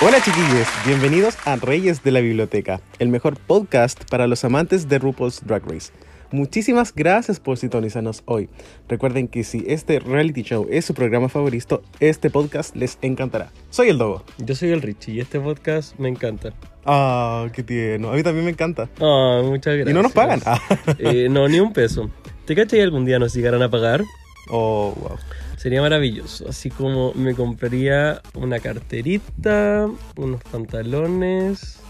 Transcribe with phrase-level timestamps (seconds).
[0.00, 5.00] Hola chiquillos, bienvenidos a Reyes de la Biblioteca, el mejor podcast para los amantes de
[5.00, 5.90] RuPaul's Drag Race.
[6.30, 8.48] Muchísimas gracias por sintonizarnos hoy.
[8.88, 13.50] Recuerden que si este reality show es su programa favorito, este podcast les encantará.
[13.70, 14.22] Soy el Dogo.
[14.38, 16.52] Yo soy el Richie y este podcast me encanta.
[16.84, 18.12] Ah, qué tierno.
[18.12, 18.88] A mí también me encanta.
[19.00, 19.90] Ah, muchas gracias.
[19.90, 20.40] Y no nos pagan.
[20.46, 20.60] Ah.
[21.00, 22.08] Eh, no, ni un peso.
[22.44, 24.04] ¿Te cachai que algún día nos llegaran a pagar?
[24.48, 25.18] Oh, wow.
[25.58, 26.48] Sería maravilloso.
[26.48, 31.80] Así como me compraría una carterita, unos pantalones.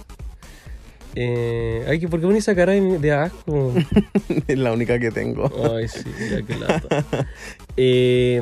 [1.15, 3.75] Eh, ay, ¿por qué pones esa cara de, asco?
[4.49, 5.51] Es la única que tengo.
[5.77, 7.05] Ay, sí, ya que lata.
[7.77, 8.41] Eh,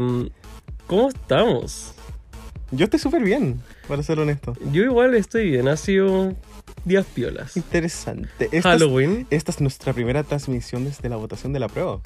[0.87, 1.95] ¿Cómo estamos?
[2.71, 4.55] Yo estoy súper bien, para ser honesto.
[4.73, 5.67] Yo igual estoy bien.
[5.67, 6.35] Ha sido
[6.87, 7.57] días piolas.
[7.57, 8.45] Interesante.
[8.45, 12.01] Esta es, Halloween, esta es nuestra primera transmisión desde la votación de la prueba.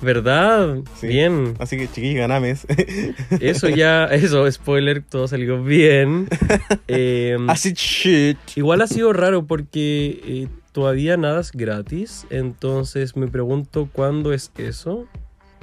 [0.00, 0.78] ¿verdad?
[0.98, 1.08] Sí.
[1.08, 1.54] Bien.
[1.58, 2.66] Así que chiquillos, ganames.
[3.40, 6.28] Eso ya, eso, spoiler, todo salió bien.
[6.86, 8.38] Eh, Así shit.
[8.56, 12.26] igual ha sido raro porque eh, todavía nada es gratis.
[12.30, 15.06] Entonces me pregunto cuándo es eso.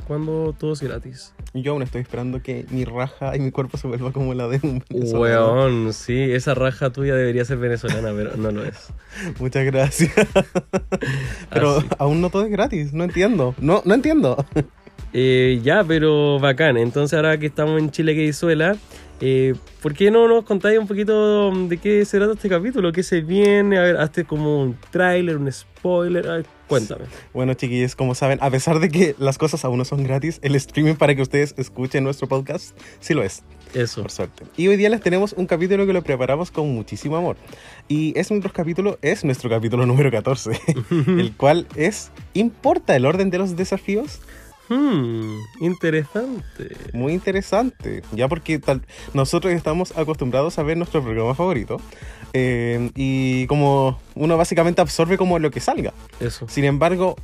[0.07, 1.33] ¿Cuándo todo es gratis?
[1.53, 4.59] Yo aún estoy esperando que mi raja y mi cuerpo se vuelva como la de
[4.63, 5.53] un venezolano.
[5.53, 8.93] Weón, sí, esa raja tuya debería ser venezolana, pero no lo es.
[9.39, 10.11] Muchas gracias.
[11.49, 11.87] Pero Así.
[11.97, 12.93] aún no todo es gratis.
[12.93, 13.55] No entiendo.
[13.59, 14.45] No, no entiendo.
[15.13, 16.77] Eh, ya, pero bacán.
[16.77, 18.77] Entonces ahora que estamos en Chile que disuela,
[19.19, 22.93] eh, ¿por qué no nos contáis un poquito de qué se trata este capítulo?
[22.93, 23.77] ¿Qué se viene?
[23.77, 26.45] A ver, hazte como un tráiler, un spoiler.
[26.71, 27.05] Cuéntame.
[27.33, 30.55] Bueno, chiquillos, como saben, a pesar de que las cosas aún no son gratis, el
[30.55, 33.43] streaming para que ustedes escuchen nuestro podcast sí lo es.
[33.73, 34.01] Eso.
[34.01, 34.45] por suerte.
[34.55, 37.35] Y hoy día les tenemos un capítulo que lo preparamos con muchísimo amor.
[37.89, 40.51] Y es nuestro capítulo, es nuestro capítulo número 14,
[41.07, 44.21] el cual es ¿Importa el orden de los desafíos?
[44.73, 46.77] Hmm, interesante.
[46.93, 48.81] Muy interesante, ya porque tal,
[49.13, 51.75] nosotros estamos acostumbrados a ver nuestro programa favorito
[52.31, 55.91] eh, y como uno básicamente absorbe como lo que salga.
[56.21, 56.47] Eso.
[56.47, 57.17] Sin embargo,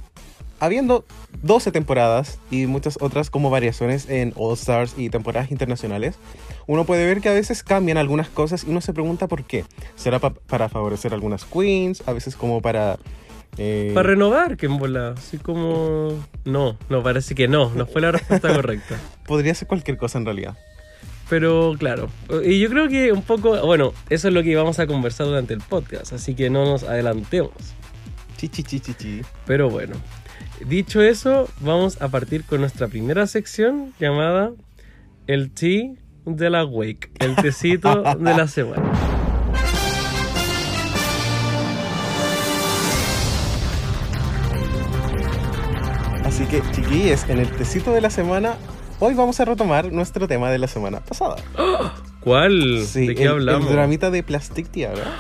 [0.60, 1.06] habiendo
[1.42, 6.16] 12 temporadas y muchas otras como variaciones en All Stars y temporadas internacionales,
[6.66, 9.64] uno puede ver que a veces cambian algunas cosas y uno se pregunta por qué.
[9.96, 12.04] ¿Será pa- para favorecer algunas queens?
[12.08, 12.98] A veces como para...
[13.58, 15.16] eh, Para renovar, que en bola.
[15.18, 16.10] Así como.
[16.46, 17.72] No, no, parece que no.
[17.74, 18.98] No fue la respuesta correcta.
[19.26, 20.58] podría ser cualquier cosa en realidad.
[21.30, 22.10] Pero claro.
[22.44, 23.60] Y yo creo que un poco.
[23.66, 26.14] Bueno, eso es lo que vamos a conversar durante el podcast.
[26.14, 27.52] Así que no nos adelantemos.
[28.38, 29.22] Chi, chi, chi, chi.
[29.46, 29.96] Pero bueno.
[30.66, 34.52] Dicho eso, vamos a partir con nuestra primera sección llamada
[35.28, 35.94] El Tea
[36.26, 37.12] de la Wake.
[37.20, 38.92] El tecito de la semana.
[46.38, 48.58] Así que, chiquillos, en el tecito de la semana,
[49.00, 51.38] hoy vamos a retomar nuestro tema de la semana pasada.
[52.20, 52.84] ¿Cuál?
[52.86, 53.66] Sí, ¿De qué el, hablamos?
[53.66, 55.16] El dramita de Plastic Tiara.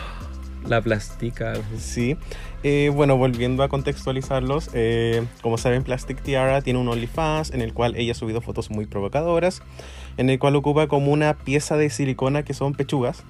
[0.67, 1.53] La plástica.
[1.79, 2.17] Sí.
[2.61, 7.73] Eh, bueno, volviendo a contextualizarlos, eh, como saben, Plastic Tiara tiene un OnlyFans en el
[7.73, 9.63] cual ella ha subido fotos muy provocadoras,
[10.17, 13.23] en el cual ocupa como una pieza de silicona que son pechugas.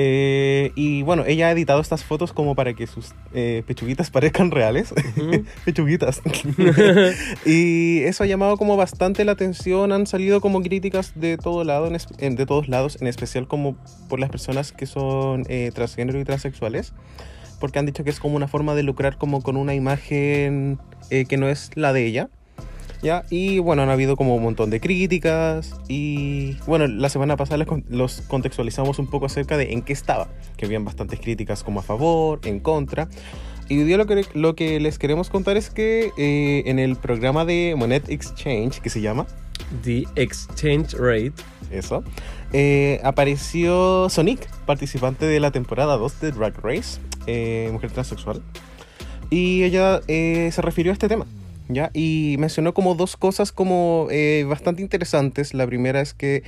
[0.00, 4.52] Eh, y bueno, ella ha editado estas fotos como para que sus eh, pechuguitas parezcan
[4.52, 4.94] reales.
[5.64, 6.22] Pechuguitas.
[7.44, 9.90] y eso ha llamado como bastante la atención.
[9.90, 13.48] Han salido como críticas de todo lado, en es- en- de todos lados, en especial
[13.48, 13.76] como
[14.08, 16.92] por las personas que son eh, transgénero y transexuales.
[17.58, 20.78] Porque han dicho que es como una forma de lucrar como con una imagen
[21.10, 22.28] que no es la de ella.
[23.00, 23.24] ¿Ya?
[23.30, 28.22] Y bueno, han habido como un montón de críticas y bueno, la semana pasada los
[28.22, 32.40] contextualizamos un poco acerca de en qué estaba, que habían bastantes críticas como a favor,
[32.44, 33.08] en contra.
[33.68, 36.96] Y hoy día lo que, lo que les queremos contar es que eh, en el
[36.96, 39.26] programa de Monet Exchange, que se llama,
[39.84, 41.34] The Exchange Rate.
[41.70, 42.02] eso,
[42.54, 48.42] eh, apareció Sonic, participante de la temporada 2 de Drag Race, eh, mujer transexual.
[49.28, 51.26] Y ella se refirió a este tema,
[51.68, 51.90] ¿ya?
[51.94, 55.54] Y mencionó como dos cosas como eh, bastante interesantes.
[55.54, 56.42] La primera es que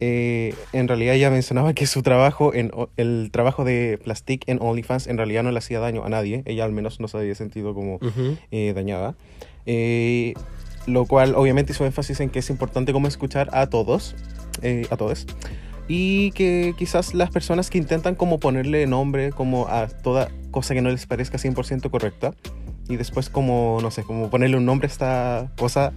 [0.00, 5.06] eh, en realidad ella mencionaba que su trabajo, en, el trabajo de Plastic en OnlyFans,
[5.08, 6.42] en realidad no le hacía daño a nadie.
[6.46, 8.36] Ella al menos no se había sentido como Ujú.
[8.50, 9.14] eh, dañada.
[9.66, 10.34] Eh,
[10.86, 14.14] lo cual obviamente hizo énfasis en que es importante como escuchar a todos,
[14.62, 15.26] eh, a todos.
[15.86, 20.82] Y que quizás las personas que intentan como ponerle nombre como a toda cosa que
[20.82, 22.34] no les parezca 100% correcta
[22.88, 25.92] y después como, no sé, como ponerle un nombre a esta cosa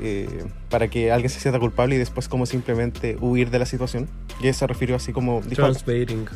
[0.00, 4.08] eh, para que alguien se sienta culpable y después como simplemente huir de la situación.
[4.40, 5.42] Y se refirió así como...
[5.42, 5.62] Dijo,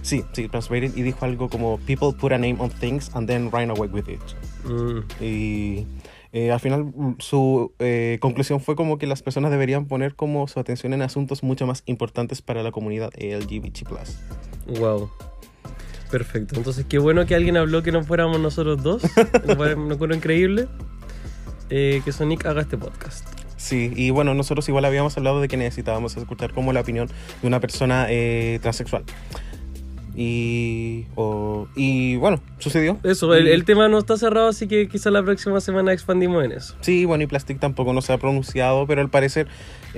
[0.02, 3.50] sí, sí, translated y dijo algo como people put a name on things and then
[3.50, 4.20] run away with it.
[4.64, 5.00] Mm.
[5.22, 5.86] Y
[6.32, 10.46] eh, al final mm, su eh, conclusión fue como que las personas deberían poner como
[10.48, 13.88] su atención en asuntos mucho más importantes para la comunidad LGBT+.
[14.78, 15.10] Wow.
[16.10, 16.54] Perfecto.
[16.56, 19.02] Entonces, qué bueno que alguien habló que no fuéramos nosotros dos.
[19.76, 20.68] Me acuerdo increíble
[21.70, 23.26] eh, que Sonic haga este podcast.
[23.56, 27.08] Sí, y bueno, nosotros igual habíamos hablado de que necesitábamos escuchar como la opinión
[27.42, 29.02] de una persona eh, transexual.
[30.14, 32.98] Y, o- y bueno, sucedió.
[33.02, 36.52] Eso, el, el tema no está cerrado, así que quizá la próxima semana expandimos en
[36.52, 36.74] eso.
[36.80, 39.46] Sí, bueno, y Plastic tampoco no se ha pronunciado, pero al parecer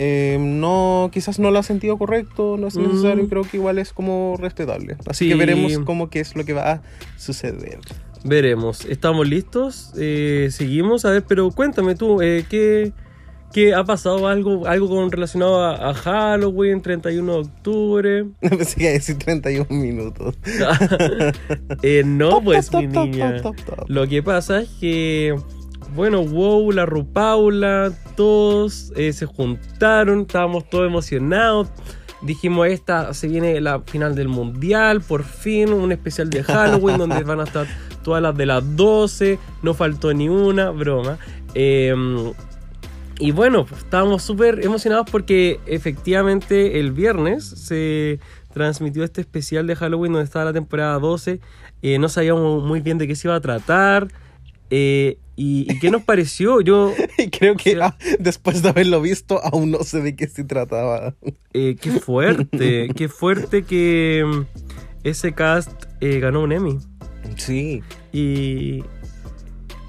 [0.01, 2.83] eh, no, quizás no lo ha sentido correcto, no es Mm.
[2.89, 4.97] necesario, y creo que igual es como respetable.
[5.07, 5.31] Así Sí.
[5.31, 6.83] que veremos cómo qué es lo que va a
[7.17, 7.79] suceder.
[8.25, 8.85] Veremos.
[8.85, 9.93] ¿Estamos listos?
[9.99, 11.05] Eh, seguimos.
[11.05, 12.93] A ver, pero cuéntame tú, eh, ¿qué,
[13.53, 14.27] qué ha pasado?
[14.29, 18.25] ¿Algo, algo con, relacionado a, a Halloween, 31 de octubre?
[18.41, 20.37] Pensé que iba a decir 31 minutos.
[21.83, 23.43] Eh, no, pues, top, mi top, niña.
[23.43, 23.57] top.
[23.89, 25.35] Lo que pasa es que,
[25.95, 31.69] bueno, wow, la Rupaula, todos eh, se juntaron, estábamos todos emocionados.
[32.23, 37.23] Dijimos, esta se viene la final del mundial, por fin, un especial de Halloween donde
[37.23, 37.67] van a estar
[38.03, 41.19] todas las de las 12, no faltó ni una, broma.
[41.55, 41.95] Eh,
[43.19, 48.21] y bueno, pues, estábamos súper emocionados porque efectivamente el viernes se
[48.53, 51.41] transmitió este especial de Halloween donde estaba la temporada 12.
[51.83, 54.09] Eh, no sabíamos muy bien de qué se iba a tratar.
[54.71, 56.61] eh, y, y qué nos pareció?
[56.61, 56.93] Yo,
[57.39, 60.43] creo que O sea- ah, después de haberlo visto, aún no sé de qué se
[60.45, 61.15] trataba.
[61.55, 64.41] eh, qué fuerte, qué fuerte que mm,
[65.05, 65.71] ese cast
[66.01, 66.79] eh, ganó un Emmy.
[67.37, 67.83] Sí,
[68.13, 68.83] Y,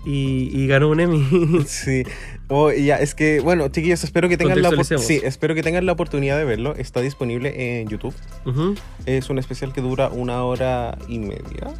[0.05, 1.25] y, y ganó un Emmy.
[1.67, 2.03] sí.
[2.51, 5.91] Oh, ya, es que, bueno, chiquillos, espero que tengan la, sí, espero que tengan la
[5.91, 6.73] oportunidad de verlo.
[6.75, 8.13] Está disponible en YouTube.
[8.45, 8.73] Ujú,
[9.05, 11.73] Es un especial que dura una hora y media,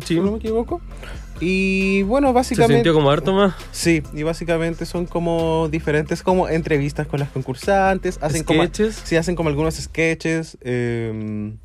[0.00, 0.80] Sí, si no me equivoco.
[1.40, 2.74] Y bueno, se básicamente...
[2.76, 3.54] sintió como harto más.
[3.72, 9.02] Sí, y básicamente son como diferentes como entrevistas con las concursantes, hacen como Sketches.
[9.04, 11.58] sí hacen como algunos sketches, em,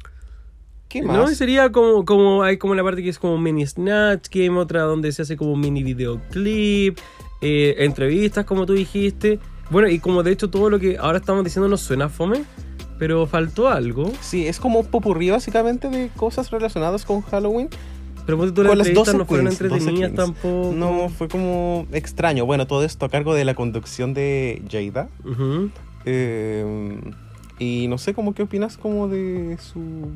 [0.89, 1.15] ¿qué más?
[1.15, 4.81] No, sería como, como, hay como la parte que es como mini Snatch Game, otra
[4.81, 6.97] donde se hace como mini videoclip,
[7.41, 9.39] eh, entrevistas como tú dijiste.
[9.69, 12.43] Bueno, y como de hecho todo lo que ahora estamos diciendo nos suena fome,
[12.99, 14.11] pero faltó algo.
[14.19, 17.69] Sí, es como un popurrí básicamente de cosas relacionadas con Halloween.
[18.37, 20.73] Pero tú las 12 no fueron 12 entretenidas tampoco.
[20.75, 22.45] No, fue como extraño.
[22.45, 25.09] Bueno, todo esto a cargo de la conducción de Jada.
[26.05, 26.99] Em,
[27.59, 30.09] y no sé cómo qué opinas como de su...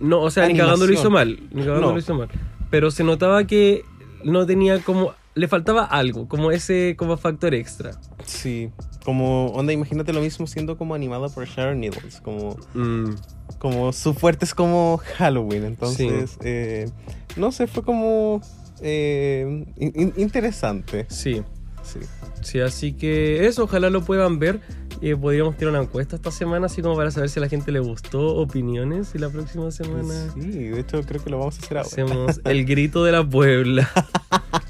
[0.00, 1.12] No, o sea, ni cagando lo hizo Animación.
[1.38, 1.48] mal.
[1.52, 1.92] Ni cagando No.
[1.92, 2.28] lo hizo mal.
[2.70, 3.84] Pero se notaba que
[4.24, 5.12] no tenía como.
[5.36, 7.90] Le faltaba algo, como ese como factor extra.
[8.24, 8.70] Sí,
[9.04, 12.56] como onda, imagínate lo mismo siendo como animada por Sharon Needles, como...
[12.74, 13.14] Mm,
[13.58, 16.88] como su fuerte es como Halloween, entonces eh,
[17.36, 18.40] no sé, fue como
[18.80, 21.06] eh, in- in- interesante.
[21.08, 21.42] sí.
[21.82, 21.98] Sí.
[22.40, 24.60] Sí, así que eso, ojalá lo puedan ver.
[25.02, 27.72] Eh, podríamos tirar una encuesta esta semana, así como para saber si a la gente
[27.72, 29.14] le gustó, opiniones.
[29.14, 31.86] Y la próxima semana Sí, de hecho creo que lo vamos a hacer ahora.
[31.88, 33.90] hacemos el grito de la Puebla.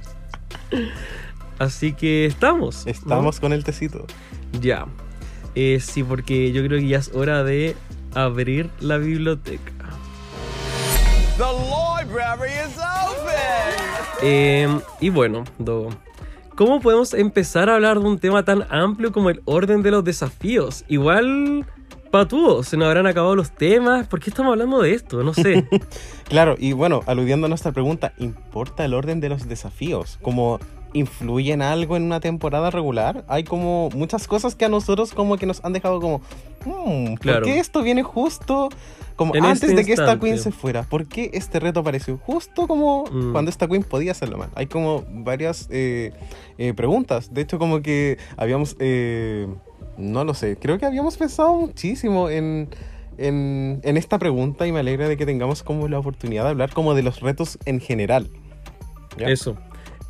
[1.59, 2.85] así que estamos.
[2.85, 2.93] ¿no?
[2.93, 4.07] Estamos con el tecito.
[4.61, 4.87] Ya.
[5.55, 7.77] Eh, sí, porque yo creo que ya es hora de
[8.15, 9.73] abrir la biblioteca.
[11.37, 14.05] The library is open!
[14.23, 15.91] Eh, y bueno, Dogo,
[16.55, 20.05] ¿cómo podemos empezar a hablar de un tema tan amplio como el orden de los
[20.05, 20.85] desafíos?
[20.89, 21.67] Igual,
[22.19, 24.07] patúo, se nos habrán acabado los temas.
[24.07, 25.25] ¿Por qué estamos hablando de esto?
[25.25, 25.67] No sé.
[26.29, 30.19] Claro, y bueno, aludiendo a nuestra pregunta, ¿importa el orden de los desafíos?
[30.23, 30.59] ¿Como
[30.93, 33.25] influyen algo en una temporada regular?
[33.27, 36.21] Hay como muchas cosas que a nosotros como que nos han dejado como,
[36.65, 37.45] "Hmm, ¿por Claro.
[37.47, 38.69] qué esto viene justo
[39.17, 40.85] como En antes este de que esta queen se fuera?
[40.85, 43.33] ¿Por qué este reto apareció justo como Mm.
[43.33, 44.51] cuando esta queen podía hacerlo mal?
[44.55, 46.13] Hay como varias eh,
[46.59, 47.35] eh, preguntas.
[47.35, 48.77] De hecho, como que habíamos...
[48.79, 49.49] eh,
[49.97, 50.57] No lo sé.
[50.57, 52.69] Creo que habíamos pensado muchísimo en,
[53.19, 56.95] en, esta pregunta y me alegra de que tengamos como la oportunidad de hablar como
[56.95, 58.29] de los retos en general.
[59.19, 59.57] Eso.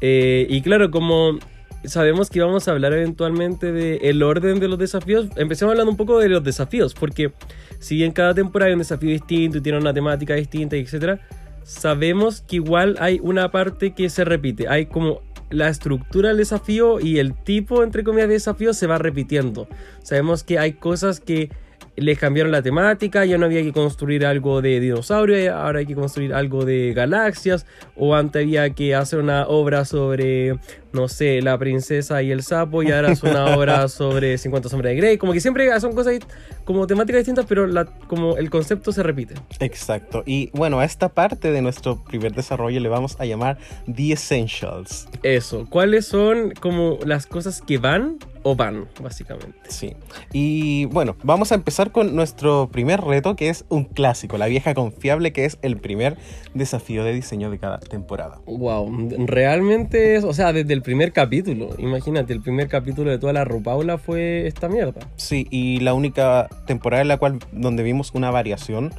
[0.00, 1.38] Eh, y claro, como
[1.85, 6.19] sabemos que vamos a hablar eventualmente del orden de los desafíos, empecemos hablando un poco
[6.19, 7.33] de los desafíos, porque
[7.79, 11.21] si en cada temporada hay un desafío distinto y tiene una temática distinta, etc.,
[11.62, 14.69] sabemos que igual hay una parte que se repite.
[14.69, 15.21] Hay como
[15.51, 19.69] la estructura del desafío y el tipo, entre comillas, de desafío se va repitiendo.
[20.03, 21.51] Sabemos que hay cosas que
[21.97, 25.95] les cambiaron la temática, ya no había que construir algo de dinosaurio, ahora hay que
[25.95, 30.59] construir algo de galaxias, o antes había que hacer una obra sobre,
[30.93, 34.91] no sé, la princesa y el sapo, y ahora es una obra sobre 50 sombras
[34.91, 36.19] de Grey, como que siempre son cosas
[36.65, 39.35] como temáticas distintas, pero la, como el concepto se repite.
[39.61, 40.23] Exacto.
[40.27, 43.59] Y bueno, a esta parte de nuestro primer desarrollo le vamos a llamar
[43.93, 45.09] The Essentials.
[45.23, 49.59] Eso, ¿cuáles son como las cosas que van o van, básicamente?
[49.69, 49.95] Sí.
[50.33, 54.75] Y bueno, vamos a empezar con nuestro primer reto, que es un clásico, la vieja
[54.75, 56.17] confiable, que es el primer
[56.53, 58.41] desafío de diseño de cada temporada.
[58.47, 63.33] Wow, realmente es, o sea, desde el primer capítulo, imagínate, el primer capítulo de toda
[63.33, 65.01] la Rupaula fue esta mierda.
[65.17, 68.93] Sí, y la única temporada en la cual donde vimos una variación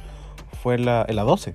[0.62, 1.54] fue la, en la 12.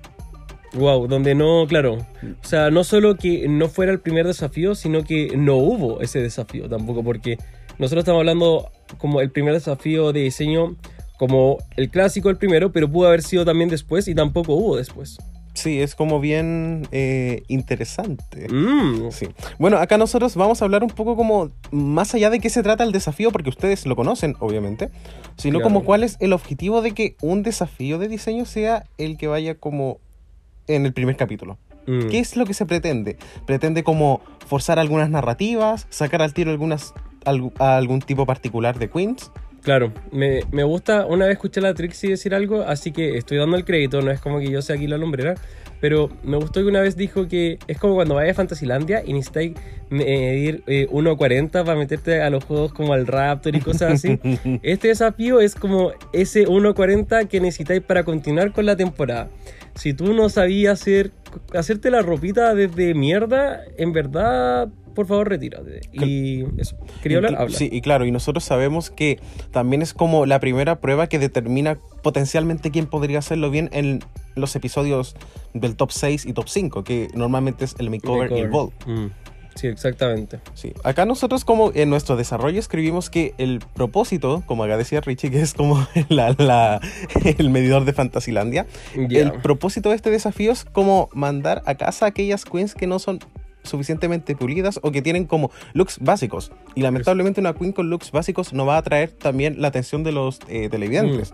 [0.74, 5.04] Wow, donde no, claro, o sea, no solo que no fuera el primer desafío, sino
[5.04, 7.36] que no hubo ese desafío tampoco, porque
[7.82, 10.76] nosotros estamos hablando como el primer desafío de diseño
[11.18, 15.18] como el clásico el primero, pero pudo haber sido también después y tampoco hubo después.
[15.54, 18.48] Sí, es como bien eh, interesante.
[18.48, 19.28] Mm, Sí.
[19.58, 22.82] Bueno, acá nosotros vamos a hablar un poco como más allá de qué se trata
[22.84, 24.88] el desafío, porque ustedes lo conocen, obviamente,
[25.36, 25.64] sino Claro.
[25.74, 29.54] como cuál es el objetivo de que un desafío de diseño sea el que vaya
[29.56, 29.98] como
[30.68, 31.58] en el primer capítulo.
[31.86, 32.08] mm.
[32.08, 33.16] ¿Qué es lo que se pretende?
[33.46, 38.88] Pretende como forzar algunas narrativas, sacar al tiro algunas algu- a algún tipo particular de
[38.88, 39.30] queens.
[39.62, 43.38] Claro, me, me gusta, una vez escuché a la Trixie decir algo, así que estoy
[43.38, 45.36] dando el crédito, no es como que yo sea aquí la lumbrera,
[45.82, 49.12] pero me gustó que una vez dijo que es como cuando vayas a Fantasylandia y
[49.12, 49.54] necesitáis
[49.90, 54.18] medir eh, 1.40 para meterte a los juegos como al Raptor y cosas así.
[54.62, 59.28] este desafío es como ese 1.40 que necesitáis para continuar con la temporada.
[59.74, 61.12] Si tú no sabías hacer,
[61.54, 65.80] hacerte la ropita desde mierda, en verdad, por favor, retírate.
[65.92, 67.56] Y eso, quería hablar, habla.
[67.56, 69.18] Sí, y claro, y nosotros sabemos que
[69.50, 74.00] también es como la primera prueba que determina potencialmente quién podría hacerlo bien en
[74.34, 75.16] los episodios
[75.54, 78.50] del top 6 y top 5, que normalmente es el makeover, y el.
[78.50, 79.10] Mm,
[79.54, 80.40] Sí, exactamente.
[80.54, 80.72] Sí.
[80.84, 85.40] Acá nosotros como en nuestro desarrollo escribimos que el propósito, como acá decía Richie, que
[85.42, 86.80] es como la- la-
[87.38, 88.66] el medidor de Fantasilandia,
[89.08, 89.20] Ya.
[89.20, 92.98] el propósito de este desafío es como mandar a casa a aquellas queens que no
[92.98, 93.18] son
[93.64, 96.50] suficientemente pulidas o que tienen como looks básicos.
[96.74, 100.10] Y lamentablemente una queen con looks básicos no va a atraer también la atención de
[100.12, 101.32] los eh, televidentes.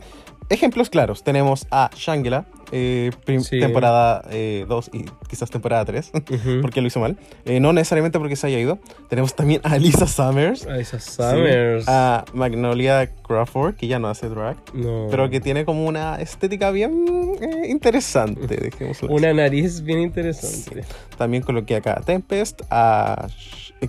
[0.50, 3.60] Ejemplos claros, tenemos a Shangela, eh, Sí.
[3.60, 4.22] temporada
[4.66, 6.60] 2 y quizás temporada 3, Ujú.
[6.62, 7.18] porque lo hizo mal.
[7.44, 8.78] Eh, no necesariamente porque se haya ido.
[9.08, 10.66] Tenemos también a Lisa Summers.
[10.66, 11.84] A sí, Summers.
[11.86, 15.08] a Magnolia Crawford, que ya no hace drag, no.
[15.10, 19.14] pero que tiene como una estética bien eh, interesante, dejémoslo así.
[19.14, 20.84] Una nariz bien interesante.
[21.18, 23.28] También coloqué acá a Tempest, a...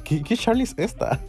[0.03, 1.19] ¿Qué, qué Charlie es esta?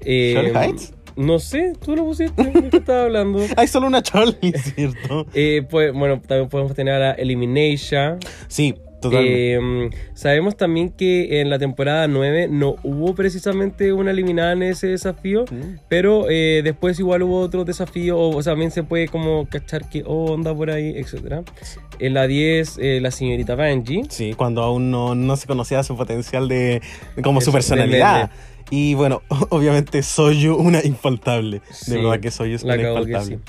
[0.00, 0.92] Eh, ¿Charlie Heights?
[1.18, 3.40] No sé, tú lo pusiste, ¿de qué estaba hablando?
[3.56, 5.26] Hay solo una Charlie, ¿cierto?
[5.34, 8.20] Eh, pues, bueno, también podemos tener a Elimination.
[8.46, 9.54] Sí, totalmente.
[9.54, 14.86] Eh, sabemos también que en la temporada 9 no hubo precisamente una eliminada en ese
[14.86, 15.78] desafío, Mm.
[15.88, 19.88] pero eh, después igual hubo otro desafío, o, o sea, también se puede como cachar
[19.88, 21.42] que oh, onda por ahí, etc.
[21.98, 24.02] En la 10, eh, la señorita Benji.
[24.08, 26.80] Sí, cuando aún no, no se conocía su potencial de,
[27.24, 28.30] como su personalidad.
[28.70, 31.62] Y bueno, obviamente soy yo una infaltable.
[31.70, 33.36] Sí, de verdad que soy es una infaltable.
[33.36, 33.42] sí.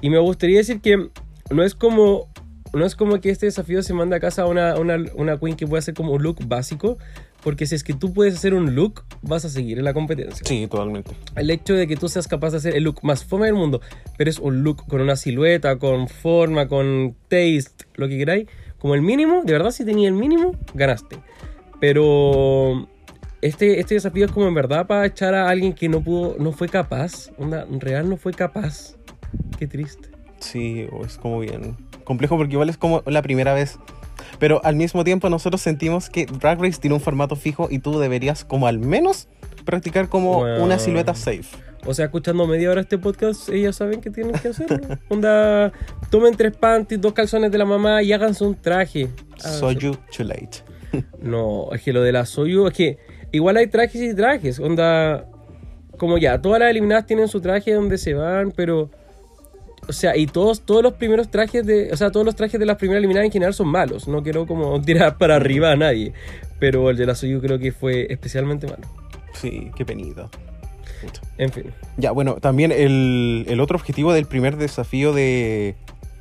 [0.00, 1.08] Y me gustaría decir que
[1.50, 2.28] no es como.
[2.74, 5.56] No es como que este desafío se manda a casa a una, una, una queen
[5.56, 6.96] que pueda hacer como un look básico,
[7.42, 10.42] porque si es que tú puedes hacer un look, vas a seguir en la competencia.
[10.42, 11.10] Sí, totalmente.
[11.36, 13.82] El hecho de que tú seas capaz de hacer el look más fome del mundo,
[14.16, 18.48] pero es un look con una silueta, con forma, con taste, lo que queráis,
[18.78, 21.18] como el mínimo, de verdad, si tenía el mínimo, ganaste.
[21.78, 22.88] Pero
[23.42, 26.52] este, este desafío es como en verdad para echar a alguien que no pudo, no
[26.52, 28.96] fue capaz, onda, real no fue capaz.
[29.58, 30.08] Qué triste.
[30.40, 33.78] Sí, es como bien complejo porque igual es como la primera vez.
[34.38, 37.98] Pero al mismo tiempo nosotros sentimos que Drag Race tiene un formato fijo y tú
[37.98, 39.28] deberías como al menos
[39.64, 40.64] practicar como Bueno.
[40.64, 41.44] una silueta safe.
[41.84, 44.98] O sea, escuchando media hora este podcast, ellas saben que tienen que hacer.
[45.08, 45.72] Onda,
[46.10, 49.08] tomen tres panties, dos calzones de la mamá y háganse un traje.
[49.40, 50.58] Háganse So you too late.
[51.20, 52.98] No, es que lo de la Soyu, es que
[53.32, 54.58] igual hay trajes y trajes.
[54.60, 55.26] Onda,
[55.96, 58.90] como ya, todas las eliminadas tienen su traje donde se van, pero.
[59.88, 61.90] O sea, y todos, todos los primeros trajes de.
[61.92, 64.06] O sea, todos los trajes de las primeras eliminadas en general son malos.
[64.06, 66.12] No quiero como tirar para arriba a nadie.
[66.60, 68.82] Pero el de la Soyu creo que fue especialmente malo.
[69.34, 70.30] Sí, qué penito.
[71.36, 71.64] En fin.
[71.96, 75.74] Ya, bueno, también el, el otro objetivo del primer desafío de,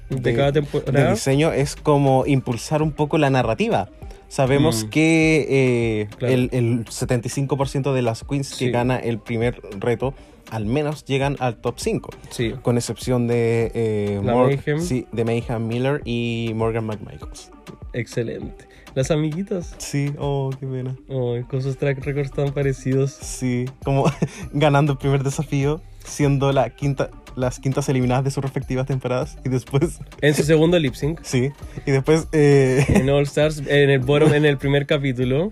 [0.09, 1.11] De, cada de temporada.
[1.11, 3.89] diseño es como impulsar un poco la narrativa.
[4.31, 4.89] Sabemos Mm.
[4.89, 6.33] que eh, Claro.
[6.33, 10.13] el, el 75% de las queens que gana el primer reto
[10.49, 12.09] al menos llegan al top 5.
[12.29, 12.53] Sí.
[12.61, 14.79] Con excepción de, eh, Mayhem.
[14.81, 17.51] sí, de Mayhem Miller y Morgan McMichaels.
[17.93, 18.67] Excelente.
[18.95, 19.75] Las amiguitas.
[19.77, 20.95] Sí, oh, qué pena.
[21.09, 23.11] Oh, con sus track records tan parecidos.
[23.11, 24.05] Sí, como
[24.53, 29.37] ganando el primer desafío, siendo la quinta, las quintas eliminadas de sus respectivas temporadas.
[29.45, 31.19] Y después, En su segundo lip sync.
[31.23, 31.51] sí,
[31.85, 35.51] y después, eh, En All Stars, en el bottom, en el primer capítulo.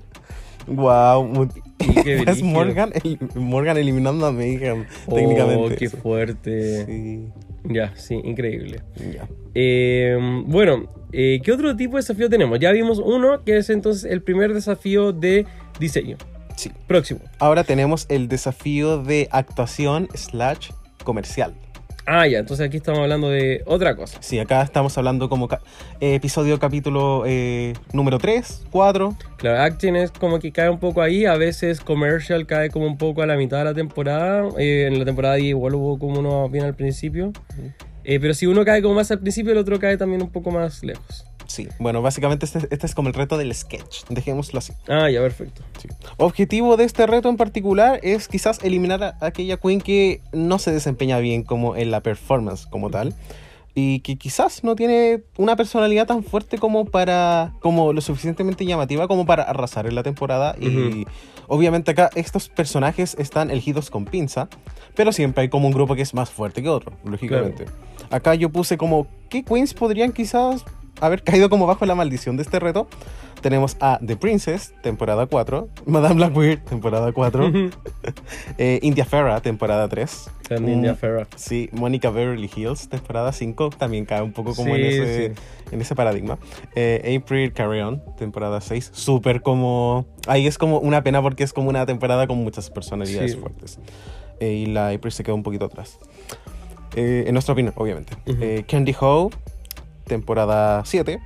[0.67, 1.47] wow,
[2.05, 2.43] es.
[2.43, 5.75] Morgan, el- Morgan eliminando a Mayhem, Oh, técnicamente.
[5.77, 6.85] qué fuerte.
[6.85, 7.27] Sí,
[7.65, 8.81] Ya, sí, increíble.
[9.13, 9.27] ya.
[9.55, 12.59] Eh, bueno, eh, ¿qué otro tipo de desafío tenemos?
[12.59, 15.45] Ya vimos uno, que es entonces el primer desafío de
[15.79, 16.17] diseño.
[16.59, 16.71] Sí.
[16.87, 17.21] Próximo.
[17.39, 20.71] Ahora tenemos el desafío de actuación slash
[21.05, 21.53] comercial.
[22.11, 24.17] Ah, ya, entonces aquí estamos hablando de otra cosa.
[24.19, 25.61] Sí, acá estamos hablando como ca-
[26.01, 29.15] eh, episodio capítulo eh, número 3, 4.
[29.37, 32.97] Claro, acting es como que cae un poco ahí, a veces commercial cae como un
[32.97, 34.49] poco a la mitad de la temporada.
[34.57, 37.31] eh, en la temporada 10 igual hubo como uno bien al principio.
[38.03, 40.49] Eh, pero si uno cae como más al principio, el otro cae también un poco
[40.51, 41.25] más lejos.
[41.49, 44.73] Sí, bueno, básicamente este, este es como el reto del sketch, dejémoslo así.
[44.87, 45.63] Ah, ya, perfecto.
[45.81, 45.87] Sí.
[46.17, 50.71] Objetivo de este reto en particular es quizás eliminar a aquella queen que no se
[50.71, 53.15] desempeña bien como en la performance como tal
[53.73, 59.07] y que quizás no tiene una personalidad tan fuerte como para como lo suficientemente llamativa
[59.07, 61.05] como para arrasar en la temporada y
[61.47, 64.49] obviamente acá estos personajes están elegidos con pinza,
[64.95, 67.65] pero siempre hay como un grupo que es más fuerte que otro, lógicamente.
[68.11, 70.65] Acá yo puse como qué queens podrían quizás
[71.01, 72.87] haber caído como bajo la maldición de este reto.
[73.41, 77.51] Tenemos a The Princess, temporada 4, Madame Blackbeard, temporada 4,
[78.57, 80.29] eh, India Farah, temporada 3.
[80.49, 81.27] Grande India Mm, Farrah.
[81.37, 85.41] Sí, Mónica Beverly Hills, temporada 5, también cae un poco como Sí, en, ese, sí.
[85.71, 86.37] en ese paradigma.
[86.75, 90.05] Eh, April Carry On, temporada 6, súper como...
[90.27, 93.37] Ahí es como una pena porque es como una temporada con muchas personalidades Sí.
[93.37, 93.79] fuertes.
[94.41, 95.97] Eh, y la April se quedó un poquito atrás.
[96.95, 98.13] En nuestra opinión, obviamente.
[98.67, 99.29] Candy Ho,
[100.09, 101.21] temporada 7.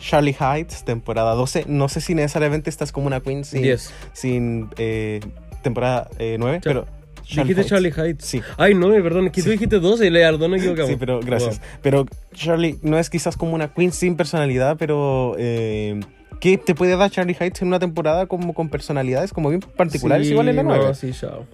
[0.00, 1.64] Charlie Heights, temporada 12.
[1.66, 3.90] No sé si necesariamente esta es como una queen sin, 10.
[4.12, 5.20] sin eh,
[5.62, 6.86] temporada 9, Cha- pero...
[7.26, 8.26] Dijiste Charlie Heights.
[8.26, 8.42] Sí.
[8.58, 10.90] Ay, no, perdón, es que tú dijiste 12, Leonardo, no equivocamos.
[10.90, 11.58] Sí, pero gracias.
[11.58, 11.68] Wow.
[11.80, 16.00] Pero Charlie no es quizás como una queen sin personalidad, pero eh,
[16.40, 20.26] ¿qué te puede dar Charlie Heights en una temporada como con personalidades como bien particulares
[20.26, 20.94] Sí, igual en la no, 9?
[20.94, 21.46] sí, chao.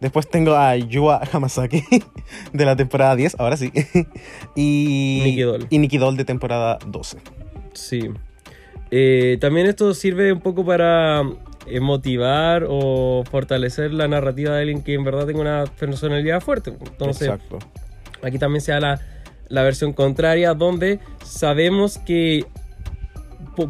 [0.00, 1.82] Después tengo a Yua Hamasaki
[2.52, 3.72] de la temporada 10, ahora sí.
[4.54, 5.66] y Nikki Doll.
[5.70, 7.18] Y Doll de temporada 12.
[7.74, 8.10] Sí.
[8.90, 11.22] Eh, también esto sirve un poco para
[11.66, 16.70] eh, motivar o fortalecer la narrativa de alguien que en verdad tenga una personalidad fuerte.
[16.70, 17.58] Entonces, Exacto.
[18.22, 19.00] aquí también se da la,
[19.48, 22.46] la versión contraria, donde sabemos que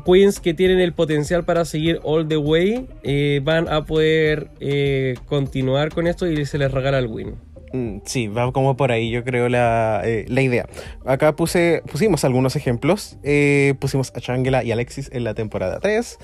[0.04, 5.14] queens que tienen el potencial para seguir all the way eh, van a poder eh,
[5.26, 7.47] continuar con esto y se les regala el win.
[7.72, 10.66] Mm, Sí, va como por ahí, yo creo, la, eh, la idea.
[11.04, 13.18] Acá puse, pusimos algunos ejemplos.
[13.22, 16.18] Eh, pusimos a Changela y Alexis en la temporada 3,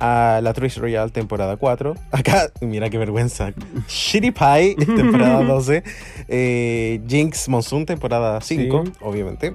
[0.00, 1.94] a la Trish Royale temporada 4.
[2.10, 3.52] Acá, mira qué vergüenza.
[3.88, 5.82] Shitty Pie temporada 12.
[6.28, 8.92] eh, Jinx Monsoon temporada 5, Sí.
[9.00, 9.54] obviamente.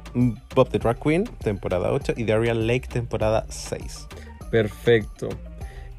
[0.56, 4.08] Bob the Drag Queen temporada 8 y Darial Lake temporada 6.
[4.52, 5.30] Perfecto.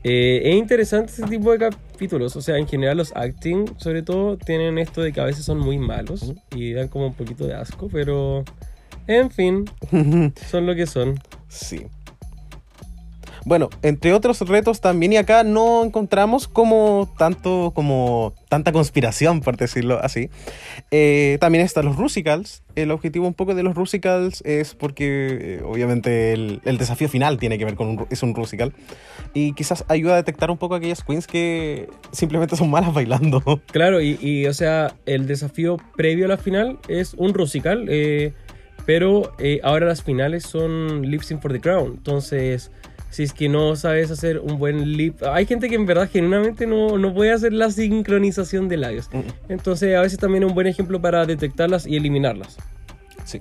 [0.05, 2.37] Eh, es interesante este tipo de capítulos.
[2.37, 5.59] O sea, en general los acting, sobre todo, tienen esto de que a veces son
[5.59, 8.45] muy malos y dan como un poquito de asco, pero
[9.07, 9.65] en fin,
[10.51, 11.19] son lo que son.
[11.49, 11.87] Sí.
[13.47, 19.59] Bueno, entre otros retos también y acá no encontramos como tanto como tanta conspiración, por
[19.59, 20.31] decirlo así.
[20.91, 22.63] Eh, también están los Rusicals.
[22.75, 27.59] El objetivo un poco de los Rusicals es porque eh, obviamente el, desafío final tiene
[27.59, 28.73] que ver con un, es un Rusical
[29.35, 33.43] y quizás ayuda a detectar un poco aquellas queens que simplemente son malas bailando.
[33.73, 38.33] Claro, y, y, o sea, el desafío previo a la final es un Rusical, eh,
[38.87, 41.95] pero ahora las finales son Lip Sync for the Crown.
[41.97, 42.71] Entonces,
[43.15, 45.23] si es que no sabes hacer un buen lip.
[45.23, 49.09] Hay gente que en verdad genuinamente no, no puede hacer la sincronización de labios.
[49.13, 49.53] Mm.
[49.53, 52.57] Entonces, a veces también es un buen ejemplo para detectarlas y eliminarlas.
[53.25, 53.41] Sí.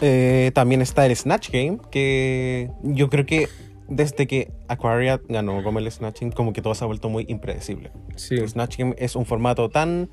[0.00, 3.50] Eh, también está el Snatch Game, que yo creo que
[3.88, 7.90] desde que Aquaria ganó como el Snatching, como que todo se ha vuelto muy impredecible.
[8.16, 8.36] Sí.
[8.36, 10.08] El Snatch Game es un formato tan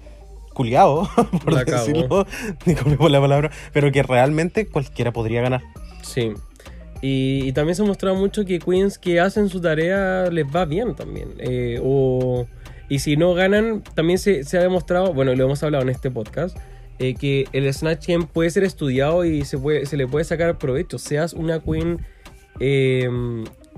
[0.53, 1.09] culiado,
[1.45, 2.27] por La decirlo,
[2.97, 5.61] por la palabra, pero que realmente cualquiera podría ganar.
[6.03, 6.33] Sí.
[7.01, 10.65] Y, y también se ha mostrado mucho que queens que hacen su tarea les va
[10.65, 11.29] bien también.
[11.39, 12.47] Eh, o,
[12.89, 16.11] y si no ganan, también se, se ha demostrado, bueno, lo hemos hablado en este
[16.11, 16.57] podcast,
[16.99, 20.57] eh, que el Snatch Game puede ser estudiado y se, puede, se le puede sacar
[20.57, 20.99] provecho.
[20.99, 21.99] Seas una queen
[22.59, 23.09] eh,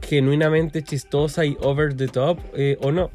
[0.02, 3.10] genuinamente chistosa y over the top eh, o no.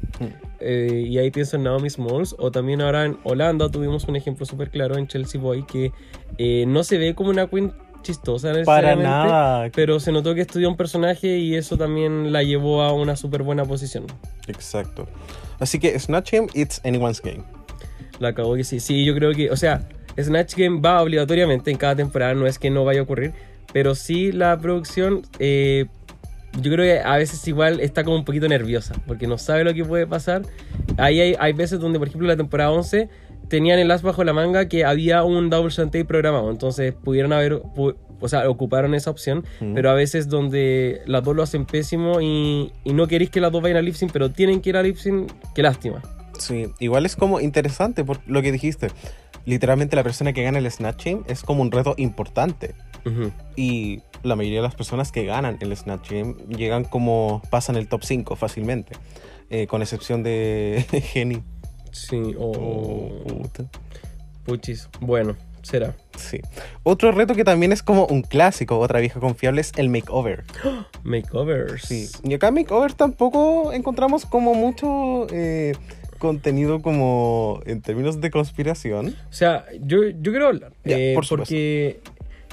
[0.59, 2.35] Eh, y ahí pienso en Naomi Smalls.
[2.39, 5.91] O también ahora en Holanda tuvimos un ejemplo súper claro en Chelsea Boy que
[6.37, 9.69] eh, no se ve como una queen chistosa Para nada.
[9.75, 13.43] Pero se notó que estudió un personaje y eso también la llevó a una súper
[13.43, 14.05] buena posición.
[14.47, 15.07] Exacto.
[15.59, 17.43] Así que Snatch Game, it's anyone's game.
[18.19, 18.79] La acabó que sí.
[18.79, 22.59] Sí, yo creo que, o sea, Snatch Game va obligatoriamente en cada temporada, no es
[22.59, 23.33] que no vaya a ocurrir,
[23.71, 25.85] pero sí la producción, eh,
[26.61, 29.73] yo creo que a veces igual está como un poquito nerviosa, porque no sabe lo
[29.73, 30.41] que puede pasar.
[30.97, 33.09] Ahí hay, hay veces donde, por ejemplo, la temporada 11
[33.49, 37.61] tenían el as bajo la manga que había un double shanty programado, entonces pudieron haber,
[37.61, 39.73] pu- o sea, ocuparon esa opción, Mm.
[39.73, 43.51] pero a veces donde las dos lo hacen pésimo y, y no queréis que las
[43.51, 46.01] dos vayan a lip sync, pero tienen que ir a lip sync, qué lástima.
[46.37, 48.87] Sí, igual es como interesante por lo que dijiste.
[49.45, 52.75] Literalmente la persona que gana el Snatch Game es como un reto importante.
[53.05, 53.31] Ujú.
[53.55, 57.87] Y la mayoría de las personas que ganan el Snatch Game llegan como pasan el
[57.87, 58.93] top 5 fácilmente.
[59.49, 61.41] Eh, con excepción de Jenny.
[61.91, 62.51] Sí, o...
[62.51, 63.65] Oh, puta.
[64.45, 64.89] Puchis.
[64.99, 65.95] Bueno, será.
[66.17, 66.39] Sí.
[66.83, 70.43] Otro reto que también es como un clásico, otra vieja confiable, es el makeover.
[71.03, 71.83] Makeovers.
[71.83, 72.09] Sí.
[72.23, 75.73] Y acá en makeover tampoco encontramos como mucho eh,
[76.17, 79.15] contenido como en términos de conspiración.
[79.29, 80.73] O sea, yo, yo quiero hablar.
[80.83, 82.01] Ya, eh, por porque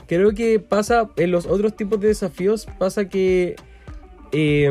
[0.07, 3.57] creo que pasa en los otros tipos de desafíos, pasa que
[4.33, 4.71] eh,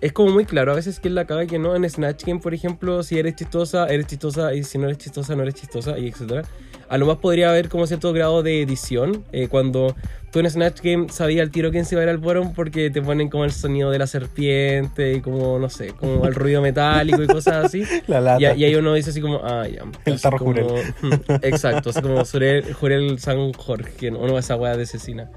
[0.00, 0.72] es como muy claro.
[0.72, 1.74] A veces que es la caga que no.
[1.76, 4.54] En Snatch Game, por ejemplo, si eres chistosa, eres chistosa.
[4.54, 5.98] Y si no eres chistosa, no eres chistosa.
[5.98, 6.42] Y etcétera.
[6.88, 9.24] A lo más podría haber como cierto grado de edición.
[9.32, 9.96] eh, cuando
[10.30, 12.90] tú en Snatch Game sabías al tiro quién se iba a ir al bottom porque
[12.90, 16.60] te ponen como el sonido de la serpiente y como, no sé, como el ruido
[16.60, 17.82] metálico y cosas así.
[18.08, 18.54] La lata.
[18.54, 19.84] Y, y ahí uno dice así como, ah, ya.
[20.04, 20.66] El tarro como- Jurel.
[21.02, 24.26] Mm, Exacto, así como Jurel, Jurel San Jorge, ¿no?
[24.26, 25.30] no esa weá de asesina.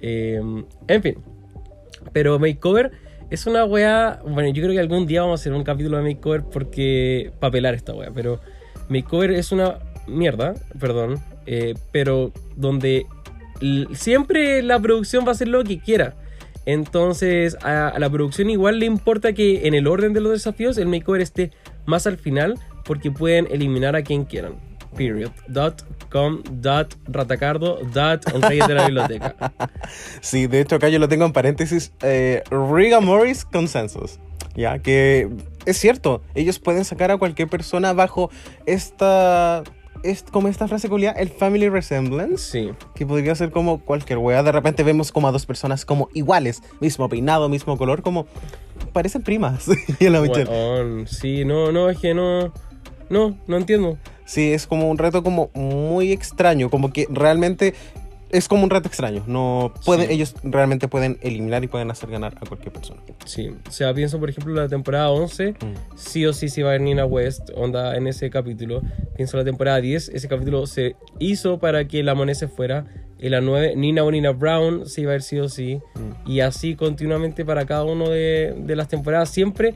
[0.00, 0.40] Eh,
[0.88, 1.18] en fin.
[2.12, 2.92] Pero Makeover
[3.34, 4.20] es una weá.
[4.26, 7.32] Bueno, yo creo que algún día vamos a hacer un capítulo de Makeover porque.
[7.40, 8.10] para pelar esta weá.
[8.14, 8.40] Pero
[8.88, 11.20] Makeover es una mierda, perdón.
[11.46, 13.06] eh, pero donde
[13.92, 16.14] siempre la producción va a hacer lo que quiera.
[16.66, 20.78] Entonces, a, a la producción igual le importa que en el orden de los desafíos
[20.78, 21.50] el makeover esté
[21.84, 24.54] más al final porque pueden eliminar a quien quieran.
[24.96, 25.30] Period.
[25.48, 26.42] Dot com.
[26.60, 27.78] Dot ratacardo.
[27.92, 29.34] Dot reyes de la biblioteca.
[30.20, 31.92] Sí, de hecho acá yo lo tengo en paréntesis.
[32.02, 34.18] Eh, Riga Morris Consensus.
[34.56, 35.28] Ya, que
[35.66, 38.30] es cierto, ellos pueden sacar a cualquier persona bajo
[38.66, 39.62] esta...
[40.02, 42.70] Es como esta frase culia, el family resemblance, Sí.
[42.94, 44.42] que podría ser como cualquier wea.
[44.42, 48.26] De repente vemos como a dos personas como iguales, mismo peinado, mismo color, como
[48.92, 49.66] parecen primas.
[49.98, 50.22] Y la
[51.06, 52.52] sí, no, no, es que no.
[53.08, 53.96] No, no entiendo.
[54.24, 57.74] Sí, es como un reto como muy extraño, como que realmente
[58.30, 59.22] es como un reto extraño.
[59.28, 60.14] No pueden, Sí.
[60.14, 63.00] ellos realmente pueden eliminar y pueden hacer ganar a cualquier persona.
[63.26, 63.50] Sí.
[63.68, 65.52] O sea, pienso, por ejemplo, la temporada 11.
[65.52, 65.56] Mm.
[65.96, 68.82] sí o sí se va a ver Nina West, onda en ese capítulo.
[69.16, 72.86] Pienso la temporada 10, ese capítulo se hizo para que la moneda se fuera.
[73.20, 75.76] En la 9, Nina o Nina Brown se iba a ver sí o sí.
[75.94, 76.28] Mm.
[76.30, 79.30] Y así continuamente para cada uno de, de las temporadas.
[79.30, 79.74] Siempre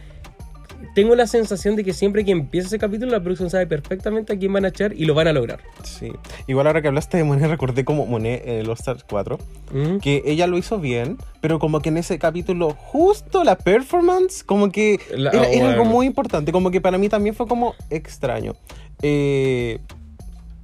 [0.95, 4.39] tengo la sensación de que siempre que empieza ese capítulo, la producción sabe perfectamente a
[4.39, 5.61] quién van a echar y lo van a lograr.
[5.83, 6.13] Sí.
[6.47, 9.39] Igual ahora que hablaste de Monet, recordé como Monet en el All Stars 4,
[9.75, 9.99] Ujú.
[10.01, 14.71] que ella lo hizo bien, pero como que en ese capítulo, justo la performance, como
[14.71, 18.55] que La- era, era algo muy importante, como que para mí también fue como extraño.
[19.03, 19.79] Eh,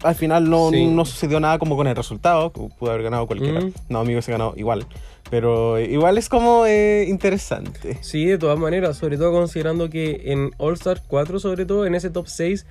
[0.05, 0.87] al final no, Sí.
[0.87, 3.61] no sucedió nada como con el resultado, pudo haber ganado cualquiera.
[3.61, 3.73] Mm.
[3.89, 4.87] No, amigo, se ganó igual.
[5.31, 7.99] Pero eh, igual es como eh, interesante.
[8.03, 11.95] Sí, de todas maneras, sobre todo considerando que en All Stars 4, sobre todo en
[11.95, 12.67] ese top 6,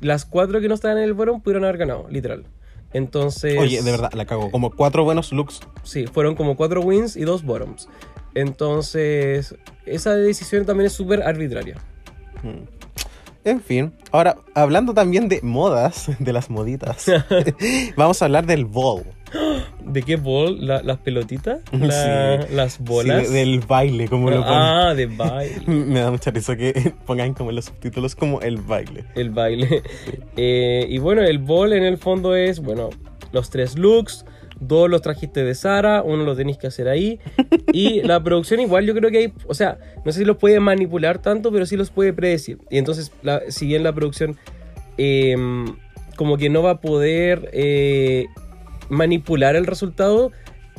[0.00, 2.44] las cuatro que no estaban en el bottom pudieron haber ganado, literal.
[2.92, 3.58] Entonces.
[3.58, 4.50] Oye, de verdad, la cago.
[4.50, 5.60] Como cuatro buenos looks.
[5.82, 7.88] Sí, fueron como cuatro wins y dos bottoms.
[8.34, 11.76] Entonces, esa decisión también es súper arbitraria.
[12.42, 12.77] Mm.
[13.44, 17.06] En fin, ahora hablando también de modas, de las moditas,
[17.96, 19.04] vamos a hablar del ball.
[19.84, 20.66] ¿De qué ball?
[20.66, 21.60] ¿La- ¿Las pelotitas?
[21.72, 22.54] La- Sí.
[22.54, 23.26] ¿Las bolas?
[23.26, 24.52] Sí, de- del baile, como lo ponen.
[24.54, 25.62] ah, de baile.
[25.66, 29.04] Me da mucha risa que pongan como los subtítulos como el baile.
[29.14, 29.82] El baile.
[30.36, 32.90] Eh, y bueno, el ball en el fondo es, bueno,
[33.32, 34.24] los tres looks.
[34.60, 37.20] Dos los trajiste de Sara, uno lo tenéis que hacer ahí.
[37.72, 40.58] Y la producción igual yo creo que hay, o sea, no sé si los puede
[40.60, 42.58] manipular tanto, pero sí los puede predecir.
[42.70, 44.36] Y entonces, la- si bien la producción
[44.96, 45.76] em,
[46.16, 48.26] como que no va a poder eh,
[48.88, 50.32] manipular el resultado,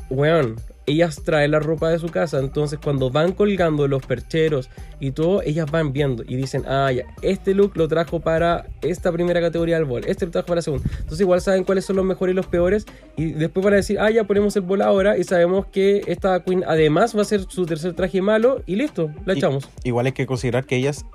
[0.09, 0.55] weón,
[0.89, 5.41] ellas traen la ropa de su casa, entonces cuando van colgando los percheros y todo,
[5.43, 9.75] ellas van viendo y dicen, ah, ya, este look lo trajo para esta primera categoría
[9.75, 10.89] del bol, este lo trajo para la segunda.
[10.97, 13.99] Entonces igual saben cuáles son los mejores y los peores y después van a decir,
[13.99, 17.41] ah, ya ponemos el bol ahora y sabemos que esta queen además va a ser
[17.47, 19.69] su tercer traje malo y listo, la Y- echamos.
[19.83, 21.05] Igual hay que considerar que ellas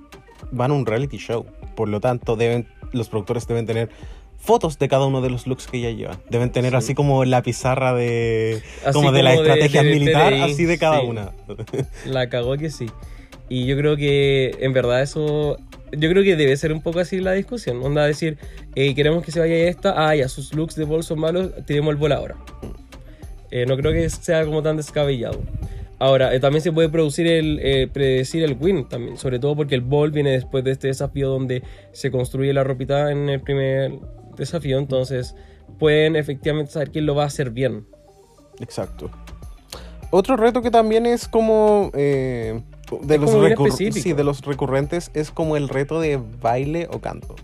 [0.53, 1.47] van a un reality show.
[1.75, 3.89] Por lo tanto, deben, los productores deben tener
[4.45, 6.19] fotos de cada uno de los looks que ella lleva.
[6.31, 6.77] Deben tener Sí.
[6.77, 10.33] así como la pizarra de Así como de la como de- estrategia de- de militar,
[10.33, 11.07] PDI, así de cada sí.
[11.07, 11.33] una.
[12.07, 12.87] La cagó que sí.
[13.49, 15.57] Y yo creo que en verdad eso.
[15.97, 17.81] Yo creo que debe ser un poco así la discusión.
[17.83, 18.37] Onda decir,
[18.75, 20.09] eh, queremos que se vaya esta.
[20.09, 22.37] Ah, ya, sus looks de bol son malos, tiremos el bol ahora.
[23.51, 25.41] Eh, no creo que sea como tan descabellado.
[26.01, 29.77] Ahora, eh, también se puede producir el, eh, predecir el win también, sobre todo porque
[29.77, 33.93] el ball viene después de este desafío donde se construye la ropita en el primer
[34.37, 35.35] desafío, entonces
[35.79, 37.87] pueden efectivamente saber quién lo va a hacer bien.
[38.61, 39.11] Exacto.
[40.11, 42.63] Otro reto que también es como eh,
[43.03, 47.01] de Es los como sí, de los recurrentes es como el reto de baile o
[47.01, 47.35] canto.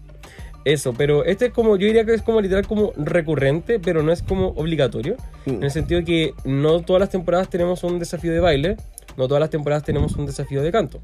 [0.64, 4.12] Eso, pero este es como, yo diría que es como literal como recurrente, pero no
[4.12, 5.16] es como obligatorio.
[5.46, 5.50] Mm.
[5.50, 8.76] En el sentido de que no todas las temporadas tenemos un desafío de baile,
[9.16, 11.00] no todas las temporadas tenemos un desafío de canto.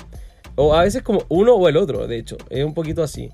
[0.57, 3.31] O a veces como uno o el otro, de hecho, es un poquito así.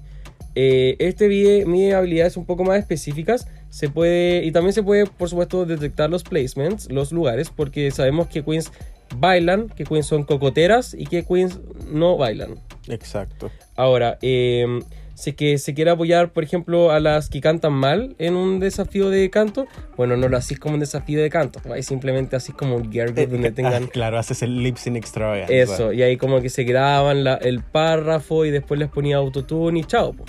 [0.55, 5.07] Eh, este mide, mide habilidades un poco más específicas, se puede, y también se puede,
[5.07, 8.71] por supuesto, detectar los placements, los lugares, porque sabemos que queens
[9.17, 11.59] bailan, que queens son cocoteras y que queens
[11.91, 12.55] no bailan.
[12.89, 13.51] Exacto.
[13.77, 14.67] Ahora, eh,
[15.15, 19.09] si que se quiere apoyar, por ejemplo, a las que cantan mal en un desafío
[19.11, 22.77] de canto, bueno, no lo hacís como un desafío de canto, ahí simplemente así como
[22.77, 25.53] un girl group donde Ah, tengan claro, haces el lip sync extravaganza.
[25.53, 29.81] eso, y ahí como que se graban la- el párrafo y después les ponía autotune
[29.81, 30.13] y chao.
[30.13, 30.25] po.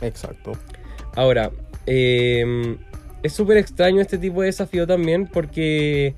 [0.00, 0.52] Exacto.
[1.14, 1.50] Ahora,
[1.86, 2.76] eh,
[3.22, 6.14] es súper extraño este tipo de desafío también porque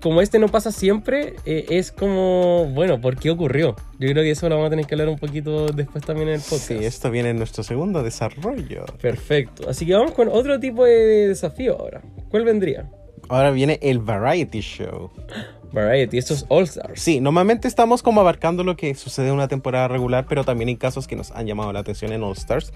[0.00, 3.76] como este no pasa siempre, eh, es como, bueno, ¿por qué ocurrió?
[3.98, 6.34] Yo creo que eso lo vamos a tener que hablar un poquito después también en
[6.34, 6.68] el podcast.
[6.68, 8.84] Sí, esto viene en nuestro segundo desarrollo.
[9.00, 9.68] Perfecto.
[9.68, 12.02] Así que vamos con otro tipo de desafío ahora.
[12.30, 12.90] ¿Cuál vendría?
[13.28, 15.10] Ahora viene el variety show.
[15.72, 17.00] Variety, estos es All Stars.
[17.00, 20.76] Sí, normalmente estamos como abarcando lo que sucede en una temporada regular, pero también hay
[20.76, 22.72] casos que nos han llamado la atención en All Stars.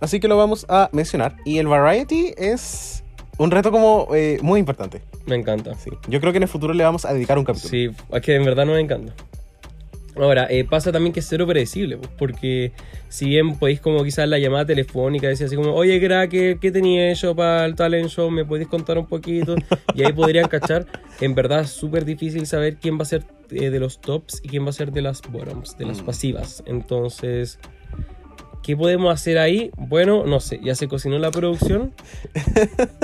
[0.00, 1.36] Así que lo vamos a mencionar.
[1.44, 3.04] Y el variety es
[3.36, 5.02] un reto como eh, muy importante.
[5.26, 5.74] Me encanta.
[5.74, 5.90] Sí.
[6.08, 7.70] Yo creo que en el futuro le vamos a dedicar un capítulo.
[7.70, 9.12] Sí, es que en verdad no me encanta.
[10.18, 12.72] Ahora, eh, pasa también que es cero predecible, pues, porque
[13.08, 16.70] si bien podéis como quizás la llamada telefónica decir así como, oye, Gra, ¿qué, qué
[16.72, 18.30] tenía yo para el talent show?
[18.30, 19.54] ¿Me podéis contar un poquito?
[19.94, 20.86] Y ahí podrían cachar.
[21.20, 24.48] En verdad es súper difícil saber quién va a ser eh, de los tops y
[24.48, 26.06] quién va a ser de las bottoms, de las Mm.
[26.06, 26.62] pasivas.
[26.66, 27.58] Entonces,
[28.62, 29.70] ¿qué podemos hacer ahí?
[29.76, 31.92] Bueno, no sé, ya se cocinó la producción.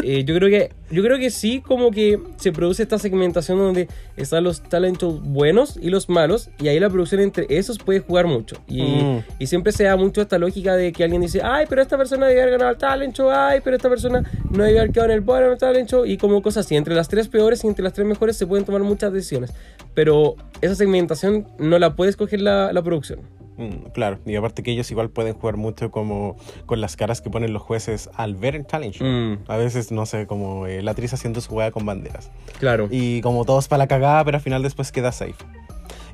[0.03, 3.89] Eh, yo creo que yo creo que sí como que se produce esta segmentación donde
[4.17, 8.27] están los talentos buenos y los malos y ahí la producción entre esos puede jugar
[8.27, 9.23] mucho y, Mm.
[9.39, 12.27] y siempre se da mucho esta lógica de que alguien dice ay pero esta persona
[12.27, 15.15] debe haber ganado el talent show ay pero esta persona no debe haber quedado en
[15.15, 17.95] el bottom talent show y como cosas así entre las tres peores y entre las
[17.95, 19.55] tres mejores se pueden tomar muchas decisiones
[19.95, 23.21] pero esa segmentación no la puede escoger la, la producción
[23.57, 26.37] Mm, claro, y aparte que ellos igual pueden jugar mucho como
[26.67, 29.07] con las caras que ponen los jueces al ver el show.
[29.07, 32.31] Mm, A veces, no sé, como eh, la actriz haciendo su juega con banderas.
[32.59, 35.35] claro Y como todos para la cagada, pero al final después queda safe.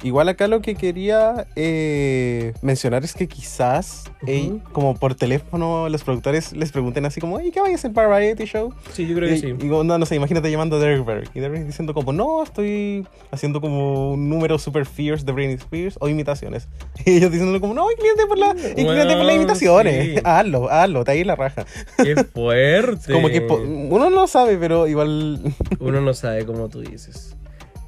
[0.03, 4.61] Igual acá lo que quería eh, mencionar es que quizás, eh, Ujú.
[4.73, 8.09] como por teléfono, los productores les pregunten así como, ¿y qué vaya a hacer para
[8.09, 8.73] Variety Show?
[8.93, 11.29] sí yo creo que y, sí y no, no sé, imagínate llamando a Derek Barry.
[11.35, 15.97] Y Derek diciendo como, no, estoy haciendo como un número super fierce de Britney Spears
[16.01, 16.69] o imitaciones.
[17.05, 20.15] Y ellos diciéndole como, no, inclínate por, la, inclínate por las Bueno, imitaciones.
[20.15, 20.21] sí.
[20.25, 21.67] hazlo, hazlo, te ahí la raja.
[22.03, 25.41] qué fuerte Como que uno no sabe, pero igual...
[25.79, 27.37] Uno no sabe como tú dices.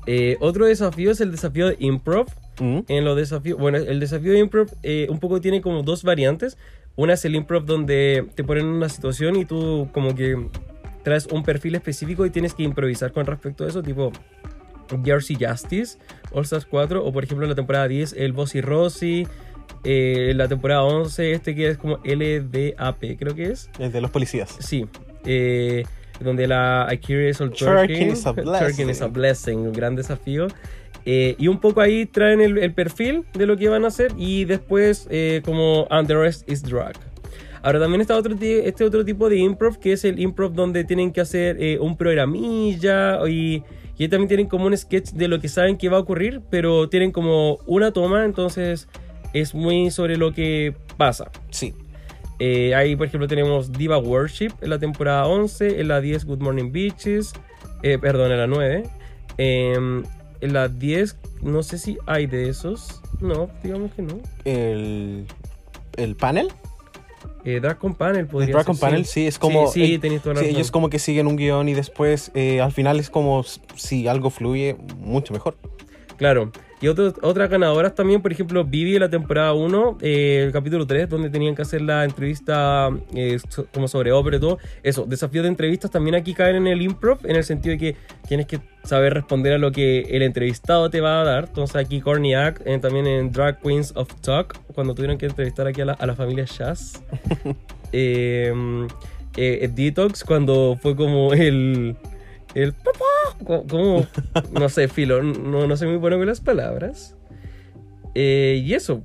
[0.06, 2.26] Eh, otro desafío es el desafío de improv.
[2.60, 2.80] ¿Mm?
[2.88, 6.58] En los desafíos, bueno, el desafío de improv eh, un poco tiene como dos variantes.
[6.96, 10.48] Una es el improv donde te ponen en una situación y tú como que
[11.02, 14.12] traes un perfil específico y tienes que improvisar con respecto a eso, tipo
[15.04, 15.98] Jersey Justice,
[16.32, 19.26] All Stars 4, o por ejemplo en la temporada 10 el Bossy Rossi,
[19.84, 23.70] eh, la temporada 11 este que es como LDAP, creo que es.
[23.78, 24.56] El de los policías.
[24.60, 24.86] Sí.
[25.24, 25.84] eh,
[26.22, 28.12] donde la is all Twerking twerking.
[28.12, 28.30] is a
[28.90, 29.58] is a blessing.
[29.60, 30.48] un gran desafío.
[31.04, 34.12] Eh, y un poco ahí traen el, el perfil de lo que van a hacer
[34.16, 35.08] y después
[35.44, 36.94] como como And the rest is drag.
[37.62, 41.12] Ahora también está otro, este otro tipo de improv que es el improv donde tienen
[41.12, 43.62] que hacer eh, un programilla y,
[43.96, 46.88] y también tienen como un sketch de lo que saben que va a ocurrir, pero
[46.88, 48.88] tienen como una toma, entonces
[49.32, 51.30] es muy sobre lo que pasa.
[51.50, 51.72] Sí.
[52.44, 56.40] Eh, ahí, por ejemplo, tenemos Diva Worship en la temporada 11, en la 10 Good
[56.40, 57.34] Morning Beaches,
[57.84, 58.82] eh, perdón, en la 9.
[59.38, 60.02] em,
[60.40, 63.00] en la 10, no sé si hay de esos.
[63.20, 64.18] No, digamos que no.
[64.44, 65.24] El,
[65.96, 66.48] el panel.
[67.44, 69.68] Eh, Dragon Panel El podría Dragon ser, Panel, sí, es como.
[69.68, 72.32] Sí, sí eh, tenéis toda la sí, ellos como que siguen un guion y después
[72.34, 73.44] eh, al final es como
[73.76, 75.56] si algo fluye mucho mejor.
[76.16, 76.52] Claro.
[76.80, 80.84] Y otro- otras ganadoras también, por ejemplo, Vivi de la temporada 1, eh, el capítulo
[80.84, 84.58] 3, donde tenían que hacer la entrevista eh, so- como sobre ópera y todo.
[84.82, 87.96] Eso, desafíos de entrevistas también aquí caen en el improv, en el sentido de que
[88.26, 91.44] tienes que saber responder a lo que el entrevistado te va a dar.
[91.46, 95.82] Entonces aquí Corniac, eh, también en Drag Queens of Talk, cuando tuvieron que entrevistar aquí
[95.82, 97.00] a la, a la familia Shaz.
[97.92, 98.52] eh,
[99.36, 101.96] eh, Detox, cuando fue como el...
[102.54, 104.06] El papá, co- como,
[104.52, 107.16] no sé, filo, no, no soy muy bueno con las palabras.
[108.14, 109.02] Eh, y eso.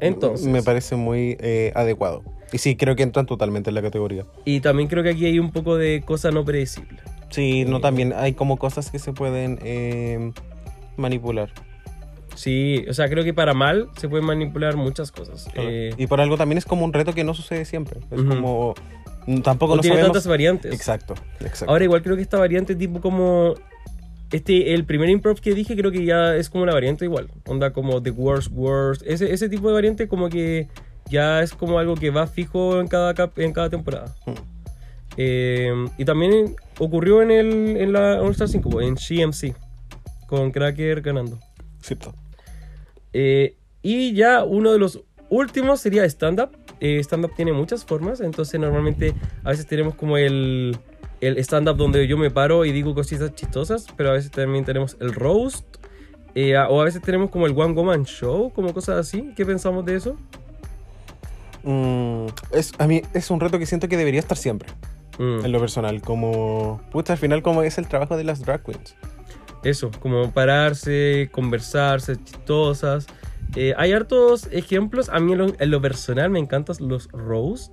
[0.00, 0.46] Entonces.
[0.46, 2.22] Me parece muy eh, adecuado.
[2.52, 4.26] Y sí, creo que entran totalmente en la categoría.
[4.44, 6.98] Y también creo que aquí hay un poco de cosa no predecible.
[7.30, 10.30] Sí, no, también hay como cosas que se pueden eh,
[10.96, 11.50] manipular.
[12.36, 15.48] Sí, o sea, creo que para mal se pueden manipular muchas cosas.
[15.52, 15.68] Claro.
[15.68, 18.00] Eh, y por algo también es como un reto que no sucede siempre.
[18.10, 18.74] Es como.
[19.42, 20.12] Tampoco no no tiene sabemos.
[20.12, 20.72] tantas variantes.
[20.74, 21.70] Exacto, exacto.
[21.72, 23.54] Ahora igual creo que esta variante tipo como...
[24.32, 27.30] Este, el primer improv que dije creo que ya es como la variante igual.
[27.46, 29.02] Onda como The Worst Worst.
[29.06, 30.68] Ese, ese tipo de variante como que
[31.08, 34.14] ya es como algo que va fijo en cada, cap- en cada temporada.
[34.26, 34.32] Mm.
[35.16, 39.54] Eh, y también ocurrió en, el, en la All Star 5, en CMC,
[40.26, 41.38] con Cracker ganando.
[41.80, 42.12] Cierto.
[43.12, 46.50] Eh, y ya uno de los últimos sería stand-up.
[46.80, 50.76] Eh, stand-up tiene muchas formas, entonces normalmente a veces tenemos como el,
[51.20, 54.96] el stand-up donde yo me paro y digo cositas chistosas, pero a veces también tenemos
[55.00, 55.64] el roast.
[56.34, 59.32] eh, o a veces tenemos como el One Woman Show, como cosas así.
[59.36, 60.16] ¿Qué pensamos de eso?
[61.62, 64.68] Mm, es, a mí es un reto que siento que debería estar siempre.
[65.18, 66.00] Mm, En lo personal.
[66.02, 66.80] Como.
[66.90, 68.96] Puta, al final, como es el trabajo de las drag queens.
[69.62, 73.06] Eso, como pararse, conversar, ser chistosas.
[73.56, 75.08] Eh, hay hartos ejemplos.
[75.08, 77.72] A mí en lo, en lo personal me encantan los roast.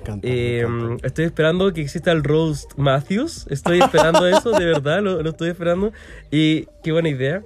[0.00, 0.66] Encanta, Eh,
[1.02, 3.46] estoy esperando que exista el Roast Matthews.
[3.50, 5.92] Estoy esperando eso, de verdad, lo, lo estoy esperando.
[6.30, 7.42] Y qué buena idea.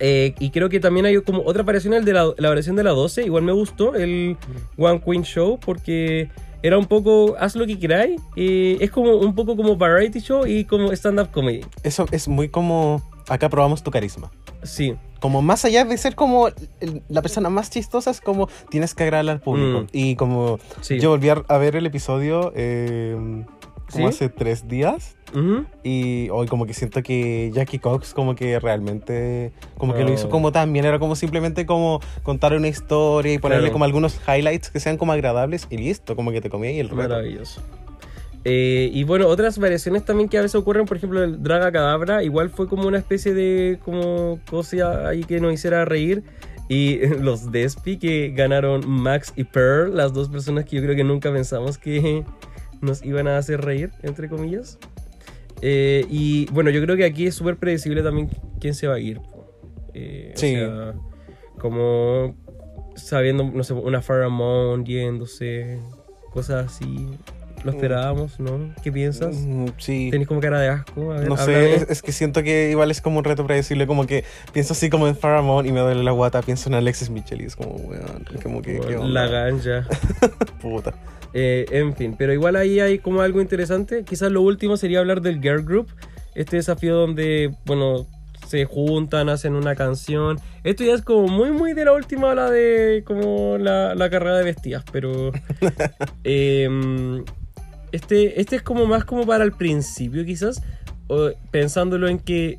[0.00, 2.84] Eh, y creo que también hay como otra variación, el de la, la variación de
[2.84, 3.24] la 12.
[3.24, 4.36] Igual me gustó el
[4.76, 6.30] One Queen Show porque
[6.62, 8.20] era un poco, haz lo que queráis.
[8.36, 11.60] eh, es como un poco como variety show y como stand-up comedy.
[11.82, 13.02] Eso es muy como.
[13.28, 14.30] Acá probamos tu carisma.
[14.62, 16.48] Sí, Como más allá de ser como
[17.08, 19.80] la persona más chistosa, es como tienes que agradarle al público.
[19.82, 19.86] Mm.
[19.92, 20.98] Y como sí.
[21.00, 23.16] yo volví a, ver el episodio eh,
[23.90, 24.14] como ¿Sí?
[24.14, 25.16] hace tres días.
[25.82, 30.28] Y hoy como que siento que Jackie Cox como que realmente como que lo hizo
[30.28, 30.30] Oh.
[30.30, 30.84] como tan bien.
[30.86, 33.72] Era como simplemente como contar una historia y ponerle Claro.
[33.74, 36.16] como algunos highlights que sean como agradables y listo.
[36.16, 37.02] Como que te comía y el reto.
[37.08, 37.60] Maravilloso.
[38.44, 42.22] Eh, y bueno, otras variaciones también que a veces ocurren, por ejemplo, el Draga Cadabra,
[42.22, 46.22] igual fue como una especie de como cosa ahí que nos hiciera reír.
[46.68, 51.04] Y los Despi que ganaron Max y Pearl, las dos personas que yo creo que
[51.04, 52.24] nunca pensamos que
[52.80, 54.78] nos iban a hacer reír, entre comillas.
[55.60, 58.28] Eh, y bueno, yo creo que aquí es súper predecible también
[58.60, 59.20] quién se va a ir.
[59.94, 60.52] Eh, o Sí.
[60.54, 60.94] sea,
[61.58, 62.36] como
[62.94, 65.78] sabiendo, no sé, una Pharamond yéndose,
[66.32, 67.08] cosas así.
[67.64, 68.72] Lo esperábamos, ¿no?
[68.82, 69.36] ¿Qué piensas?
[69.36, 70.08] Mm, Sí.
[70.10, 71.12] Tenés como cara de asco.
[71.12, 73.86] A ver, No sé, es, es que siento que igual es como un reto predecible,
[73.86, 77.10] como que pienso así como en Faramond y me duele la guata, pienso en Alexis
[77.10, 79.08] Michel y es como, weón, como que, ¿qué onda?
[79.08, 79.86] La ganja.
[80.62, 80.94] Puta.
[81.34, 84.04] Eh, en fin, pero igual ahí hay como algo interesante.
[84.04, 85.88] Quizás lo último sería hablar del Girl Group.
[86.34, 88.06] Este desafío donde, bueno,
[88.46, 90.38] se juntan, hacen una canción.
[90.64, 94.38] Esto ya es como muy, muy de la última ola de como la, la carrera
[94.38, 95.32] de bestias, pero...
[96.24, 97.24] em,
[97.92, 100.62] este, este es como más como para el principio quizás,
[101.08, 102.58] o pensándolo en que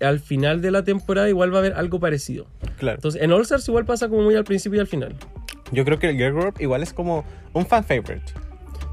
[0.00, 2.46] al final de la temporada igual va a haber algo parecido.
[2.78, 2.96] Claro.
[2.96, 5.14] Entonces en All Stars igual pasa como muy al principio y al final.
[5.72, 8.32] Yo creo que el Girl Group igual es como un fan favorite.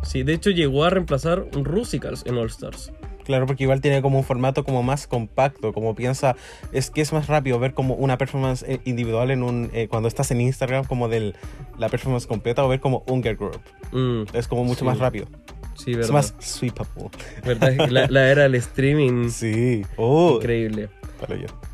[0.04, 2.92] Sí, de hecho llegó a reemplazar Rusicals en All Stars.
[3.24, 6.38] Claro, porque igual tiene como un formato como más compacto, como piensa,
[6.72, 10.08] es que es más rápido ver como una performance eh, individual en un, eh, cuando
[10.08, 11.34] estás en Instagram como de
[11.78, 13.60] la performance completa o ver como un girl group.
[13.92, 14.86] Mm, Es como mucho Sí.
[14.86, 15.28] más rápido.
[15.78, 16.14] Sí, Es verdad.
[16.14, 17.10] más sweepable.
[17.46, 19.30] verdad es la, la era del streaming.
[19.30, 19.84] Sí.
[19.98, 20.36] Oh.
[20.38, 20.90] Increíble.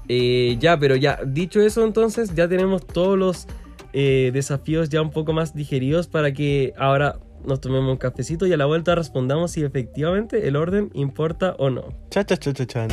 [0.08, 3.47] Eh, ya, pero ya, dicho eso, entonces ya tenemos todos los
[3.93, 8.54] eh, desafíos ya un poco más digeridos para que ahora nos tomemos un cafecito y
[8.54, 11.84] a la vuelta respondamos si efectivamente el orden importa o no.
[12.10, 12.88] Cha cha cha cha chan.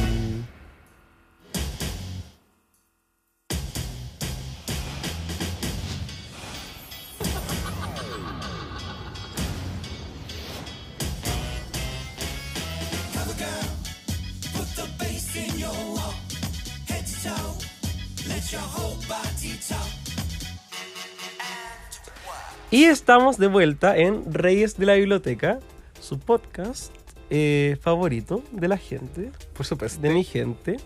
[23.11, 25.59] Estamos de vuelta en Reyes de la Biblioteca,
[26.01, 26.95] su podcast
[27.29, 30.01] eh, favorito de la gente, Por supuesto.
[30.01, 30.77] de mi gente.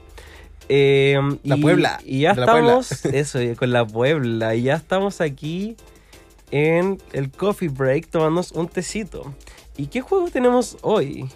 [0.70, 4.54] Eh, La y- Puebla, Y ya estamos, eso, y con la Puebla.
[4.54, 5.76] Y ya estamos aquí
[6.50, 9.34] en el coffee break tomándonos un tecito.
[9.76, 11.28] ¿Y qué juego tenemos hoy?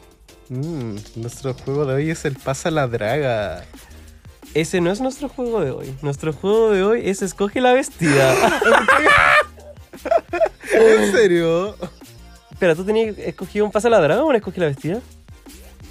[0.48, 3.62] Mm, nuestro juego de hoy es el Pasa la Draga.
[4.54, 5.94] Ese no es nuestro juego de hoy.
[6.00, 8.34] Nuestro juego de hoy es Escoge la vestida.
[10.72, 11.76] ¿En serio?
[12.50, 15.00] Espera, ¿tú tenías escogido un pasa la draga o un escoge la vestida?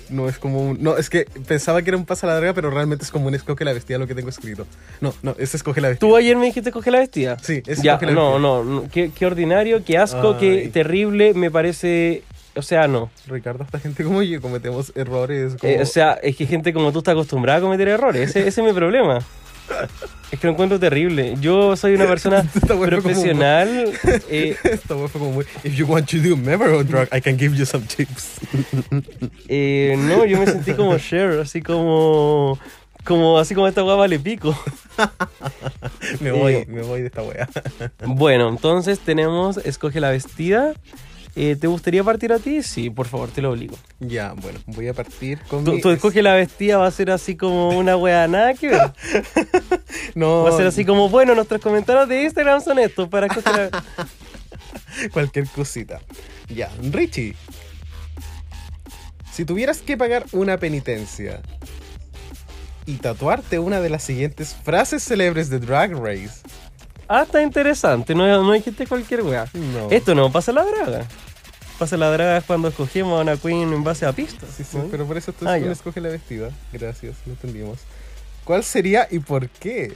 [0.10, 0.82] No es como un.
[0.82, 3.36] No, es que pensaba que era un Pasa la Draga, pero realmente es como un
[3.36, 4.66] Escoge la Vestida lo que tengo escrito.
[5.01, 6.08] No, no, es Escoge la Vestida.
[6.08, 7.38] Tú ayer me dijiste escoge la vestida.
[7.39, 8.39] Sí, es Ya, Escoge la no, Vestida.
[8.39, 10.68] no, no, qué, qué ordinario, qué asco, qué Ay.
[10.70, 12.24] terrible, me parece,
[12.55, 13.10] o sea, no.
[13.28, 15.55] Ricardo, esta gente como yo cometemos errores.
[15.60, 15.74] Como...
[15.74, 18.62] Eh, o sea, es que gente como tú está acostumbrada a cometer errores, ese, ese
[18.62, 19.20] es mi problema.
[20.32, 21.36] Es que lo encuentro terrible.
[21.39, 23.93] Yo soy una persona como- profesional.
[24.30, 25.45] eh, Esta fue como muy.
[25.63, 28.39] If you want to do member on drug, I can give you some tips.
[29.47, 32.59] eh, no, yo me sentí como Cher, así como.
[33.05, 34.53] Como, así como esta guapa vale pico.
[36.20, 36.65] me voy, Eh.
[36.68, 37.47] me voy de esta wea.
[38.05, 40.74] Bueno, entonces tenemos Escoge la vestida.
[41.36, 42.63] Eh, ¿Te gustaría partir a ti?
[42.63, 43.75] Sí, por favor, te lo obligo.
[43.99, 45.63] ya, bueno, voy a partir con.
[45.63, 48.69] Tú, mi- tú escoge la vestida, va a ser así como una wea nada que
[48.69, 48.91] ver.
[50.15, 53.69] No, Va a ser así como, bueno, nuestros comentarios de Instagram son estos para escoger
[53.71, 53.84] la-
[55.11, 55.99] cualquier cosita.
[56.49, 57.36] Ya, Richie.
[59.32, 61.41] Si tuvieras que pagar una penitencia
[62.88, 66.41] y tatuarte una de las siguientes frases célebres de Drag Race.
[67.08, 69.47] Ah, está interesante, no, no dijiste cualquier wea.
[69.53, 69.89] No.
[69.91, 71.05] Esto no pasa la draga.
[71.80, 74.49] Pasa la draga es cuando escogemos a una queen en base a pistas.
[74.55, 74.86] Sí, sí, ¿no?
[74.89, 76.49] pero por eso tú Ah, escoge la vestida.
[76.74, 77.80] Gracias, lo entendimos.
[78.43, 79.95] ¿Cuál sería y por qué?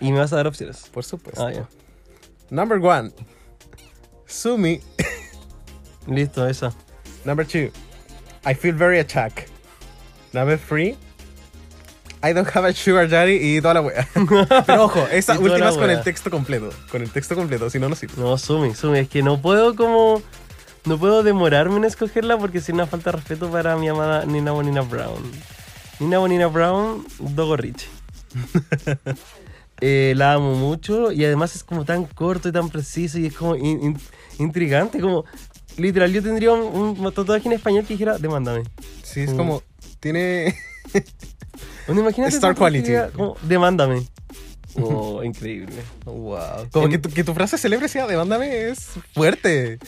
[0.00, 0.88] Y me vas a dar opciones.
[0.92, 1.44] Por supuesto.
[1.46, 1.68] Ah, ya.
[2.50, 3.12] Number one.
[4.26, 4.80] Sumi.
[6.06, 6.72] Listo, esa.
[7.24, 7.70] Number two.
[8.44, 9.48] I feel very attacked.
[10.32, 10.96] Number three.
[12.22, 14.06] I don't have a sugar daddy y toda la wea.
[14.66, 16.68] Pero ojo, esa última es con el texto completo.
[16.90, 18.14] Con el texto completo, si no, no sirve.
[18.18, 20.22] No, Sumi, Sumi, es que no puedo como...
[20.86, 24.80] No puedo demorarme en escogerla porque si no falta respeto para mi amada Nina Bonina
[24.82, 25.22] Brown.
[25.98, 27.86] Nina Bonina Brown, Dogo Rich.
[29.82, 33.34] Eh, la amo mucho y además es como tan corto y tan preciso y es
[33.34, 33.98] como in- in-
[34.38, 35.24] intrigante, como...
[35.78, 38.64] Literal, yo tendría un, un tatuaje en español que dijera, demándame.
[39.02, 39.36] Sí, es Mm.
[39.38, 39.62] como.
[40.00, 40.54] Tiene.
[41.90, 42.88] Bueno, imagínate Star quality.
[42.88, 44.02] diga como, demándame.
[44.80, 45.74] Oh, increíble.
[46.04, 46.68] Wow.
[46.70, 49.78] Como En- que, tu, que tu frase célebre sea demándame es fuerte.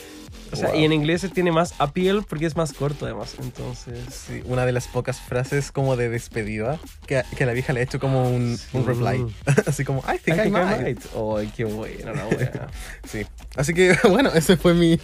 [0.53, 0.81] O sea, Wow.
[0.81, 3.99] y en inglés tiene más appeal porque es más corto además, entonces...
[4.11, 7.83] Sí, una de las pocas frases como de despedida que, que la vieja le ha
[7.83, 8.87] hecho como un, un Sí.
[8.87, 9.35] reply.
[9.67, 10.81] Así como, I think I, I think I might.
[10.83, 11.01] might.
[11.39, 12.69] Ay, qué buena la wea.
[13.09, 13.27] Sí.
[13.57, 14.99] Así que, bueno, ese fue mi.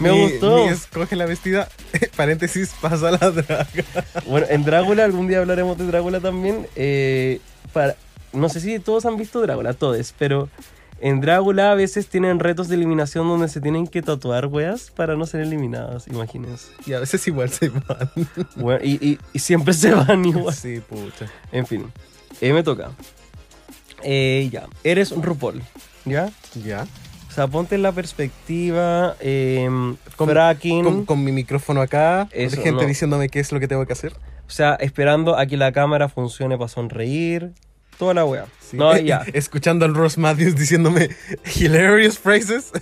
[0.00, 0.64] Me mi- gustó.
[0.64, 1.68] Mi escoge la vestida.
[2.16, 3.66] Paréntesis, pasa la draga.
[4.26, 6.66] bueno, en Drácula, algún día hablaremos de Drácula también.
[6.76, 7.40] eh,
[7.72, 7.96] para,
[8.32, 10.48] no sé si todos han visto Drácula, todos, pero
[11.08, 15.14] en Drácula a veces tienen retos de eliminación donde se tienen que tatuar weas para
[15.16, 16.72] no ser eliminadas, imagínense.
[16.86, 18.10] Y a veces igual se van.
[18.56, 20.54] Bueno, y, y- y siempre se van igual.
[20.54, 21.26] Sí, pucha.
[21.52, 21.92] En fin,
[22.40, 22.90] eh, me toca.
[24.02, 25.62] Eh, ya, eres RuPaul,
[26.04, 26.30] ¿ya?
[26.64, 26.86] Ya.
[27.28, 29.68] O sea, ponte en la perspectiva, eh,
[30.16, 32.88] Con- fracking, Con, con mi micrófono acá, Eso, gente no.
[32.88, 34.12] diciéndome qué es lo que tengo que hacer.
[34.14, 37.52] o sea, esperando a que la cámara funcione para sonreír,
[37.98, 38.46] toda la wea.
[38.60, 38.76] Sí.
[38.76, 39.24] No, ya.
[39.32, 41.10] Escuchando al Ross Matthews diciéndome
[41.56, 42.72] hilarious phrases.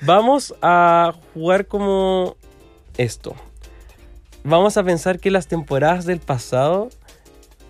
[0.00, 2.36] Vamos a jugar como
[2.96, 3.34] esto.
[4.44, 6.90] Vamos a pensar que las temporadas del pasado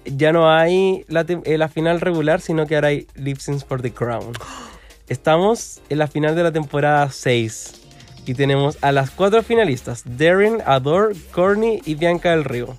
[0.05, 3.83] ya no hay la, eh, la final regular, sino que ahora hay Lip Syncs for
[3.83, 4.33] the Crown.
[5.09, 7.83] Estamos en la final de la temporada 6
[8.27, 12.77] y tenemos a las cuatro finalistas: Darren, Adore, Corny y Bianca del Río.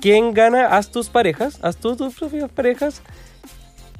[0.00, 0.76] ¿Quién gana?
[0.76, 3.02] Haz tus parejas, haz tú tus propias parejas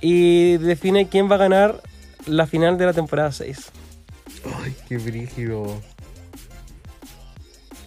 [0.01, 1.83] y define quién va a ganar
[2.27, 3.71] la final de la temporada 6.
[4.63, 5.81] Ay, qué brígido.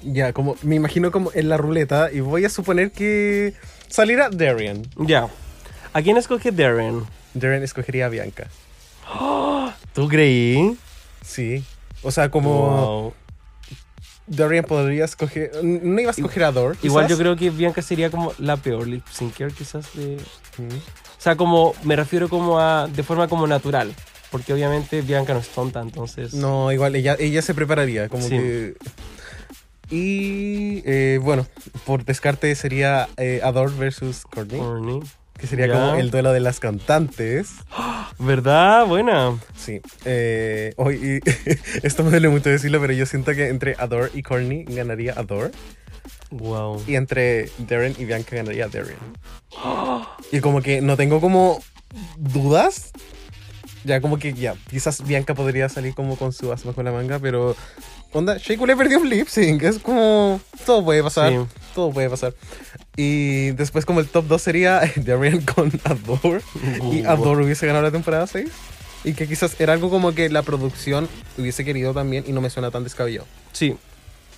[0.03, 3.53] Ya, como me imagino como en la ruleta y voy a suponer que
[3.87, 4.83] saliera Darian.
[4.97, 5.29] Ya.
[5.93, 7.03] ¿A quién escoge Darren?
[7.33, 8.47] Darian escogería a Bianca.
[9.93, 10.77] ¿Tú creí?
[11.23, 11.63] Sí.
[12.01, 13.13] O sea, como Wow.
[14.35, 15.51] Darian podría escoger.
[15.63, 16.77] No iba a escoger a Dor.
[16.83, 20.15] Igual yo creo que Bianca sería como la peor lip syncer quizás de...
[20.57, 20.67] Mm.
[20.73, 22.87] O sea, como me refiero como a...
[22.87, 23.93] de forma como natural.
[24.31, 26.33] Porque obviamente Bianca no es tonta, entonces...
[26.33, 28.07] No, igual ella, ella se prepararía.
[28.07, 28.29] Como Sí.
[28.29, 28.75] que.
[29.89, 31.45] Y eh, bueno,
[31.85, 34.59] por descarte sería eh, Adore versus Courtney.
[34.61, 35.01] Corny.
[35.41, 35.73] Que sería Ya.
[35.73, 37.49] como el duelo de las cantantes.
[38.19, 38.85] ¿Verdad?
[38.85, 39.37] Buena.
[39.57, 39.81] Sí.
[40.05, 41.29] Eh, hoy, y
[41.85, 45.51] esto me duele mucho decirlo, pero yo siento que entre Adore y Courtney ganaría Adore.
[46.29, 46.81] Wow.
[46.87, 48.95] Y entre Darren y Bianca ganaría Darren.
[50.31, 51.61] Y como que no tengo como
[52.17, 52.91] dudas.
[53.83, 57.17] Ya como que ya, quizás Bianca podría salir como con su as bajo la manga,
[57.17, 57.55] pero
[58.13, 61.37] onda, Shake le perdió un lip sync, es como todo puede pasar, Sí.
[61.75, 62.33] todo puede pasar.
[62.97, 66.41] Y después como el top 2 sería Darren con Adore
[66.91, 67.09] y Uh.
[67.09, 68.49] Adore hubiese ganado la temporada 6
[69.03, 71.07] y que quizás era algo como que la producción
[71.37, 73.25] hubiese querido también y no me suena tan descabellado.
[73.51, 73.75] Sí.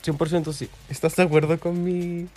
[0.06, 0.70] 100% sí.
[0.90, 2.28] ¿Estás de acuerdo con mi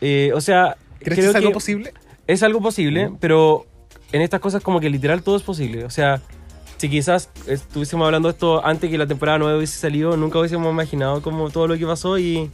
[0.00, 1.92] Eh, o sea, ¿Crees que creo es algo que posible?
[2.26, 3.66] es algo posible, pero
[4.12, 5.84] en estas cosas como que literal todo es posible.
[5.84, 6.22] O sea,
[6.80, 11.20] si quizás estuviésemos hablando esto antes que la temporada 9 hubiese salido, nunca hubiésemos imaginado
[11.20, 12.50] como todo lo que pasó y,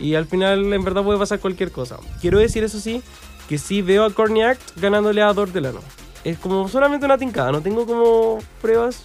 [0.00, 1.98] y al final en verdad puede pasar cualquier cosa.
[2.20, 3.00] Quiero decir eso sí,
[3.48, 5.78] que sí veo a Corniak ganándole a Dor Delano.
[6.24, 9.04] Es como solamente una tincada, no tengo como pruebas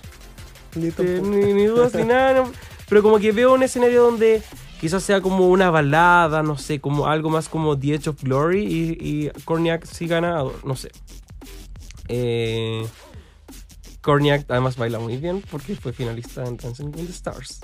[0.74, 2.46] Ni eh, ni, ni dudas ni nada,
[2.90, 4.42] pero como que veo un escenario donde
[4.82, 8.64] quizás sea como una balada, no sé, como algo más como The Edge of Glory
[8.64, 10.90] y, y Corniak sí gana, no sé.
[12.08, 12.86] Eh,
[14.06, 17.60] Corniak además baila muy bien porque fue finalista en Dancing with the Stars.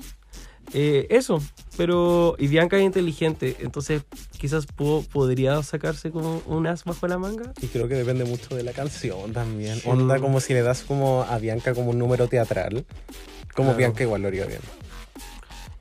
[0.74, 1.40] Eh, eso,
[1.78, 4.04] pero y Bianca es inteligente, entonces
[4.40, 7.52] quizás po- podría sacarse como un as bajo la manga.
[7.62, 9.76] Y creo que depende mucho de la canción también.
[9.82, 9.90] Sí.
[9.90, 12.86] Onda como si le das como a Bianca como un número teatral.
[13.54, 13.78] Como Claro.
[13.78, 14.62] Bianca igual lo haría bien.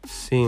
[0.06, 0.46] Sí.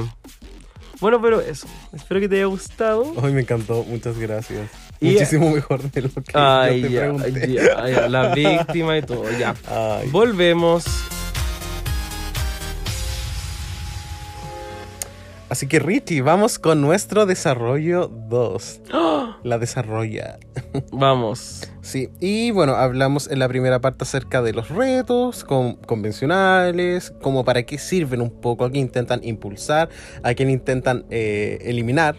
[1.00, 1.66] Bueno, pero eso.
[1.92, 3.02] Espero que te haya gustado.
[3.16, 4.68] Hoy me encantó, muchas gracias.
[5.02, 7.52] Y- Muchísimo mejor de lo que Ay, yo te ya, pregunté.
[7.52, 9.54] ya, ya, la víctima y todo, ya.
[9.68, 10.08] Ay.
[10.10, 10.84] Volvemos.
[15.52, 18.80] Así que Richie, vamos con nuestro desarrollo 2.
[18.90, 19.36] ¡Ah!
[19.42, 20.38] La desarrolla.
[20.92, 21.68] Vamos.
[21.82, 27.44] Sí, y bueno, hablamos en la primera parte acerca de los retos con- convencionales, como
[27.44, 29.90] para qué sirven un poco, a qué intentan impulsar,
[30.22, 32.16] a quién intentan eh, eliminar.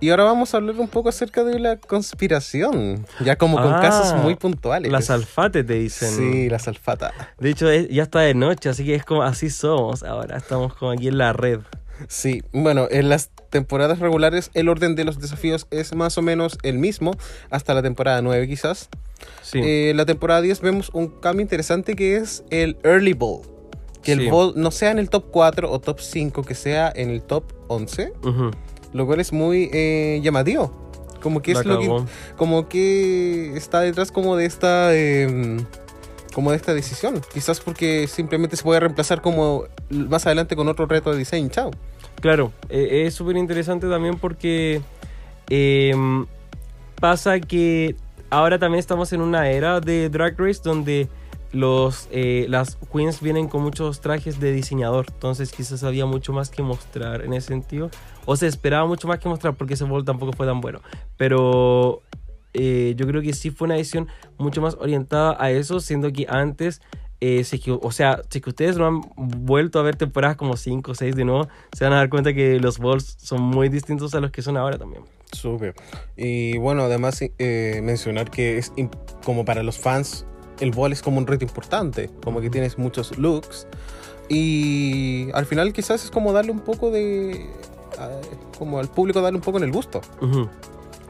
[0.00, 3.80] Y ahora vamos a hablar un poco acerca de la conspiración, ya como con Ah,
[3.82, 4.90] casos muy puntuales.
[4.90, 6.08] Las alfates te dicen.
[6.10, 7.12] Sí, la salfata.
[7.38, 10.38] De hecho, es- ya está de noche, así que es como así somos ahora.
[10.38, 11.60] Estamos como aquí en la red.
[12.08, 16.58] Sí, bueno, en las temporadas regulares el orden de los desafíos es más o menos
[16.62, 17.12] el mismo,
[17.50, 18.88] hasta la temporada 9 quizás.
[19.42, 19.58] Sí.
[19.60, 23.42] Eh, en la temporada 10 vemos un cambio interesante que es el Early Ball.
[24.02, 24.24] Que Sí.
[24.24, 27.22] el Ball no sea en el top 4 o top 5, que sea en el
[27.22, 28.50] top 11, Ujú.
[28.92, 30.82] lo cual es muy eh, llamativo.
[31.22, 32.04] Como que La es lo que,
[32.36, 35.56] como que está detrás como de esta eh,
[36.34, 40.86] como de esta decisión quizás porque simplemente se puede reemplazar como más adelante con otro
[40.86, 41.48] reto de diseño.
[41.48, 41.70] Chao.
[42.20, 44.80] Claro, eh, es súper interesante también porque
[45.50, 46.26] em,
[47.00, 47.96] pasa que
[48.30, 51.08] ahora también estamos en una era de Drag Race donde
[51.52, 56.50] los, eh, las queens vienen con muchos trajes de diseñador, entonces quizás había mucho más
[56.50, 57.90] que mostrar en ese sentido,
[58.24, 60.80] o se esperaba mucho más que mostrar porque ese bol tampoco fue tan bueno,
[61.16, 62.02] pero
[62.54, 66.26] eh, yo creo que sí fue una edición mucho más orientada a eso, siendo que
[66.28, 66.82] antes,
[67.26, 70.36] eh, si es que- o sea, si que ustedes no han vuelto a ver temporadas
[70.36, 73.40] como 5 o 6 de nuevo, se van a dar cuenta que los balls son
[73.42, 75.04] muy distintos a los que son ahora también.
[75.32, 75.74] Súper.
[76.16, 78.72] Y bueno, además eh, mencionar que es
[79.24, 80.26] como para los fans,
[80.60, 83.66] el ball es como un reto importante, como que tienes muchos looks.
[84.28, 87.46] Y al final quizás es como darle un poco de...
[88.58, 90.00] como al público darle un poco en el gusto.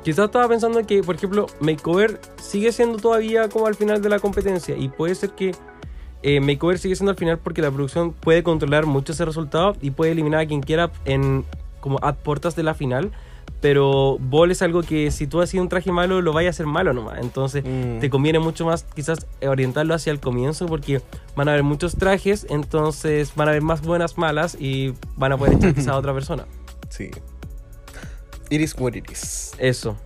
[0.03, 4.19] Quizás estaba pensando que, por ejemplo, Makeover sigue siendo todavía como al final de la
[4.19, 5.53] competencia y puede ser que
[6.27, 9.91] eh, Makeover sigue siendo al final porque la producción puede controlar mucho ese resultado y
[9.91, 11.45] puede eliminar a quien quiera en
[11.81, 13.13] como a puertas de la final.
[13.61, 16.51] Pero Ball es algo que si tú has sido un traje malo, lo vaya a
[16.51, 17.19] hacer malo nomás.
[17.21, 17.99] Entonces Mm.
[18.01, 21.01] te conviene mucho más quizás orientarlo hacia el comienzo porque
[21.37, 25.39] van a haber muchos trajes, entonces van a haber más buenas, malas y van a
[25.39, 26.45] poder echar quizás a otra persona.
[26.91, 27.11] Sí.
[28.51, 29.53] It is what it is.
[29.59, 29.97] Eso.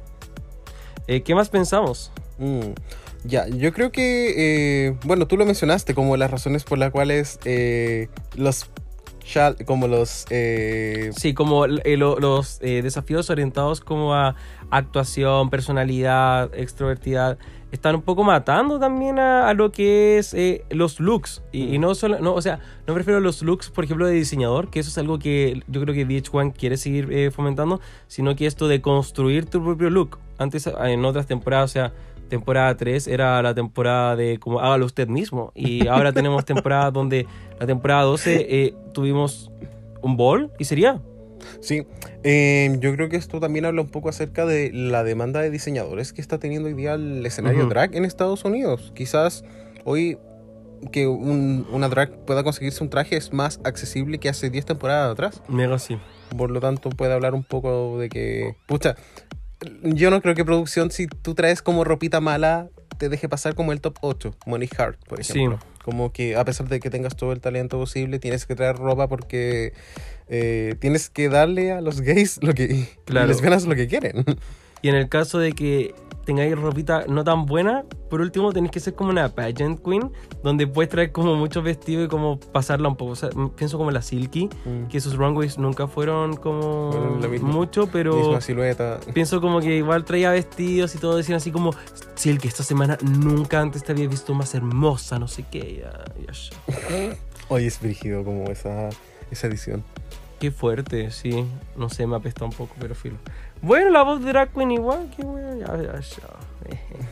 [1.09, 2.13] Eh, ¿Qué más pensamos?
[2.39, 2.71] Mm,
[3.29, 7.39] Ya, yo creo que, eh, bueno, tú lo mencionaste como las razones por las cuales
[7.45, 8.71] eh, los,
[9.67, 14.35] como los, eh, Sí, como eh, lo- los eh, desafíos orientados como a
[14.71, 17.37] actuación, personalidad, extrovertidad,
[17.71, 21.43] están un poco matando también a, a lo que es eh, los looks.
[21.53, 24.71] Y, y no solo, no, o sea, no prefiero los looks, por ejemplo, de diseñador,
[24.71, 28.47] que eso es algo que yo creo que VH1 quiere seguir eh, fomentando, sino que
[28.47, 30.19] esto de construir tu propio look.
[30.39, 31.93] Antes, en otras temporadas, o sea,
[32.29, 35.53] temporada 3 era la temporada de como hágalo usted mismo.
[35.55, 37.27] Y ahora tenemos temporada donde
[37.59, 39.51] la temporada 12 eh, tuvimos
[40.03, 41.01] un ball y sería.
[41.61, 41.87] Sí,
[42.25, 46.13] eh, yo creo que esto también habla un poco acerca de la demanda de diseñadores
[46.13, 47.71] que está teniendo hoy día el escenario Ujú.
[47.71, 48.93] drag en Estados Unidos.
[48.95, 49.45] Quizás
[49.85, 50.19] hoy
[50.93, 55.13] que un- una drag pueda conseguirse un traje es más accesible que hace 10 temporadas
[55.13, 55.43] atrás.
[55.49, 55.99] Mega sí.
[56.37, 58.97] Por lo tanto, puede hablar un poco de que, pucha,
[59.83, 63.73] yo no creo que producción, si tú traes como ropita mala, te deje pasar como
[63.73, 65.33] el top 8, Money Heart, por Sí.
[65.33, 65.59] ejemplo.
[65.85, 69.09] Como que a pesar de que tengas todo el talento posible, tienes que traer ropa
[69.09, 69.73] porque
[70.29, 73.27] eh, tienes que darle a los gays lo que, Claro.
[73.27, 74.25] y lesbianas lo que quieren.
[74.83, 75.95] Y en el caso de que
[76.29, 80.13] tengáis ropita no tan buena, por último tenéis que ser como una pageant queen,
[80.43, 83.13] donde puedes traer como muchos vestidos y como pasarla un poco.
[83.13, 84.51] O sea, pienso como la Silky,
[84.91, 87.49] que sus runways nunca fueron como mismo.
[87.49, 89.01] mucho, pero Misma silueta.
[89.15, 91.71] pienso como que igual traía vestidos y todo, decían así como,
[92.15, 95.83] Silky, esta semana nunca antes te había visto más hermosa, no sé qué.
[97.49, 98.91] Hoy es brígido como esa,
[99.31, 99.83] esa edición.
[100.39, 101.45] Qué fuerte, sí.
[101.77, 103.17] No sé, me apesta un poco, pero filo.
[103.63, 105.49] Bueno, la voz de Drag Queen igual, qué bueno.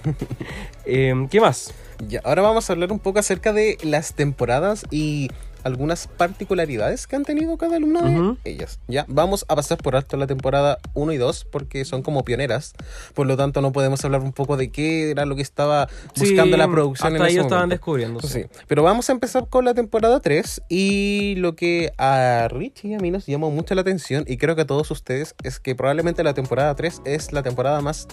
[0.84, 1.74] Em, ¿Qué más?
[2.06, 5.30] Ya, ahora vamos a hablar un poco acerca de las temporadas y
[5.66, 8.38] algunas particularidades que han tenido cada una de Ujú.
[8.44, 8.78] ellas.
[8.86, 12.74] Ya, vamos a pasar por alto la temporada 1 y 2 porque son como pioneras.
[13.14, 16.56] Por lo tanto, no podemos hablar un poco de qué era lo que estaba buscando
[16.56, 18.20] Sí, la producción hasta en ellos estaban descubriendo.
[18.20, 22.94] Sí, pero vamos a empezar con la temporada 3 y lo que a Rich y
[22.94, 25.74] a mí nos llamó mucho la atención y creo que a todos ustedes es que
[25.74, 28.06] probablemente la temporada 3 es la temporada más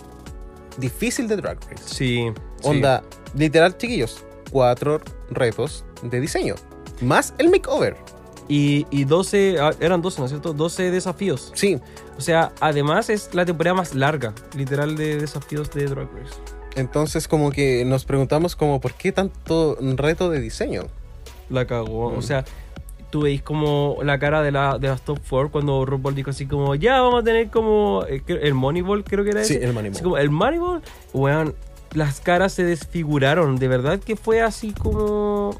[0.77, 1.83] difícil de Drag Race.
[1.85, 2.31] Sí.
[2.61, 2.67] sí.
[2.67, 3.03] Onda,
[3.35, 6.55] literal, chiquillos, cuatro retos de diseño.
[7.03, 7.95] Más el makeover.
[8.47, 10.53] Y, y 12, ah, eran 12, ¿no es cierto?
[10.53, 11.51] 12 desafíos.
[11.55, 11.79] Sí.
[12.17, 16.35] O sea, además es la temporada más larga, literal, de desafíos de Drag Race.
[16.75, 20.83] Entonces como que nos preguntamos como por qué tanto reto de diseño.
[21.49, 22.11] La cagó.
[22.11, 22.17] Mm.
[22.17, 22.43] O sea,
[23.11, 26.45] tú veis como la cara de, la, de las top 4 cuando RuPaul dijo así
[26.47, 29.63] como, ya vamos a tener como eh, el Moneyball, creo que era Sí, ese.
[29.65, 29.95] el Moneyball.
[29.95, 30.81] Así como el Moneyball,
[31.13, 31.55] weón,
[31.93, 33.57] las caras se desfiguraron.
[33.57, 35.59] De verdad que fue así como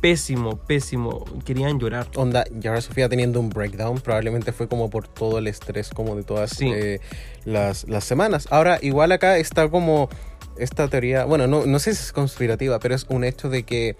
[0.00, 1.24] pésimo, pésimo.
[1.44, 2.06] Querían llorar.
[2.16, 6.22] Onda, Yara Sofía teniendo un breakdown probablemente fue como por todo el estrés como de
[6.22, 6.70] todas Sí.
[6.72, 7.00] eh,
[7.44, 8.46] las, las semanas.
[8.50, 10.08] Ahora, igual acá está como
[10.58, 13.96] esta teoría, bueno, no, no sé si es conspirativa, pero es un hecho de que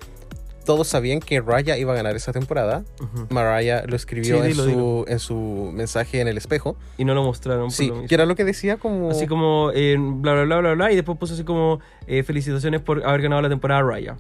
[0.65, 2.85] todos sabían que Raya iba a ganar esa temporada.
[3.01, 3.27] Ujú.
[3.31, 5.05] Mariah lo escribió Sí, en, su, dilo.
[5.09, 6.77] en su mensaje en el espejo.
[6.99, 7.71] Y no lo mostraron.
[7.71, 9.11] Sí, lo que era lo que decía como...
[9.11, 12.83] Así como eh, bla bla bla bla bla y después puso así como eh, felicitaciones
[12.83, 14.17] por haber ganado la temporada Raya.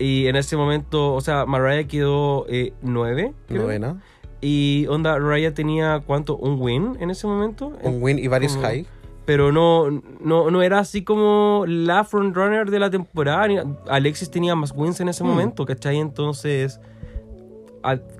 [0.00, 3.62] Y en ese momento, o sea, Mariah quedó eh, nueve, creo.
[3.62, 4.02] novena.
[4.40, 7.72] Y onda, Raya tenía cuánto, un win en ese momento.
[7.82, 8.86] Un win y varios como- high.
[9.26, 9.90] Pero no,
[10.20, 13.46] no, no era así como la frontrunner de la temporada.
[13.88, 15.26] Alexis tenía más wins en ese Hmm.
[15.28, 15.98] momento, ¿cachai?
[15.98, 16.80] Entonces,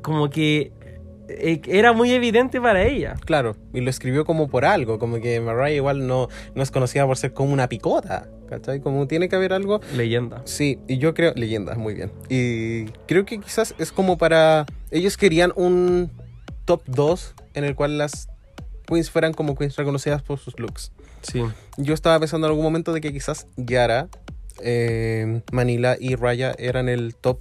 [0.03, 0.73] como que
[1.67, 3.15] era muy evidente para ella.
[3.25, 7.07] Claro, y lo escribió como por algo, como que Mariah igual no, no es conocida
[7.07, 8.81] por ser como una picota, ¿cachai?
[8.81, 9.81] Como tiene que haber algo.
[9.97, 10.43] Leyenda.
[10.45, 12.11] Sí, y yo creo, leyenda, muy bien.
[12.29, 16.11] Y creo que quizás es como para, ellos querían un
[16.65, 18.29] top 2 en el cual las
[18.87, 20.93] queens fueran como queens reconocidas por sus looks.
[21.23, 21.43] Sí.
[21.77, 24.09] Yo estaba pensando en algún momento de que quizás Yara,
[24.63, 27.39] eh, Manila y Raya eran el top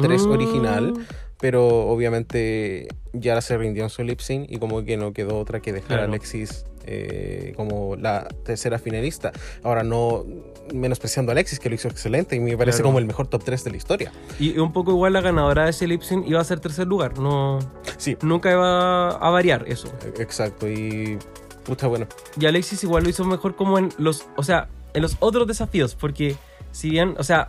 [0.00, 0.30] 3 Mm.
[0.30, 0.94] original,
[1.40, 5.60] pero obviamente Yara se rindió en su lip sync y como que no quedó otra
[5.60, 6.04] que dejar a.
[6.04, 9.32] Alexis eh, como la tercera finalista.
[9.62, 10.24] Ahora no
[10.72, 12.88] menospreciando a Alexis, que lo hizo excelente y me parece Claro.
[12.88, 14.12] como el mejor top 3 de la historia.
[14.40, 17.18] Y un poco igual la ganadora de ese lip sync iba a ser tercer lugar.
[17.18, 17.58] No,
[17.98, 19.92] Sí, nunca iba a variar eso.
[20.18, 20.68] exacto.
[20.68, 21.18] Y
[21.64, 22.06] puta, bueno,
[22.40, 25.94] Y Alexis igual lo hizo mejor como en los, o sea, en los otros desafíos,
[25.94, 26.34] porque
[26.72, 27.46] si bien, o sea,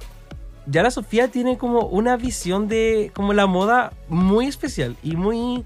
[0.65, 5.63] ya la Sofía tiene como una visión de como la moda muy especial y muy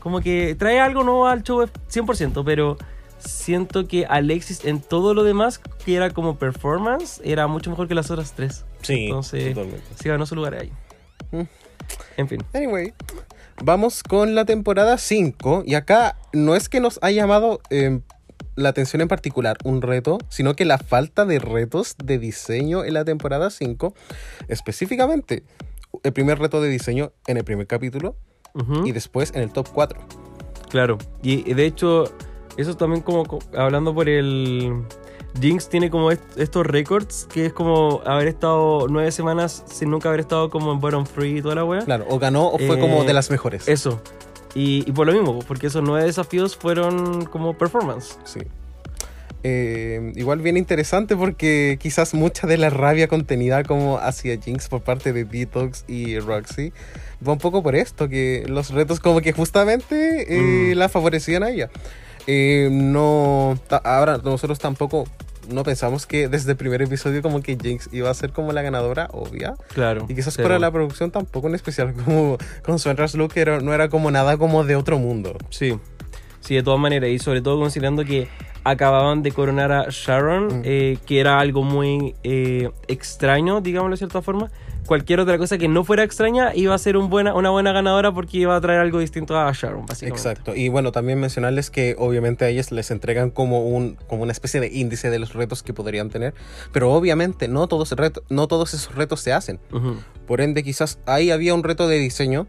[0.00, 2.76] como que trae algo nuevo al show 100%, pero
[3.18, 7.94] siento que Alexis en todo lo demás, que era como performance, era mucho mejor que
[7.94, 8.64] las otras tres.
[8.82, 9.86] sí, Entonces, totalmente.
[10.00, 10.72] sí ganó su lugar ahí.
[11.30, 11.42] Mm.
[12.16, 12.44] En fin.
[12.52, 12.94] Anyway,
[13.62, 15.64] vamos con la temporada 5.
[15.66, 18.00] Y acá no es que nos haya llamado eh,
[18.56, 22.94] la atención en particular un reto, sino que la falta de retos de diseño en
[22.94, 23.94] la temporada 5.
[24.48, 25.42] Específicamente,
[26.02, 28.16] el primer reto de diseño en el primer capítulo
[28.84, 29.98] y después en el top 4.
[30.68, 32.04] Claro, y de hecho,
[32.56, 34.82] eso también como co- hablando por el...
[35.40, 40.10] Jinx tiene como est- estos récords que es como haber estado nueve semanas sin nunca
[40.10, 41.80] haber estado como en bottom free y toda la wea.
[41.86, 43.66] Claro, o ganó o fue como Eh, de las mejores.
[43.66, 44.02] Eso.
[44.54, 48.18] Y, y por lo mismo, porque esos nueve desafíos fueron como performance.
[48.24, 48.40] Sí.
[49.44, 54.82] Eh, igual bien interesante porque quizás mucha de la rabia contenida como hacia Jinx por
[54.82, 56.72] parte de Detox y Roxy
[57.26, 60.78] va un poco por esto, que los retos como que justamente eh, Mm.
[60.78, 61.70] la favorecían a ella.
[62.28, 65.08] Eh, no, ahora nosotros tampoco
[65.48, 68.62] no pensamos que desde el primer episodio como que Jinx iba a ser como la
[68.62, 69.54] ganadora obvia.
[69.74, 70.06] Claro.
[70.08, 72.88] Y quizás pero- para la producción tampoco en especial como con su
[73.18, 75.36] look era- no era como nada como de otro mundo.
[75.50, 75.78] Sí,
[76.40, 78.28] sí, de todas maneras, y sobre todo considerando que
[78.64, 80.62] acababan de coronar a Sharon, Mm.
[80.64, 84.50] eh, que era algo muy eh, extraño, digámoslo de cierta forma.
[84.86, 88.12] Cualquier otra cosa que no fuera extraña iba a ser un buena, una buena ganadora
[88.12, 90.18] porque iba a traer algo distinto a Sharon, básicamente.
[90.28, 90.56] Exacto.
[90.56, 94.60] Y bueno, también mencionarles que obviamente a ellas les entregan como, un, como una especie
[94.60, 96.34] de índice de los retos que podrían tener.
[96.72, 99.60] Pero obviamente no todos, reto- no todos esos retos se hacen.
[100.26, 102.46] Por ende, quizás ahí había un reto de diseño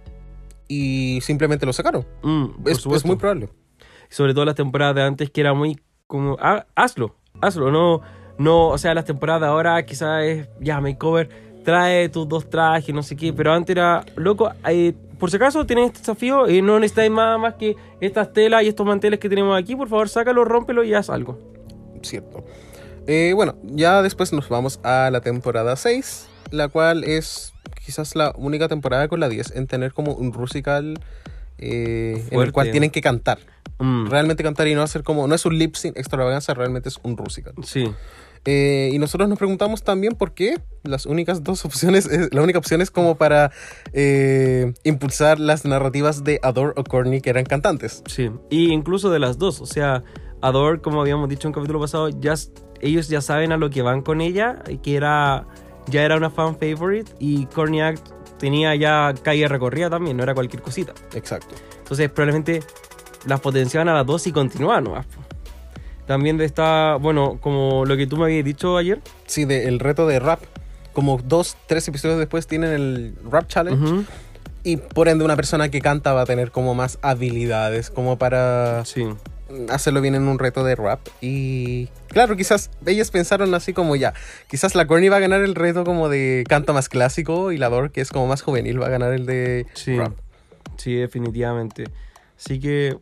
[0.68, 2.06] y simplemente lo sacaron.
[2.24, 3.50] Mm, Es, muy probable.
[4.10, 8.02] sobre todo las temporadas de antes que era muy como ah, hazlo, hazlo, no
[8.40, 11.30] no, o sea, las temporadas de ahora quizás es ya makeover,
[11.64, 15.66] trae tus dos trajes, no sé qué, pero antes era loco, eh, por si acaso
[15.66, 19.30] tienes este desafío y no necesitáis más, más que estas telas y estos manteles que
[19.30, 21.40] tenemos aquí, por favor, sácalo, rómpelo y haz algo.
[22.02, 22.44] Cierto.
[23.08, 27.54] Eh, bueno, ya después nos vamos a la temporada 6, la cual es
[27.86, 31.00] quizás la única temporada con la 10 en tener como un musical
[31.58, 33.40] eh, en el cual tienen que cantar.
[33.80, 37.00] Mm, realmente cantar y no hacer como, no es un lip sync extravaganza, realmente es
[37.04, 37.54] un musical.
[37.64, 37.92] sí,
[38.46, 42.60] Eh, y nosotros nos preguntamos también por qué las únicas dos opciones, eh, la única
[42.60, 43.52] opción es como para
[43.94, 48.04] eh, impulsar las narrativas de Adore o Courtney que eran cantantes.
[48.08, 48.30] sí.
[48.50, 50.04] Y incluso de las dos, o sea,
[50.42, 52.34] Adore, como habíamos dicho en un capítulo pasado, ya,
[52.82, 55.48] ellos ya saben a lo que van con ella, que era
[55.88, 58.00] ya era una fan favorite y Corniak
[58.38, 60.94] tenía ya calle recorrida también, no era cualquier cosita.
[61.14, 61.56] Exacto.
[61.80, 62.62] Entonces probablemente
[63.26, 65.06] las potenciaban a las dos y continuaban nomás.
[66.08, 69.02] También de esta, bueno, como lo que tú me habías dicho ayer.
[69.26, 70.42] Sí, de el reto de rap.
[70.92, 74.06] Como dos, tres episodios después tienen el rap challenge.
[74.64, 78.86] Y por ende una persona que canta va a tener como más habilidades como para
[78.86, 79.06] Sí.
[79.70, 81.00] hacerlo bien en un reto de rap.
[81.22, 84.14] Y claro, quizás ellos pensaron así como ya,
[84.50, 87.70] quizás la Courtney va a ganar el reto como de canto más clásico y la
[87.70, 89.98] Dor, que es como más juvenil, va a ganar el de Sí.
[89.98, 90.14] rap.
[90.78, 91.86] Sí, definitivamente.
[92.38, 92.98] Así que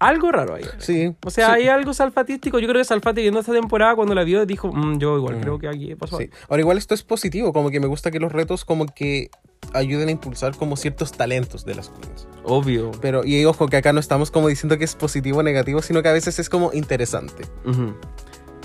[0.00, 0.64] algo raro ahí.
[0.78, 1.14] Sí.
[1.24, 2.58] O sea, sí, hay algo salfatístico.
[2.58, 5.40] Yo creo que Salfati viendo esta temporada, cuando la vio, dijo, "Mm, yo igual Mm.
[5.42, 6.16] creo que aquí pasó.
[6.16, 6.24] sí.
[6.24, 6.36] algo".
[6.48, 9.30] Ahora igual esto es positivo, como que me gusta que los retos como que
[9.74, 12.26] ayuden a impulsar como ciertos talentos de las queens.
[12.44, 12.90] Obvio.
[13.02, 16.02] Pero, y ojo, que acá no estamos como diciendo que es positivo o negativo, sino
[16.02, 17.44] que a veces es como interesante.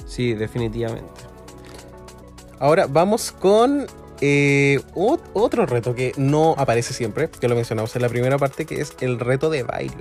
[0.08, 1.12] Sí, definitivamente.
[2.60, 3.86] Ahora vamos con
[4.22, 8.66] eh, ot- otro reto que no aparece siempre, que lo mencionamos en la primera parte,
[8.66, 9.94] que es el reto de baile.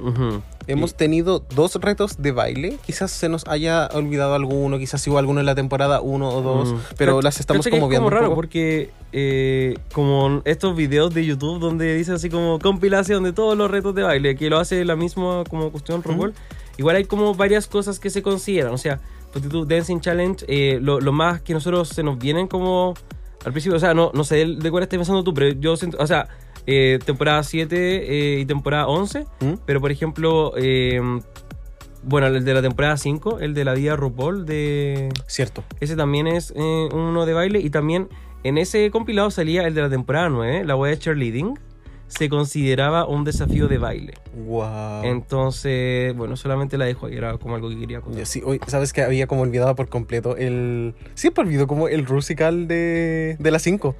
[0.00, 0.42] Ujú.
[0.68, 2.78] Hemos tenido dos retos de baile.
[2.86, 6.72] Quizás se nos haya olvidado alguno, quizás hubo alguno en la temporada uno o dos,
[6.72, 6.76] Mm.
[6.96, 8.06] pero Cacha- las estamos que como es viendo.
[8.06, 8.36] un raro poco.
[8.36, 13.70] porque eh, como estos videos de YouTube donde dice así como compilación de todos los
[13.70, 16.34] retos de baile que lo hace la misma como cuestión RuPaul
[16.76, 19.00] igual hay como varias cosas que se consideran o sea
[19.66, 22.92] Dancing Challenge eh, lo, lo más que nosotros se nos vienen como
[23.44, 25.98] al principio o sea no, no sé de cuál estés pensando tú pero yo siento
[26.00, 26.28] o sea
[26.66, 29.52] eh, temporada 7 eh, y temporada 11 ¿Mm?
[29.64, 31.00] pero por ejemplo eh,
[32.02, 35.64] bueno el de la temporada 5 el de la vida RuPaul de Cierto.
[35.80, 37.60] ese también es uno de baile.
[37.60, 38.08] Y también
[38.44, 41.58] en ese compilado salía el de la temporada 9, la web de cheerleading.
[42.08, 44.14] Se consideraba un desafío de baile.
[44.46, 45.04] Wow.
[45.04, 47.16] Entonces, bueno, solamente la dejo ahí.
[47.16, 48.26] Era como algo que quería contar.
[48.26, 50.94] Sí, hoy, sabes que había como olvidado por completo el.
[51.14, 53.94] Siempre olvido como el Rusical de, de las 5.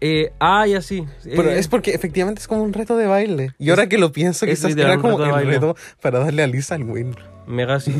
[0.00, 1.04] Eh, ah, ya sí.
[1.24, 3.52] Pero Eh, es porque efectivamente es como un reto de baile.
[3.58, 6.84] Y ahora que lo pienso, quizás era como el reto para darle a Lisa el
[6.84, 7.14] win.
[7.46, 7.94] Mega sí.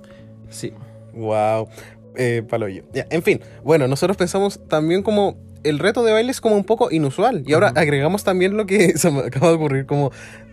[0.50, 0.72] sí.
[1.14, 1.68] Wow.
[2.16, 2.84] Eh, paloyo.
[2.92, 6.64] Ya, en fin, bueno, nosotros pensamos también como el reto de baile es como un
[6.64, 7.42] poco inusual.
[7.46, 10.10] Y ahora agregamos también lo que se me acaba de ocurrir, como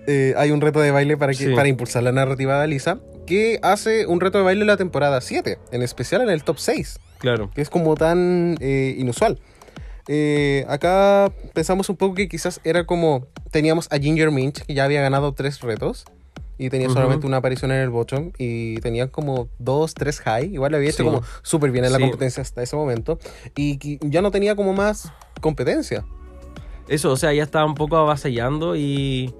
[0.07, 1.53] eh, hay un reto de baile para, que, Sí.
[1.55, 5.21] para impulsar la narrativa de Lisa, que hace un reto de baile en la temporada
[5.21, 7.51] 7, en especial en el top 6, Claro.
[7.53, 9.39] que es como tan eh, inusual.
[10.07, 14.85] Eh, acá pensamos un poco que quizás era como teníamos a Ginger Minch, que ya
[14.85, 16.05] había ganado tres retos.
[16.59, 16.93] Y tenía Ujú.
[16.95, 18.31] solamente una aparición en el bottom.
[18.37, 20.53] Y tenía como dos, tres high.
[20.53, 21.03] Igual le había hecho Sí.
[21.03, 22.03] como súper bien en la Sí.
[22.03, 23.17] competencia hasta ese momento.
[23.55, 26.05] Y ya no tenía como más competencia.
[26.87, 29.33] Eso, o sea, ya estaba un poco avasallando y.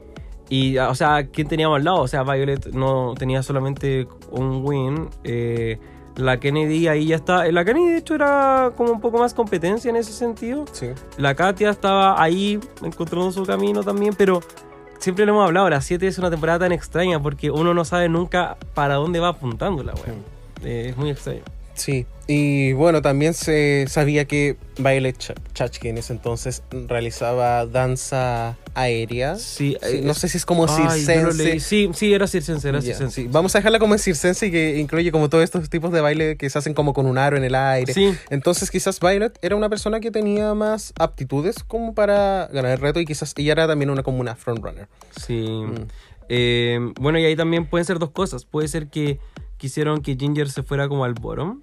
[0.51, 2.01] Y, o sea, ¿quién teníamos al lado?
[2.01, 5.07] O sea, Violet no tenía solamente un win.
[5.23, 5.77] eh,
[6.15, 7.49] la Kennedy ahí ya está.
[7.51, 10.65] La Kennedy, de hecho, era como un poco más competencia en ese sentido.
[10.71, 10.87] Sí.
[11.17, 14.41] La Katia estaba ahí encontrando su camino también, pero
[14.99, 15.69] siempre lo hemos hablado.
[15.69, 19.29] La 7 es una temporada tan extraña porque uno no sabe nunca para dónde va
[19.29, 20.13] apuntando la wea.
[20.63, 21.41] Eh, es muy extraño.
[21.79, 28.57] Sí, y bueno, también se sabía que Violet Ch- Chachki en ese entonces realizaba danza
[28.73, 29.35] aérea.
[29.37, 31.59] Sí, Sí, eh, no sé si es como ay, circense.
[31.61, 33.21] Sí, sí, era circense, era Ya, circense.
[33.21, 33.27] sí.
[33.31, 36.35] Vamos a dejarla como en circense y que incluye como todos estos tipos de baile
[36.35, 37.93] que se hacen como con un aro en el aire.
[37.93, 38.13] Sí.
[38.29, 42.99] Entonces quizás Violet era una persona que tenía más aptitudes como para ganar el reto
[42.99, 44.89] y quizás ella era también una como una frontrunner.
[45.15, 45.39] Sí.
[45.47, 45.87] Mm.
[46.27, 48.43] Eh, bueno, y ahí también pueden ser dos cosas.
[48.45, 49.17] Puede ser que
[49.57, 51.61] quisieron que Ginger se fuera como al bottom.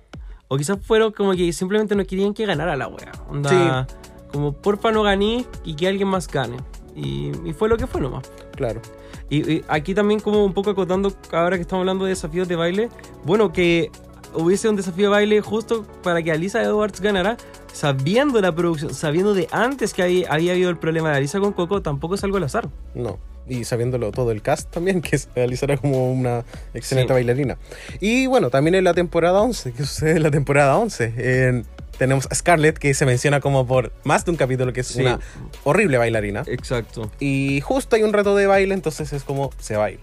[0.49, 3.13] O quizás fueron como que simplemente no querían que ganara la wea.
[3.29, 3.87] Onda,
[4.33, 6.57] Como porfa no gané y que alguien más gane.
[6.95, 8.31] Y, y fue lo que fue nomás.
[8.55, 8.81] Claro.
[9.29, 12.57] Y, y aquí también como un poco acotando, ahora que estamos hablando de desafíos de
[12.57, 12.89] baile,
[13.25, 13.91] bueno, que
[14.35, 17.37] hubiese un desafío de baile justo para que Alisa Edwards ganara,
[17.73, 21.53] sabiendo la producción, sabiendo de antes que había, había habido el problema de Alisa con
[21.53, 22.69] Coco, tampoco es algo al azar.
[22.95, 23.19] No.
[23.49, 26.45] Y sabiéndolo todo el cast también, que es Alice como una
[26.75, 27.15] excelente Sí.
[27.15, 27.59] bailarina.
[28.01, 31.13] Y bueno, también en la temporada 11, que sucede en la temporada 11?
[31.17, 31.67] En-
[31.99, 35.01] tenemos a Scarlett, que se menciona como por más de un capítulo, que es Sí.
[35.01, 35.19] una
[35.65, 36.43] horrible bailarina.
[36.47, 37.11] Exacto.
[37.21, 40.01] Y justo hay un reto de baile, entonces es como se baila.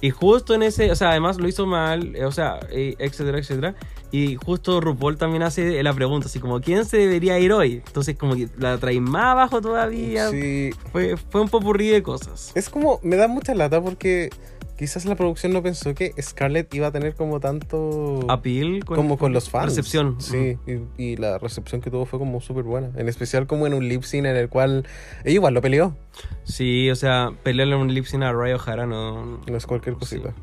[0.00, 3.74] Y justo en ese, o sea, además lo hizo mal, eh, o sea, etcétera, etcétera.
[4.10, 7.82] Y justo RuPaul también hace la pregunta, así como, ¿quién se debería ir hoy?
[7.84, 10.28] Entonces como que la trae más abajo todavía.
[10.30, 10.70] Sí.
[10.92, 12.52] Fue, fue un popurrí de cosas.
[12.54, 14.30] Es como, me da mucha lata porque
[14.76, 18.20] quizás la producción no pensó que Scarlett iba a tener como tanto...
[18.28, 18.84] Appeal.
[18.84, 19.66] como con los fans.
[19.66, 20.20] Recepción.
[20.20, 22.90] Sí, y, y la recepción que tuvo fue como súper buena.
[22.96, 24.86] En especial como en un lip sync en el cual
[25.24, 25.96] ella igual lo peleó.
[26.44, 29.40] Sí, o sea, pelearle un lip sync a Ray O'Hara no...
[29.46, 30.34] No es cualquier cosita.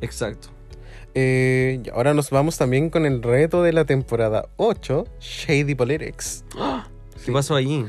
[0.00, 0.48] Exacto.
[1.14, 6.44] Eh, y ahora nos vamos también con el reto de la temporada 8, Shady Politics.
[6.52, 7.32] ¿Qué Sí.
[7.32, 7.86] pasó allí?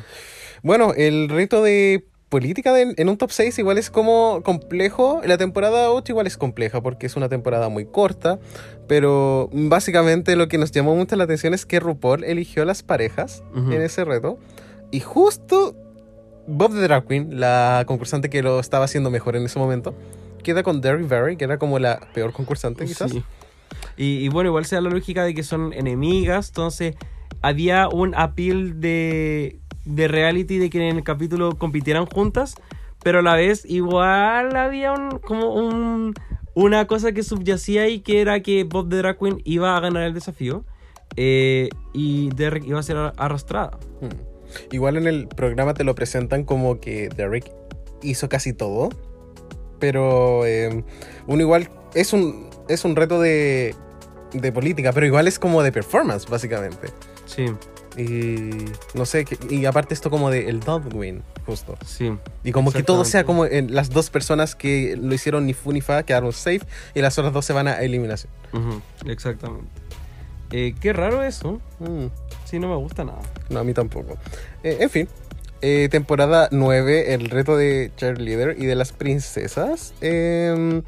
[0.64, 5.22] Bueno, el reto de política de- en un top 6 igual es como complejo.
[5.26, 8.40] La temporada 8 igual es compleja porque es una temporada muy corta.
[8.88, 13.44] Pero básicamente lo que nos llamó mucho la atención es que RuPaul eligió las parejas
[13.74, 14.38] en ese reto.
[14.92, 15.76] Y justo
[16.48, 19.94] Bob the Drag Queen, la concursante que lo estaba haciendo mejor en ese momento,
[20.44, 23.12] queda con Derry Barry, que era como la peor concursante quizás.
[23.12, 23.24] Sí.
[23.98, 26.96] Y, y bueno, igual sea la lógica de que son enemigas, entonces
[27.42, 32.56] había un appeal de, de reality de que en el capítulo compitieran juntas,
[33.04, 36.14] pero a la vez igual había un, como un,
[36.54, 40.04] una cosa que subyacía ahí que era que Bob the Drag Queen iba a ganar
[40.04, 40.66] el desafío
[41.16, 43.78] eh, y Derek iba a ser arrastrada.
[44.02, 44.74] Mm.
[44.74, 47.52] Igual en el programa te lo presentan como que Derek
[48.02, 48.90] hizo casi todo.
[49.80, 50.84] Pero eh,
[51.28, 53.76] uno igual es un, es un reto de,
[54.34, 56.90] de política, pero igual es como de performance, básicamente.
[57.26, 57.46] Sí,
[57.98, 58.52] Y
[58.94, 61.78] no sé, que- y aparte esto como de el dog win, justo.
[61.86, 62.12] sí.
[62.44, 65.72] Y como que todo sea como en las dos personas que lo hicieron ni fu
[65.74, 66.62] ni fa quedaron safe
[66.94, 68.32] y las otras dos se van a eliminación.
[69.06, 69.68] Exactamente.
[70.52, 71.62] Eh, qué raro eso.
[71.80, 72.06] Mm.
[72.46, 73.20] Sí, no me gusta nada.
[73.50, 74.18] No, a mí tampoco.
[74.64, 75.08] Eh, en fin,
[75.62, 79.94] eh, temporada 9, el reto de cheerleader y de las princesas.
[80.02, 80.82] Eh,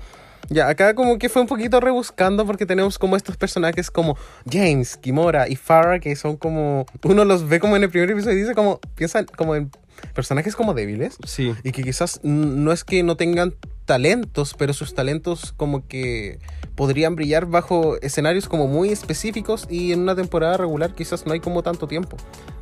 [0.51, 4.17] ya, acá como que fue un poquito rebuscando porque tenemos como estos personajes como
[4.49, 6.85] James, Kimora y Farah que son como...
[7.03, 8.79] Uno los ve como en el primer episodio y dice como...
[8.95, 9.71] Piensan como en
[10.13, 11.17] personajes como débiles.
[11.25, 11.53] Sí.
[11.63, 13.53] Y que quizás no es que no tengan
[13.85, 16.39] talentos, pero sus talentos como que
[16.75, 21.39] podrían brillar bajo escenarios como muy específicos y en una temporada regular quizás no hay
[21.39, 22.17] como tanto tiempo.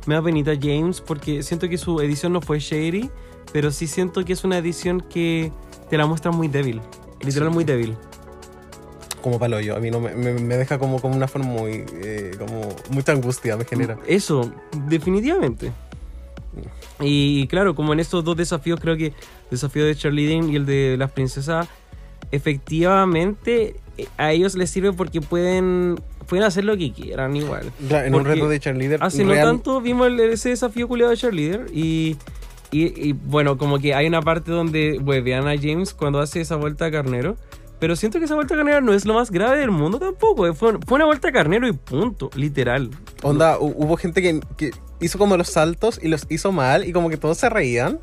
[0.06, 3.10] Me da penita James porque siento que su edición no fue shady,
[3.52, 5.52] pero sí siento que es una edición que
[5.88, 6.80] te la muestra muy débil.
[7.24, 7.96] Literal muy débil.
[9.22, 9.76] como palo yo.
[9.76, 13.12] A mí no me, me- me deja como, como una forma muy, eh, como mucha
[13.12, 13.98] angustia me genera.
[14.06, 14.50] Eso,
[14.88, 15.72] definitivamente.
[17.00, 19.14] Y claro, como en estos dos desafíos, creo que el
[19.50, 21.68] desafío de cheerleading y el de las princesas,
[22.30, 27.70] efectivamente eh, a ellos les sirve porque pueden, pueden hacer lo que quieran igual.
[27.90, 29.02] En un reto de cheerleader.
[29.02, 32.16] Hace no tanto vimos el- ese desafío culiado de cheerleader y,
[32.72, 36.56] y, y, bueno, como que hay una parte donde huevean a James cuando hace esa
[36.56, 37.36] vuelta a carnero.
[37.80, 40.46] Pero siento que esa vuelta a carnero no es lo más grave del mundo tampoco.
[40.46, 42.90] eh, Fue, fue una vuelta a carnero y punto, literal.
[43.22, 46.92] Onda, hu- hubo gente que, que hizo como los saltos y los hizo mal y
[46.92, 47.98] como que todos se reían.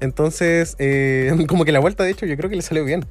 [0.00, 3.04] Entonces, eh, como que la vuelta, de hecho, yo creo que le salió bien.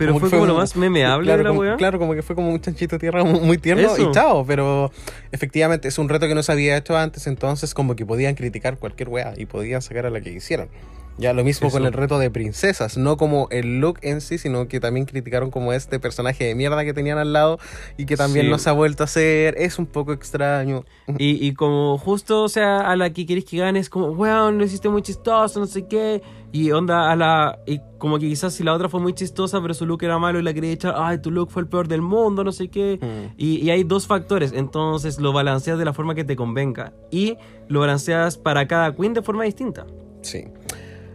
[0.00, 1.76] Pero fue como lo un- más memeable claro, de la como, wea.
[1.76, 4.10] Claro, como que fue como un chanchito de tierra muy, tierno Eso.
[4.10, 4.44] y chao.
[4.46, 4.90] Pero
[5.32, 8.78] efectivamente es un reto que no se había hecho antes, entonces como que podían criticar
[8.78, 10.68] cualquier wea y podían sacar a la que quisieran.
[11.18, 14.68] Ya lo mismo con el reto de princesas, no como el look en sí, sino
[14.68, 17.58] que también criticaron como este personaje de mierda que tenían al lado
[17.98, 18.50] y que también Sí.
[18.50, 20.84] no se ha vuelto a hacer, es un poco extraño.
[21.18, 24.56] Y, y como justo, o sea, a la que quieres que gane es como, weón,
[24.58, 26.22] lo hiciste muy chistoso, no sé qué.
[26.52, 27.58] Y onda a la.
[27.66, 30.40] Y como que quizás si la otra fue muy chistosa, pero su look era malo
[30.40, 32.98] y la quería echar, ay, tu look fue el peor del mundo, no sé qué.
[33.00, 33.34] Mm.
[33.36, 36.92] Y, y hay dos factores, entonces lo balanceas de la forma que te convenga.
[37.10, 37.36] Y
[37.68, 39.86] lo balanceas para cada queen de forma distinta.
[40.22, 40.44] Sí.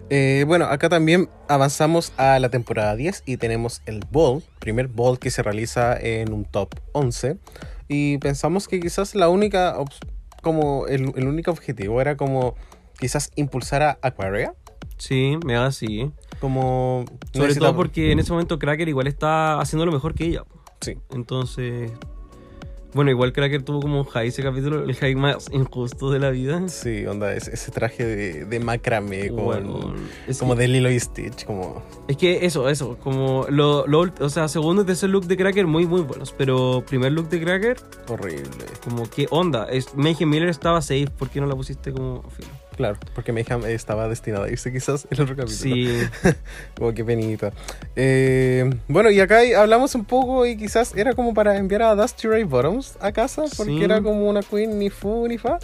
[0.09, 5.17] Eh, bueno, acá también avanzamos a la temporada 10 y tenemos el ball, primer ball
[5.17, 7.37] que se realiza en un top 11.
[7.87, 9.75] Y pensamos que quizás la única,
[10.41, 12.55] como el, el único objetivo era como
[12.99, 14.53] quizás impulsar a Aquaria.
[14.97, 16.11] Sí, me da así.
[16.39, 17.05] Como...
[17.33, 20.43] Sobre todo porque en ese momento Cracker igual está haciendo lo mejor que ella.
[20.81, 20.97] Sí.
[21.11, 21.91] Entonces.
[22.95, 26.29] Bueno, igual Cracker tuvo como un high ese capítulo, el high más injusto de la
[26.29, 26.67] vida.
[26.69, 29.29] Sí, onda, ese, ese traje de, de macramé.
[29.29, 29.93] Bueno,
[30.27, 31.83] es, como que, de Lilo y Stitch, como...
[32.07, 35.67] es que eso, eso, como lo, lo- o sea, segundo y tercer look de Cracker
[35.67, 37.77] muy muy buenos, pero primer look de Cracker,
[38.07, 38.45] Horrible.
[38.83, 42.47] como qué onda, es, Mayhem Miller estaba safe, ¿por qué no la pusiste como filo?
[42.75, 45.57] Claro, porque Mayhem estaba destinado a irse quizás en el otro capítulo.
[45.57, 45.97] Sí,
[46.81, 47.53] Oh, qué penita.
[47.95, 52.27] Eh, bueno, y acá hablamos un poco y quizás era como para enviar a Dusty
[52.27, 53.83] Ray Bottoms a casa, porque Sí.
[53.83, 55.57] era como una queen ni fu ni fa.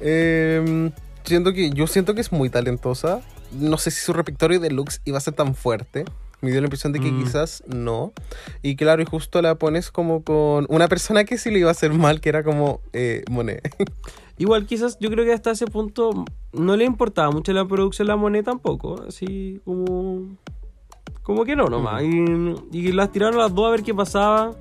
[0.00, 0.90] Eh,
[1.24, 3.20] siento que, yo siento que es muy talentosa.
[3.52, 6.04] No sé si su repertorio de looks iba a ser tan fuerte.
[6.42, 7.24] Me dio la impresión de que Mm.
[7.24, 8.12] quizás no.
[8.62, 11.72] Y claro, y justo la pones como con una persona que sí le iba a
[11.72, 13.60] hacer mal, que era como eh, Monet.
[14.38, 18.12] igual quizás yo creo que hasta ese punto no le importaba mucho la producción de
[18.12, 20.36] la moneda tampoco, así como...
[21.22, 24.52] Como que no nomás, y, y las tiraron las dos a ver qué pasaba.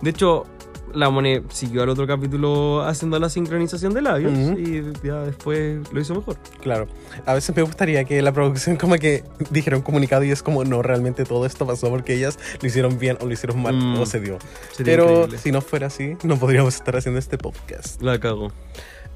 [0.00, 0.46] De hecho,
[0.94, 6.00] la Monet siguió al otro capítulo haciendo la sincronización de labios y ya después lo
[6.00, 6.36] hizo mejor.
[6.60, 6.88] Claro,
[7.26, 10.64] a veces me gustaría que la producción como que dijera un comunicado y es como,
[10.64, 14.00] no, realmente todo esto pasó porque ellas lo hicieron bien o lo hicieron mal Mm,
[14.00, 14.38] o se dio.
[14.72, 15.38] Sería Pero increíble.
[15.38, 18.00] si no fuera así, no podríamos estar haciendo este podcast.
[18.02, 18.50] La cago.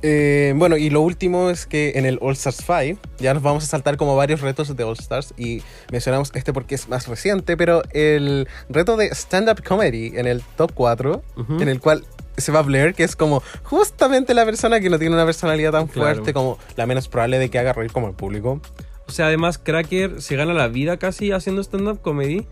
[0.02, 3.62] Eh, bueno, y lo último es que en el All Stars 5 ya nos vamos
[3.64, 7.56] a saltar como varios retos de All Stars y mencionamos este porque es más reciente,
[7.56, 11.62] pero el reto de stand-up comedy en el top 4, Ujú.
[11.62, 12.04] en el cual
[12.36, 15.86] se va Blair, que es como justamente la persona que no tiene una personalidad tan
[15.86, 16.14] Claro.
[16.14, 18.60] fuerte como la menos probable de que haga reír como el público.
[19.06, 22.46] O sea, además, Cracker se gana la vida casi haciendo stand-up comedy.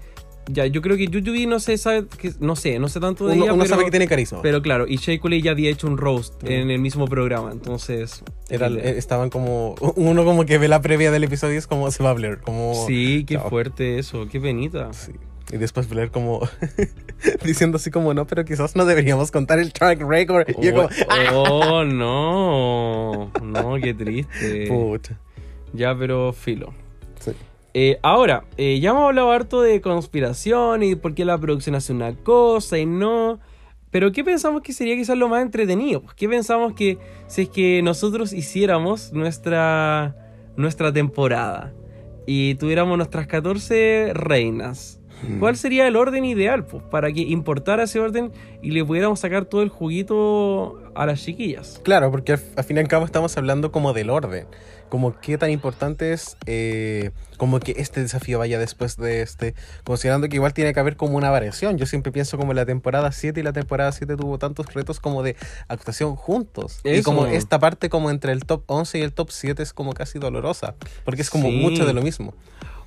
[0.49, 3.34] Ya, yo creo que Yuyubi no sé, sabe, que, no sé, no sé tanto de
[3.34, 4.41] Uno, ella, uno pero, sabe que tiene carisma.
[4.43, 6.47] pero claro, y Shea ya había hecho un roast Mm.
[6.49, 8.22] en el mismo programa, entonces...
[8.49, 9.76] Era, eh, estaban como.
[9.95, 12.38] Uno como que ve la previa del episodio y es como se va Blair.
[12.38, 13.49] Como, Sí, qué Chao.
[13.49, 14.93] fuerte eso, qué penita.
[14.93, 15.12] Sí.
[15.53, 16.41] Y después Blair como
[17.45, 20.49] diciendo así como no, pero quizás no deberíamos contar el track record.
[20.49, 20.88] Y yo como,
[21.32, 24.66] Oh, no, no, qué triste.
[24.68, 25.18] pucha.
[25.72, 26.72] Ya, pero filo.
[27.73, 31.93] Eh, ahora, eh, ya hemos hablado harto de conspiración y por qué la producción hace
[31.93, 33.39] una cosa y no.
[33.91, 36.03] Pero ¿qué pensamos que sería quizás lo más entretenido?
[36.16, 40.16] ¿Qué pensamos que si es que nosotros hiciéramos nuestra,
[40.57, 41.73] nuestra temporada
[42.27, 45.01] y tuviéramos nuestras 14 reinas?
[45.39, 49.45] ¿Cuál sería el orden ideal pues, para que importara ese orden y le pudiéramos sacar
[49.45, 51.79] todo el juguito a las chiquillas?
[51.85, 54.47] Claro, porque al, al fin y al cabo estamos hablando como del orden.
[54.91, 59.55] Como qué tan importante es eh, como que este desafío vaya después de este.
[59.84, 61.78] Considerando que igual tiene que haber como una variación.
[61.78, 65.22] Yo siempre pienso como la temporada 7 y la temporada 7 tuvo tantos retos como
[65.22, 65.36] de
[65.68, 66.80] actuación juntos.
[66.84, 69.95] Y como esta parte como entre el top 11 y el top 7 es como
[69.95, 70.74] casi dolorosa.
[71.05, 71.57] Porque es como Sí.
[71.57, 72.34] mucho de lo mismo.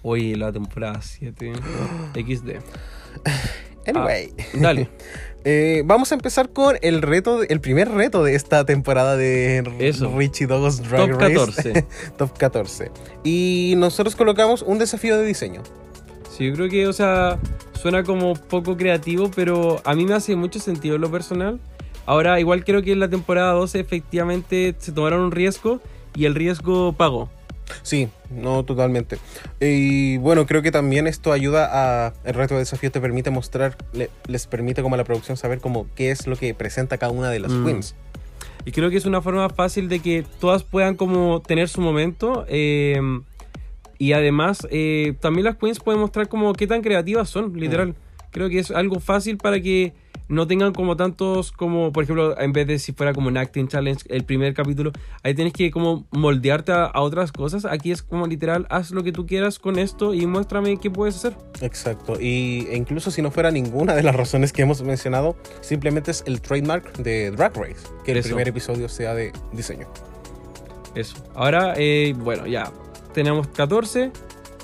[0.02, 1.54] Oye, la temporada 7.
[2.14, 2.60] XD.
[3.88, 4.34] Anyway.
[4.38, 4.90] Ah, dale.
[5.46, 10.14] Eh, vamos a empezar con el reto, el primer reto de esta temporada de Eso.
[10.18, 11.34] Richie Dogg's Drag Top Race.
[11.34, 11.86] 14.
[12.18, 12.92] Top 14.
[13.24, 15.62] Y nosotros colocamos un desafío de diseño.
[16.30, 17.40] Sí, yo creo que, o sea,
[17.80, 21.60] suena como poco creativo, pero a mí me hace mucho sentido en lo personal.
[22.06, 25.80] Ahora, igual creo que en la temporada 12 efectivamente se tomaron un riesgo
[26.16, 27.30] y el riesgo pagó.
[27.82, 29.18] Sí, no totalmente.
[29.60, 31.70] Y bueno, creo que también esto ayuda
[32.08, 32.14] a.
[32.24, 35.60] El reto de desafío te permite mostrar, le- les permite como a la producción saber
[35.60, 37.66] como qué es lo que presenta cada una de las Mm.
[37.66, 37.96] queens.
[38.66, 42.46] Y creo que es una forma fácil de que todas puedan como tener su momento.
[42.48, 43.00] eh,
[44.00, 47.96] y además, eh, también las queens pueden mostrar como qué tan creativas son, literal.
[48.34, 49.94] Creo que es algo fácil para que
[50.30, 53.68] no tengan como tantos, como por ejemplo, en vez de si fuera como un acting
[53.68, 57.66] challenge, el primer capítulo, ahí tienes que como moldearte a, a otras cosas.
[57.66, 61.16] Aquí es como literal, haz lo que tú quieras con esto y muéstrame qué puedes
[61.18, 61.36] hacer.
[61.62, 62.20] Exacto.
[62.20, 66.24] Y, e incluso si no fuera ninguna de las razones que hemos mencionado, simplemente es
[66.26, 68.30] el trademark de Drag Race, que el Eso.
[68.30, 69.88] primer episodio sea de diseño.
[70.96, 71.18] Eso.
[71.36, 72.72] Ahora, eh, bueno, ya.
[73.14, 74.12] tenemos 14.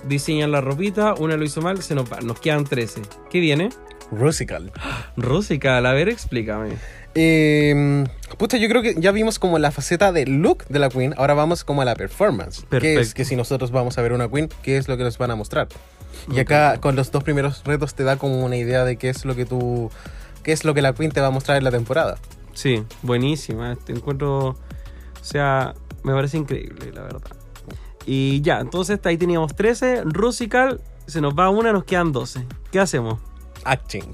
[0.08, 3.02] Diseñan la ropita, una lo hizo mal, se nos quedan 13.
[3.30, 3.70] ¿Qué viene?
[4.12, 4.72] Rusical.
[5.18, 6.78] Rusical, a ver, explícame.
[7.16, 8.06] Eh,
[8.38, 11.34] puta, yo creo que ya vimos como la faceta de look de la Queen, ahora
[11.34, 12.62] vamos como a la performance.
[12.70, 13.14] Que es Perfecto.
[13.16, 15.36] que si nosotros vamos a ver una Queen, ¿qué es lo que nos van a
[15.36, 15.68] mostrar?
[16.32, 19.26] Y acá con los dos primeros retos te da como una idea de qué es
[19.26, 19.92] lo que tú,
[20.44, 22.18] qué es lo que la Queen te va a mostrar en la temporada.
[22.54, 23.76] Sí, buenísima.
[23.76, 24.50] Te encuentro.
[24.50, 25.74] O sea,
[26.04, 27.22] me parece increíble, la verdad.
[28.06, 30.04] Y ya, entonces ahí teníamos 13.
[30.06, 32.46] Rusical, se nos va una, nos quedan 12.
[32.72, 33.20] ¿Qué hacemos?
[33.64, 34.14] Acting.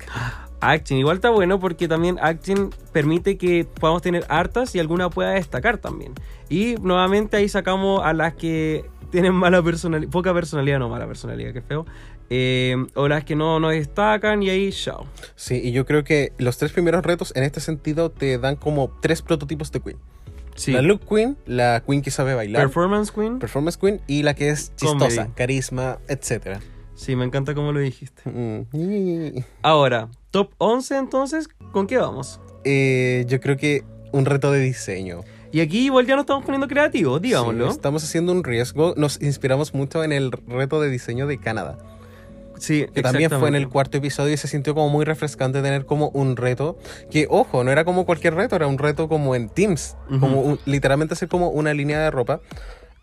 [0.62, 5.32] Acting, igual está bueno porque también Acting permite que podamos tener hartas y alguna pueda
[5.32, 6.14] destacar también.
[6.50, 11.54] Y nuevamente ahí sacamos a las que tienen mala personalidad, poca personalidad, no mala personalidad,
[11.54, 11.86] que feo.
[12.32, 15.06] eh, o las que no, no destacan y ahí, chao.
[15.36, 18.90] Sí, y yo creo que los tres primeros retos en este sentido te dan como
[19.02, 19.98] tres prototipos de Queen.
[20.56, 20.72] Sí.
[20.72, 23.40] La look Queen, la Queen que sabe bailar, Performance Queen.
[23.40, 25.34] performance Queen y la que es chistosa, Comedy.
[25.36, 26.60] carisma, etc.
[26.96, 28.22] Sí, me encanta cómo lo dijiste.
[28.30, 29.44] Mm.
[29.62, 32.40] Ahora, top 11 entonces, ¿con qué vamos?
[32.64, 35.22] Eh, yo creo que un reto de diseño.
[35.52, 37.68] Y aquí igual ya nos estamos poniendo creativos, digámoslo.
[37.68, 38.94] Sí, estamos haciendo un riesgo.
[38.98, 41.78] Nos inspiramos mucho en el reto de diseño de Canadá,
[42.60, 45.86] Sí, que también fue en el cuarto episodio y se sintió como muy refrescante tener
[45.86, 46.78] como un reto
[47.12, 50.60] que, ojo, no era como cualquier reto, era un reto como en Teams, como un-
[50.66, 52.42] literalmente hacer como una línea de ropa.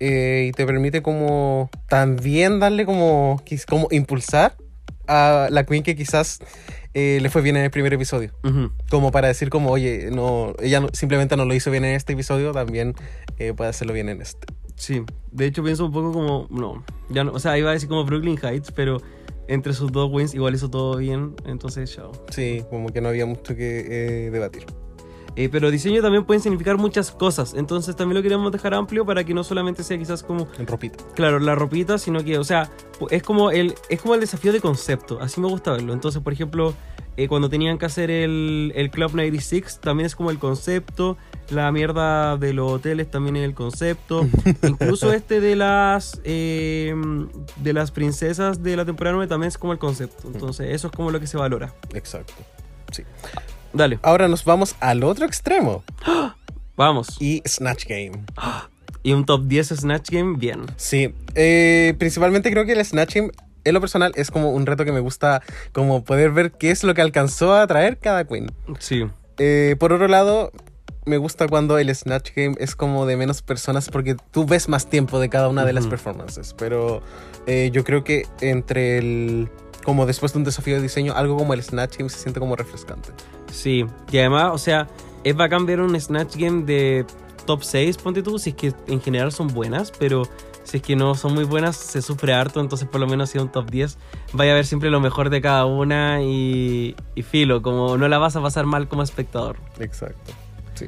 [0.05, 4.57] eh, y te permite como también darle como, como impulsar
[5.07, 6.40] a la Queen que quizás
[6.94, 8.32] eh, le fue bien en el primer episodio.
[8.90, 12.14] Como para decir como, oye, no, ella no- simplemente no lo hizo bien en este
[12.14, 12.94] episodio, también
[13.38, 14.46] eh, puede hacerlo bien en este.
[14.74, 17.88] Sí, de hecho pienso un poco como, no, ya no, o sea, iba a decir
[17.88, 19.00] como Brooklyn Heights, pero
[19.49, 22.12] entre sus dos wins igual hizo todo bien, entonces chao.
[22.30, 24.64] Sí, como que no había mucho que eh, debatir.
[25.35, 29.24] Eh, pero diseño también pueden significar muchas cosas, entonces también lo queremos dejar amplio para
[29.24, 31.03] que no solamente sea quizás como, En ropita.
[31.14, 32.70] claro, la ropita, sino que, o sea,
[33.11, 35.95] es como el, es como el desafío de concepto, así me gusta verlo.
[35.95, 36.74] Entonces, por ejemplo,
[37.16, 41.16] eh, cuando tenían que hacer el, el Club 96, también es como el concepto,
[41.51, 44.26] la mierda de los hoteles también es el concepto,
[44.62, 46.95] incluso este de las eh,
[47.57, 50.93] de las princesas de la temporada 9 también es como el concepto, entonces eso es
[50.93, 51.74] como lo que se valora.
[51.95, 52.35] Exacto.
[52.91, 53.05] Sí.
[53.72, 55.82] Dale, Ahora nos vamos al otro extremo.
[56.76, 57.16] vamos.
[57.20, 58.12] Y Snatch Game.
[59.02, 60.66] Y un top 10 Snatch Game, bien.
[60.76, 61.14] Sí.
[61.34, 63.30] eh, principalmente creo que el Snatch Game,
[63.64, 65.42] en lo personal, es como un reto que me gusta
[65.72, 68.52] como poder ver qué es lo que alcanzó a traer cada queen.
[68.78, 69.06] Sí.
[69.38, 70.52] Eh, por otro lado,
[71.04, 74.88] me gusta cuando el Snatch Game es como de menos personas porque tú ves más
[74.88, 76.54] tiempo de cada una de las performances.
[76.56, 77.02] Pero
[77.46, 79.48] eh, yo creo que entre el...
[79.84, 82.54] Como después de un desafío de diseño, algo como el Snatch Game se siente como
[82.54, 83.08] refrescante.
[83.53, 84.88] Sí, y además, o sea,
[85.24, 87.05] es bacán ver un Snatch Game de
[87.46, 90.22] top 6, ponte tú, si es que en general son buenas, pero
[90.64, 93.38] si es que no son muy buenas, se sufre harto, entonces por lo menos si
[93.38, 93.98] es un top 10,
[94.32, 98.18] vaya a ver siempre lo mejor de cada una y, y filo, como no la
[98.18, 99.57] vas a pasar mal como espectador.
[99.78, 100.32] Exacto.
[100.74, 100.86] Sí.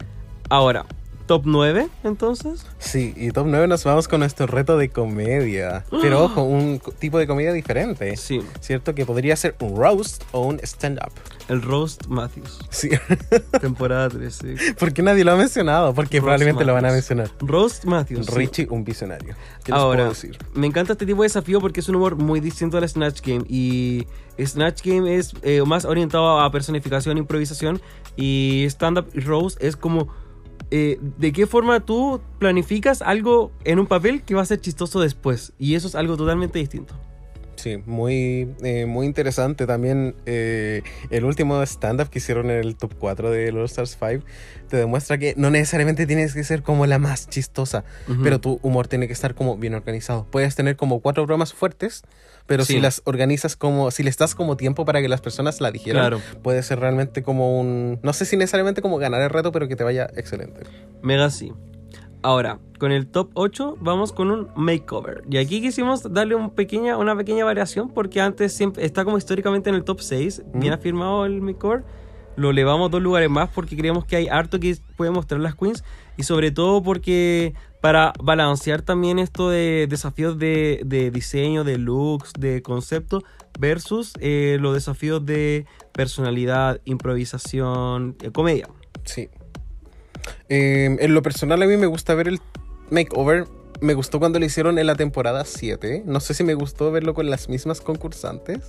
[0.49, 0.87] Ahora,
[1.27, 2.66] top 9, entonces.
[2.79, 5.85] Sí, y top 9 nos vamos con nuestro reto de comedia.
[6.03, 8.16] Pero ojo, un tipo de comedia diferente.
[8.16, 8.95] Sí, ¿Cierto?
[8.95, 11.12] Que podría ser un roast o un stand-up.
[11.49, 12.91] el Roast Matthews, Sí.
[13.61, 14.57] temporada 13.
[14.79, 15.95] ¿Por qué nadie lo ha mencionado?
[15.95, 17.11] Porque Roast probablemente lo van a Matthews.
[17.11, 17.31] mencionar.
[17.41, 18.27] Roast Matthews.
[18.27, 18.33] sí.
[18.35, 19.35] Richie, un visionario.
[19.64, 20.39] ¿Qué les Ahora, puedo decir?
[20.55, 23.45] me encanta este tipo de desafío porque es un humor muy distinto al Snatch Game.
[23.49, 24.07] Y
[24.43, 27.81] Snatch Game es eh, más orientado a personificación, improvisación.
[28.16, 30.09] Y Stand Up y Roast es como
[30.71, 35.01] eh, de qué forma tú planificas algo en un papel que va a ser chistoso
[35.01, 35.53] después.
[35.59, 36.95] Y eso es algo totalmente distinto.
[37.57, 39.67] Sí, muy, eh, muy interesante.
[39.67, 44.25] También eh, el último stand-up que hicieron en el top 4 de All Stars 5
[44.69, 47.85] te demuestra que no necesariamente tienes que ser como la más chistosa,
[48.23, 50.27] pero tu humor tiene que estar como bien organizado.
[50.31, 52.03] Puedes tener como cuatro bromas fuertes,
[52.47, 52.74] pero Sí.
[52.74, 56.03] si las organizas como, si les das como tiempo para que las personas la digieran,
[56.03, 56.20] Claro.
[56.43, 59.77] puede ser realmente como un, no sé si necesariamente como ganar el reto, pero que
[59.77, 60.62] te vaya excelente.
[61.03, 61.53] Mega sí.
[62.25, 65.25] Ahora, con el top 8 vamos con un makeover.
[65.29, 69.69] Y aquí quisimos darle un pequeña, una pequeña variación porque antes siempre está como históricamente
[69.69, 71.85] en el top 6, bien afirmado el makeover.
[72.37, 75.85] Lo elevamos dos lugares más porque creemos que hay harto que puede mostrar las queens
[76.17, 77.53] y sobre todo porque
[77.83, 83.23] para balancear también esto de desafíos de, de diseño, de looks, de concepto
[83.59, 88.71] versus eh, los desafíos de personalidad, improvisación, eh, comedia.
[89.05, 89.29] Sí.
[90.49, 92.41] Eh, en lo personal a mí me gusta ver el
[92.91, 93.47] makeover.
[93.81, 96.05] Me gustó cuando lo hicieron en la temporada 7.
[96.07, 98.61] No sé si me gustó verlo con las mismas concursantes.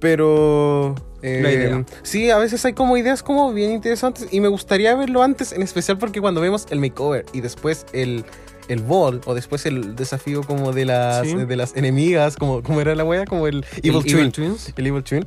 [0.00, 0.94] Pero...
[1.22, 1.84] eh, La idea.
[2.02, 4.28] Sí, a veces hay como ideas como bien interesantes.
[4.30, 8.24] Y me gustaría verlo antes, en especial porque cuando vemos el makeover y después el,
[8.68, 11.34] el ball o después el desafío como de las, Sí.
[11.34, 14.16] de las enemigas, como, como era la wea, como el Evil El Twin.
[14.18, 14.72] Evil Twins.
[14.76, 15.26] El Evil Twin.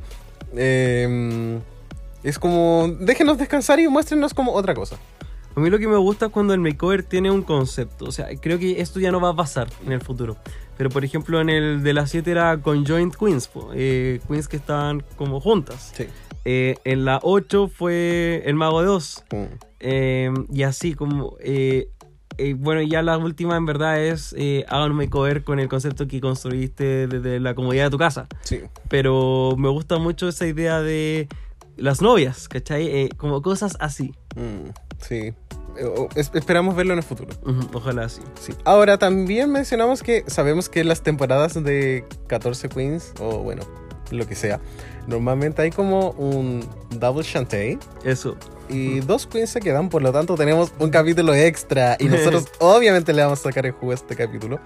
[0.56, 1.58] Eh,
[2.22, 4.96] es como, déjenos descansar y muéstrenos como otra cosa.
[5.56, 8.04] A mí lo que me gusta es cuando el makeover tiene un concepto.
[8.06, 10.36] O sea, creo que esto ya no va a pasar en el futuro.
[10.76, 13.50] Pero por ejemplo, en el de las 7 era conjoined queens.
[13.74, 15.92] eh, queens que estaban como juntas.
[15.94, 16.04] Sí.
[16.44, 19.24] Eh, en la 8 fue el mago de Oz.
[19.32, 19.44] Mm.
[19.80, 21.36] Eh, y así como...
[21.40, 21.88] eh,
[22.38, 26.06] eh, bueno, ya la última en verdad es eh, hagan un makeover con el concepto
[26.06, 28.28] que construiste desde la comodidad de tu casa.
[28.44, 28.60] Sí.
[28.88, 31.28] Pero me gusta mucho esa idea de
[31.76, 33.10] las novias, ¿cachai?
[33.18, 34.14] Como cosas así.
[34.36, 34.70] Mm,
[35.00, 35.32] sí.
[35.76, 37.30] Eh, es- esperamos verlo en el futuro.
[37.44, 38.20] Ujú, ojalá así.
[38.40, 38.52] Sí.
[38.64, 43.62] Ahora también mencionamos que sabemos que en las temporadas de 14 Queens, o bueno,
[44.10, 44.60] lo que sea,
[45.06, 48.36] normalmente hay como un double shantae Eso.
[48.68, 53.12] y dos Queens se quedan, por lo tanto tenemos un capítulo extra y nosotros obviamente
[53.12, 54.58] le vamos a sacar el jugo a este capítulo.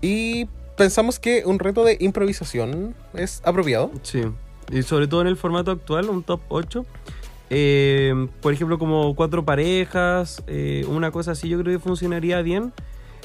[0.00, 0.46] Y
[0.76, 3.92] pensamos que un reto de improvisación es apropiado.
[4.02, 4.24] Sí.
[4.72, 6.84] Y sobre todo en el formato actual, un top 8.
[7.54, 12.72] Eh, por ejemplo, como cuatro parejas, eh, una cosa así, yo creo que funcionaría bien.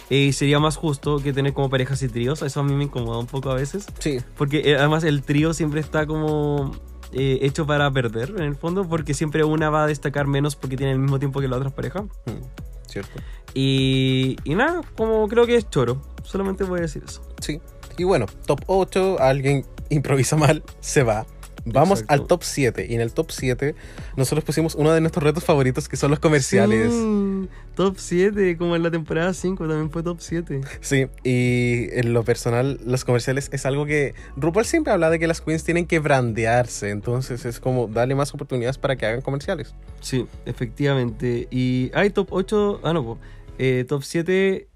[0.10, 2.42] Eh, Y sería más justo que tener como parejas y tríos.
[2.42, 3.86] Eso a mí me incomoda un poco a veces.
[4.00, 4.20] Sí.
[4.38, 6.72] Porque eh, además el trío siempre está como
[7.14, 8.88] eh, hecho para perder, en el fondo.
[8.88, 11.70] Porque siempre una va a destacar menos porque tiene el mismo tiempo que la otra
[11.70, 12.02] pareja.
[12.02, 13.20] Mm, Cierto.
[13.54, 16.02] Y, y nada, como creo que es choro.
[16.24, 17.22] Solamente voy a decir eso.
[17.42, 17.62] Sí.
[17.98, 21.26] Y bueno, top 8, alguien improvisa mal, se va.
[21.74, 22.14] Vamos Exacto.
[22.24, 22.88] al top 7.
[22.90, 23.76] Y en el top 7
[24.16, 26.92] nosotros pusimos uno de nuestros retos favoritos que son los comerciales.
[26.94, 30.62] Sí, top 7, como en la temporada 5 también fue top 7.
[30.82, 35.28] Sí, y en lo personal, los comerciales es algo que RuPaul siempre habla de que
[35.28, 39.76] las queens tienen que brandearse, entonces es como darle más oportunidades para que hagan comerciales.
[40.02, 41.48] Sí, efectivamente.
[41.52, 43.18] Y hay top 8, ah no.
[43.60, 44.68] Eh, top 7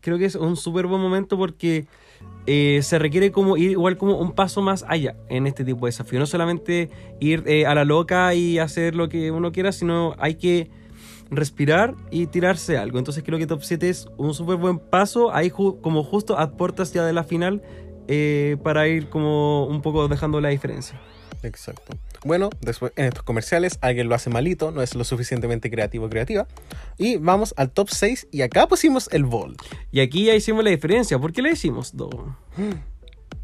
[0.00, 1.86] creo que es un súper buen momento porque
[2.46, 5.88] eh, se requiere como ir igual como un paso más allá en este tipo de
[5.90, 6.18] desafío.
[6.18, 6.90] No solamente
[7.20, 10.70] ir eh, a la loca y hacer lo que uno quiera, sino hay que
[11.30, 12.98] respirar y tirarse algo.
[12.98, 16.52] Entonces creo que top 7 es un súper buen paso, ahí ju- como justo a
[16.52, 17.62] puertas ya de la final,
[18.06, 21.00] eh, para ir como un poco dejando la diferencia.
[21.42, 21.96] Exacto.
[22.26, 26.10] Bueno, después en estos comerciales alguien lo hace malito, no es lo suficientemente creativo o
[26.10, 26.48] creativa.
[26.98, 29.56] Y vamos al top 6 y acá pusimos el ball.
[29.92, 31.20] Y aquí ya hicimos la diferencia.
[31.20, 31.96] ¿Por qué la hicimos?
[31.96, 32.36] Do?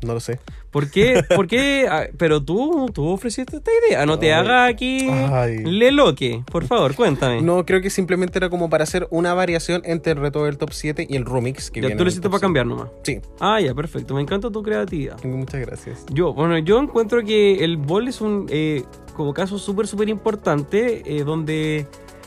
[0.02, 0.40] No lo sé.
[0.70, 1.22] ¿Por qué?
[1.34, 1.86] ¿Por qué?
[1.90, 4.04] Ah, Pero tú, tú ofreciste esta idea.
[4.06, 4.40] No te Ay.
[4.40, 5.58] haga aquí Ay.
[5.64, 6.42] le loque.
[6.50, 7.40] Por favor, cuéntame.
[7.42, 10.70] No, creo que simplemente era como para hacer una variación entre el reto del top
[10.72, 12.46] 7 y el remix que ya viene tú lo el hiciste top para 7.
[12.46, 12.88] cambiar nomás.
[13.04, 14.14] Sí, Ah, ya, perfecto.
[14.14, 15.22] Me encanta tu creatividad.
[15.24, 16.04] muchas gracias.
[16.10, 18.84] Yo, bueno, yo encuentro que el bol es un eh,
[19.14, 21.86] como caso súper, súper importante eh, donde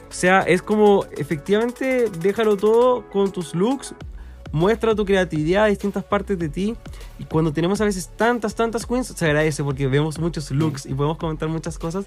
[0.10, 3.94] sea, es como efectivamente déjalo todo con tus looks,
[4.52, 6.76] muestra tu creatividad a distintas partes de ti
[7.20, 10.94] y cuando tenemos a veces tantas, tantas queens se agradece porque vemos muchos looks y
[10.94, 12.06] podemos comentar muchas cosas,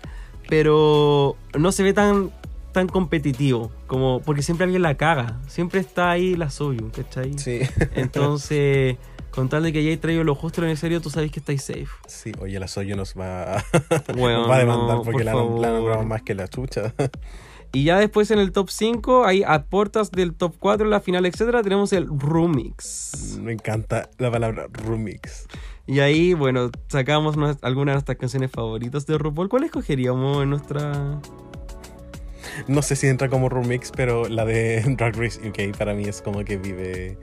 [0.48, 2.30] pero no se ve tan
[2.72, 7.38] tan competitivo como porque siempre alguien la caga, siempre está ahí la Soyu, ¿cachai?
[7.38, 7.60] Sí,
[7.94, 8.96] Entonces,
[9.30, 11.62] con tal de que hayáis traído lo justo y lo necesario, tú sabéis que estáis
[11.62, 11.88] safe.
[12.06, 13.64] sí, oye, la Soyo nos va a,
[14.16, 16.94] Bueno, nos va a demandar no, porque por la, la nombramos más que la chucha.
[17.72, 21.26] Y ya después en el top 5, ahí a puertas del top 4, la final,
[21.26, 23.38] etcétera, tenemos el Rumix.
[23.42, 25.46] Me encanta la palabra remix.
[25.86, 29.48] Y ahí, bueno, sacamos algunas de nuestras canciones favoritas de RuPaul.
[29.48, 31.20] ¿Cuál escogeríamos en nuestra...?
[32.66, 36.22] No sé si entra como remix, pero la de Drag Race UK para mí es
[36.22, 37.18] como que vive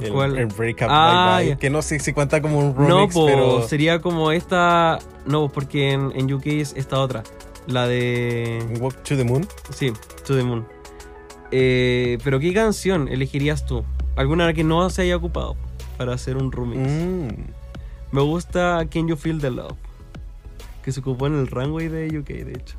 [0.00, 0.38] el, ¿Cuál?
[0.38, 3.26] el breakup Ah, bye bye, que no sé si cuenta como un no, remix, po,
[3.26, 4.98] pero sería como esta...
[5.26, 7.22] No, porque en, en UK es esta otra.
[7.66, 8.62] La de...
[8.80, 9.46] Walk to the Moon.
[9.70, 9.92] Sí,
[10.26, 10.66] To The Moon.
[11.50, 13.84] Eh, pero ¿qué canción elegirías tú?
[14.16, 15.56] ¿Alguna que no se haya ocupado
[15.96, 16.80] para hacer un remix?
[16.90, 17.28] Mm,
[18.12, 19.76] Me gusta Can You Feel the Love,
[20.82, 22.76] que se ocupó en el runway de UK, de hecho.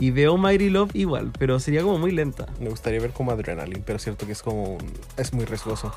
[0.00, 2.46] Y veo Mighty Love igual, pero sería como muy lenta.
[2.60, 5.92] me gustaría ver como Adrenaline, pero cierto que es como un- es muy riesgoso.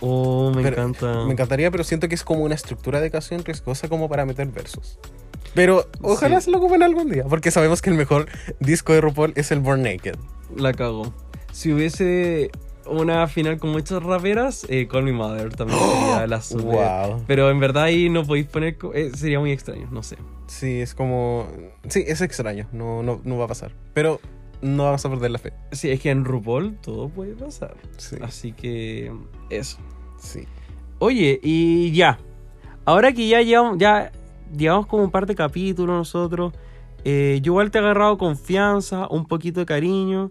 [0.00, 1.24] Oh, me Pero- encanta.
[1.26, 4.46] Me encantaría, pero siento que es como una estructura de canción riesgosa como para meter
[4.48, 4.98] versos.
[5.54, 6.46] Pero ojalá Sí.
[6.46, 8.26] se lo ocupen algún día, porque sabemos que el mejor
[8.60, 10.14] disco de RuPaul es el Born Naked.
[10.56, 11.12] La cago.
[11.52, 12.50] Si hubiese
[12.86, 16.64] una final con muchas raperas, eh, Call Me Mother también sería la super.
[16.64, 17.24] Wow.
[17.26, 18.76] Pero en verdad ahí no podéis poner.
[18.94, 20.16] eh, sería muy extraño, no sé.
[20.46, 21.46] Sí, es como...
[21.88, 23.72] Sí, es extraño, no, no, no va a pasar.
[23.92, 24.20] Pero
[24.62, 25.52] no vamos a perder la fe.
[25.72, 27.76] Sí, es que en RuPaul todo puede pasar.
[27.98, 29.12] Sí, Así que.
[29.50, 29.78] Eso.
[30.18, 30.46] sí.
[30.98, 32.18] Oye, y ya.
[32.86, 34.10] Ahora que ya llevamos, ya
[34.56, 36.52] llevamos como un par de capítulos nosotros,
[37.04, 40.30] eh, yo igual te he agarrado confianza, un poquito de cariño.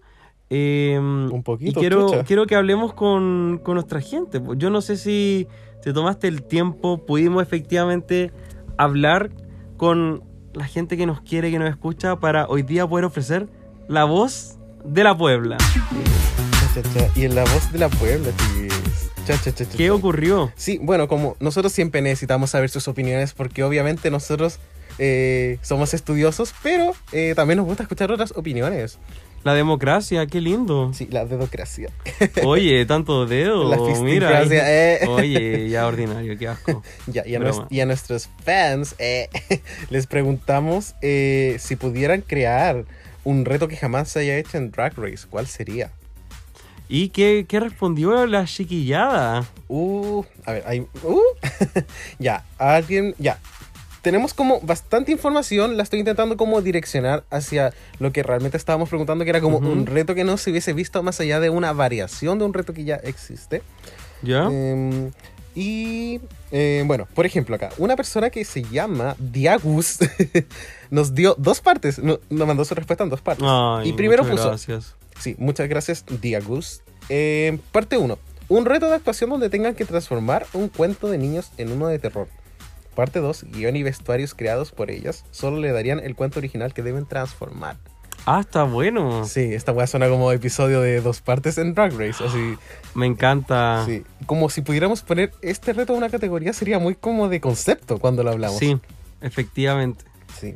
[0.50, 2.24] Eh, Un poquito, Y quiero, chucha.
[2.24, 4.40] quiero que hablemos con, con nuestra gente.
[4.40, 4.54] po.
[4.54, 5.46] Yo no sé si
[5.82, 8.32] te tomaste el tiempo, pudimos efectivamente
[8.78, 9.30] hablar
[9.76, 10.24] con
[10.54, 13.48] la gente que nos quiere, que nos escucha, para hoy día poder ofrecer
[13.90, 15.58] la voz de la Puebla.
[17.16, 18.74] Y en la voz de la Puebla, chiquis.
[19.28, 20.54] Cha, cha, cha, cha, ¿Qué ocurrió?
[20.56, 24.58] Sí, bueno, como nosotros siempre necesitamos saber sus opiniones porque obviamente nosotros
[25.00, 29.00] eh, somos estudiosos, pero eh, también nos gusta escuchar otras opiniones.
[29.44, 30.94] La democracia, qué lindo.
[30.94, 31.90] Sí, la dedocracia.
[32.46, 33.70] Oye, tanto dedo.
[33.70, 34.44] La Mira.
[34.46, 35.06] eh.
[35.10, 36.82] Oye, ya ordinario, qué asco.
[37.08, 39.28] Ya, y, a y a nuestros fans eh,
[39.90, 42.86] les preguntamos si pudieran crear
[43.26, 45.92] un reto que jamás se haya hecho en Drag Race, ¿cuál sería?
[46.90, 49.46] ¿Y qué, qué respondió la chiquillada?
[49.68, 50.80] Uh, a ver, hay.
[51.04, 51.20] Uh,
[52.20, 53.14] ya, alguien.
[53.20, 53.40] Ya.
[54.02, 59.26] Tenemos como bastante información, la estoy intentando como direccionar hacia lo que realmente estábamos preguntando,
[59.26, 62.40] que era como un reto que no se hubiese visto más allá de una variación
[62.40, 63.64] de un reto que ya existe.
[64.22, 64.44] ¿Ya?
[64.50, 65.12] Em,
[65.56, 69.98] y eh, bueno, por ejemplo, acá, una persona que se llama Diagus
[70.90, 73.46] nos dio dos partes, no- nos mandó su respuesta en dos partes.
[73.46, 74.96] Ay, y primero puso, Gracias.
[75.20, 76.82] Sí, muchas gracias, Diagus.
[77.10, 78.18] Eh, parte 1.
[78.50, 82.00] Un reto de actuación donde tengan que transformar un cuento de niños en uno de
[82.00, 82.28] terror.
[82.96, 83.46] Parte 2.
[83.52, 85.26] Guión y vestuarios creados por ellas.
[85.32, 87.78] Solo le darían el cuento original que deben transformar.
[88.26, 89.26] Ah, está bueno.
[89.26, 92.24] Sí, esta weá suena como episodio de dos partes en Drag Race.
[92.24, 92.58] Así,
[92.94, 93.84] Me encanta.
[93.86, 94.04] sí.
[94.26, 98.24] Como si pudiéramos poner este reto en una categoría, sería muy como de concepto cuando
[98.24, 98.58] lo hablamos.
[98.58, 98.78] Sí,
[99.22, 100.04] efectivamente.
[100.40, 100.56] Sí.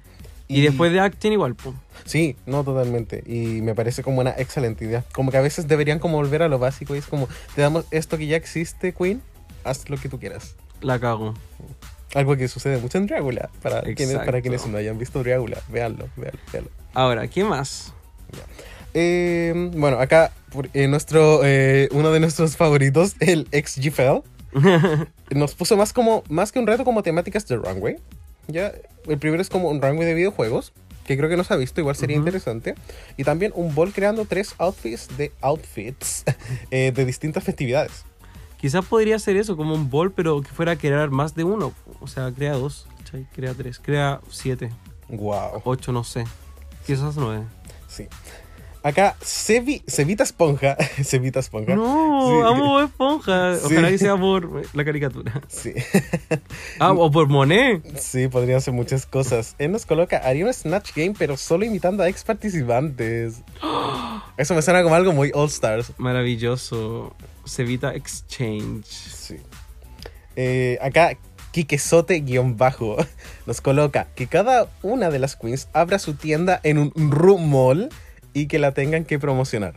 [0.51, 1.73] Y, después de acting igual, po.
[2.05, 3.23] Sí, no totalmente.
[3.25, 5.03] Y me parece como una excelente idea.
[5.13, 7.85] Como que a veces deberían como volver a lo básico y es como, te damos
[7.91, 9.21] esto que ya existe, Queen,
[9.63, 10.55] haz lo que tú quieras.
[10.81, 11.33] La cago.
[12.13, 13.49] Algo que sucede mucho en Drácula.
[13.61, 16.71] Para quienes, para quienes no hayan visto Drácula, véanlo, véanlo, véanlo.
[16.93, 17.93] Ahora, ¿qué más?
[18.93, 20.31] Eh, bueno, acá
[20.73, 24.23] eh, nuestro, eh, uno de nuestros favoritos, el ex GFL,
[25.31, 27.97] nos puso más como más que un reto como temáticas de runway.
[28.47, 28.71] Ya,
[29.07, 30.73] el primero es como un runway de videojuegos,
[31.05, 32.75] que creo que no se ha visto, igual sería interesante.
[33.17, 36.23] Y también un ball creando tres outfits de outfits
[36.71, 38.05] eh, de distintas festividades.
[38.59, 41.73] Quizás podría ser eso, como un bol, pero que fuera a crear más de uno.
[41.99, 43.25] O sea, crea dos, ¿cachai?
[43.33, 44.69] crea tres, crea siete,
[45.09, 45.61] Wow.
[45.65, 46.25] ocho, no sé.
[46.85, 47.43] Quizás nueve.
[47.87, 48.07] Sí.
[48.83, 50.75] Acá, Cevi, Cevita Esponja.
[51.03, 51.75] Cevita Esponja.
[51.75, 52.47] No, Sí.
[52.47, 53.55] amo Esponja.
[53.57, 53.65] Sí.
[53.65, 55.41] Ojalá que sea por la caricatura.
[55.47, 55.73] Sí.
[56.79, 57.97] Ah, o por Monet.
[57.99, 59.55] Sí, podrían ser muchas cosas.
[59.59, 63.41] Él nos coloca, haría un Snatch Game, pero solo imitando a ex participantes.
[64.37, 65.93] Eso me suena como algo muy All Stars.
[65.97, 67.15] Maravilloso.
[67.45, 68.85] Cevita Exchange.
[68.85, 69.37] Sí.
[70.35, 71.17] Eh, acá,
[71.51, 72.97] Kikesote-bajo
[73.45, 77.89] nos coloca que cada una de las queens abra su tienda en un mall
[78.33, 79.73] y que la tengan que promocionar.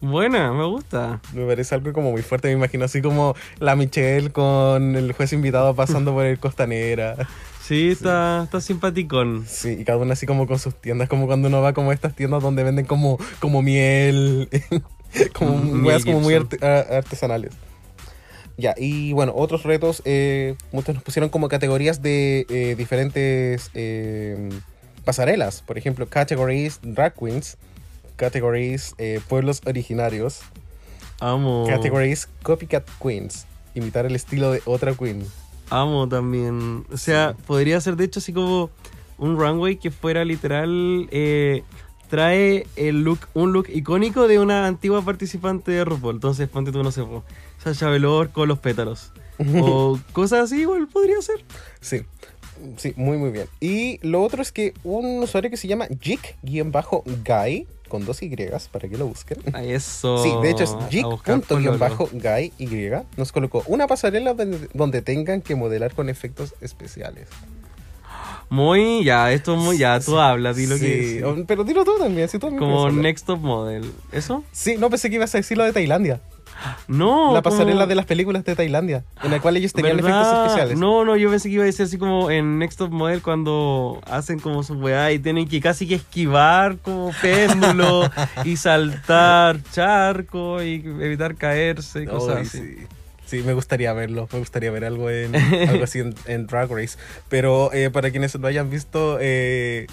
[0.00, 1.20] Buena, me gusta.
[1.32, 2.48] Me parece algo como muy fuerte.
[2.48, 7.28] Me imagino así como la Michelle con el juez invitado pasando por el Costanera.
[7.62, 9.44] Sí, está, está simpaticón.
[9.46, 11.94] Sí, y cada una así como con sus tiendas, como cuando uno va como a
[11.94, 14.48] estas tiendas donde venden como, como miel,
[15.34, 17.52] como Mm, weas como muy arte- artesanales.
[18.58, 24.48] Ya, y bueno, otros retos, eh, muchos nos pusieron como categorías de eh, diferentes eh,
[25.04, 27.56] pasarelas, por ejemplo, categories drag queens,
[28.22, 30.42] categories eh, pueblos originarios,
[31.18, 31.66] Amo.
[31.68, 35.26] categories copycat queens, imitar el estilo de otra queen.
[35.70, 36.84] Amo también.
[36.92, 38.70] O sea, podría ser de hecho así como
[39.18, 41.08] un runway que fuera literal.
[41.10, 41.64] eh,
[42.08, 46.14] trae el look, un look icónico de una antigua participante de RuPaul.
[46.14, 47.02] Entonces, ponte tú, no sé,
[47.58, 49.10] Sasha Velour con los pétalos.
[49.60, 51.42] o cosas así, igual podría ser.
[51.80, 52.02] Sí,
[52.76, 53.46] sí, muy muy bien.
[53.60, 58.34] Y lo otro es que un usuario que se llama Jik-Guy, con dos Y,
[58.72, 59.38] para que lo busquen.
[59.52, 60.16] A eso.
[60.22, 60.74] Sí, de hecho es.
[60.88, 67.28] Jik.guy Y, nos colocó una pasarela donde, donde tengan que modelar con efectos especiales.
[68.48, 71.24] Muy, ya, esto es muy, ya, tú hablas, di lo Sí, que es.
[71.24, 72.90] o- Pero dilo tú también, si tú Como.
[72.90, 73.92] Next Top Model.
[74.10, 74.42] ¿Eso?
[74.52, 76.20] Sí, no pensé que ibas a decir lo de Tailandia.
[76.88, 77.32] No.
[77.34, 80.10] la pasarela como- de las películas de Tailandia, en la cual ellos tenían ¿Verdad?
[80.22, 80.78] efectos especiales.
[80.78, 84.00] No, no, yo pensé que iba a decir así como en Next Top Model cuando
[84.10, 88.02] hacen como su weá y tienen que casi que esquivar como péndulo
[88.44, 92.58] y saltar charco y evitar caerse y cosas así.
[92.58, 92.76] sí.
[93.24, 94.28] Sí, me gustaría verlo.
[94.30, 95.34] Me gustaría ver algo, en,
[95.68, 96.98] algo así en, en Drag Race.
[97.30, 99.86] Pero eh, para quienes no hayan visto eh,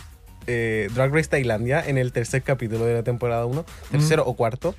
[0.45, 4.76] eh, Drag Race Tailandia, en el tercer capítulo de la temporada 1, tercero o cuarto,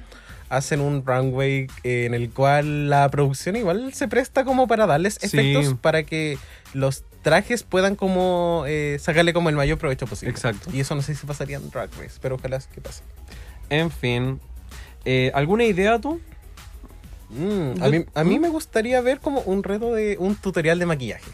[0.50, 5.14] hacen un runway eh, en el cual la producción igual se presta como para darles
[5.20, 5.26] Sí.
[5.26, 6.36] efectos para que
[6.74, 10.30] los trajes puedan como eh, sacarle como el mayor provecho posible.
[10.32, 10.68] Exacto.
[10.72, 13.02] Y eso no sé si pasaría en Drag Race, pero ojalá que pase.
[13.70, 14.40] En fin.
[15.04, 16.20] Eh, ¿Alguna idea tú?
[17.30, 20.86] Mm, a, mí, a mí me gustaría ver como un reto de un tutorial de
[20.86, 21.30] maquillaje.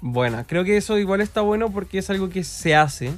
[0.00, 3.12] Buena, creo que eso igual está bueno porque es algo que se hace.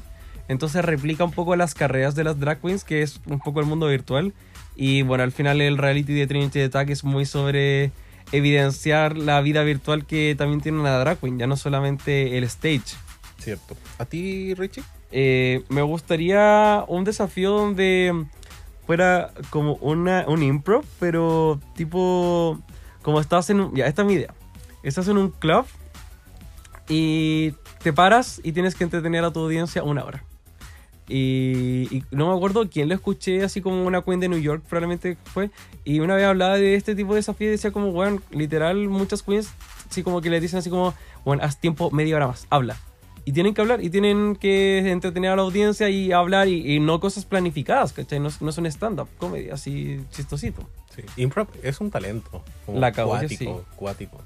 [0.48, 3.66] Entonces replica un poco las carreras de las drag queens, que es un poco el
[3.66, 4.32] mundo virtual.
[4.76, 7.92] Y bueno, al final el reality de Trinity Attack es muy sobre
[8.32, 12.96] evidenciar la vida virtual que también tiene una drag queen, ya no solamente el stage.
[13.38, 13.76] Cierto.
[13.98, 14.82] ¿A ti, Richie?
[15.12, 18.26] Eh, me gustaría un desafío donde
[18.86, 22.60] fuera como una, un improv, pero tipo,
[23.02, 24.34] como estás en un, ya, esta es mi idea.
[24.82, 25.66] Estás en un club
[26.88, 27.52] y
[27.82, 30.24] te paras y tienes que entretener a tu audiencia una hora.
[31.09, 34.62] Y, y no me acuerdo quién lo escuché, así como una queen de New York
[34.68, 35.51] probablemente fue.
[35.85, 39.22] Y una vez hablaba de este tipo de desafío y decía como, bueno, literal, muchas
[39.22, 39.51] queens,
[39.90, 40.94] así como que le dicen así como,
[41.24, 42.78] bueno, haz tiempo media hora más, habla.
[43.26, 46.81] Y tienen que hablar, y tienen que entretener a la audiencia y hablar, y, y
[46.81, 48.20] no cosas planificadas, ¿cachai?
[48.20, 50.62] No, no es un stand-up comedy así chistosito.
[50.94, 51.02] Sí.
[51.22, 52.43] Improv es un talento.
[52.66, 53.76] Como La cuático, sí.
[53.76, 54.20] cuático.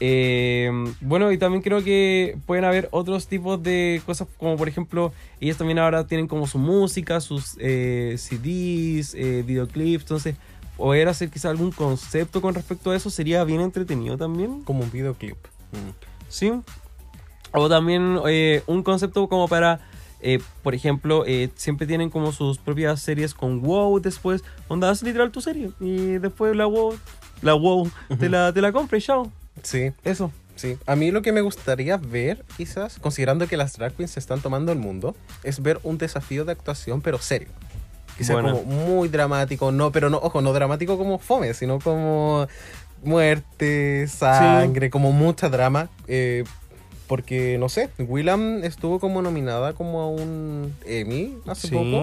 [0.00, 0.70] Eh,
[1.00, 5.56] bueno, y también creo que pueden haber otros tipos de cosas, como por ejemplo, ellos
[5.56, 10.36] también ahora tienen como su música, sus eh, CDs, eh, videoclips, entonces
[10.76, 14.90] poder hacer quizá algún concepto con respecto a eso sería bien entretenido también, Como un
[14.90, 15.38] videoclip.
[15.72, 16.06] Mm.
[16.28, 16.52] ¿sí?
[17.52, 18.20] O también
[18.66, 19.80] un concepto como para,
[20.20, 25.02] eh, por ejemplo, eh, siempre tienen como sus propias series con WoW después, onda, haz
[25.02, 26.98] literal tu serie y después la WoW,
[27.40, 30.30] la WoW te la, te la compra y chao, Sí, eso.
[30.54, 30.78] sí.
[30.86, 34.40] A mí lo que me gustaría ver, quizás, considerando que las drag queens se están
[34.40, 37.48] tomando el mundo, es ver un desafío de actuación, pero serio.
[38.16, 38.52] Que sea Buena.
[38.52, 42.46] como muy dramático, no, pero no, ojo, no dramático como fome, sino como
[43.02, 45.88] muerte, sangre, como mucha drama.
[46.08, 46.44] eh,
[47.06, 51.74] porque, no sé, Willam estuvo como nominada como a un Emmy hace Sí.
[51.74, 52.02] poco.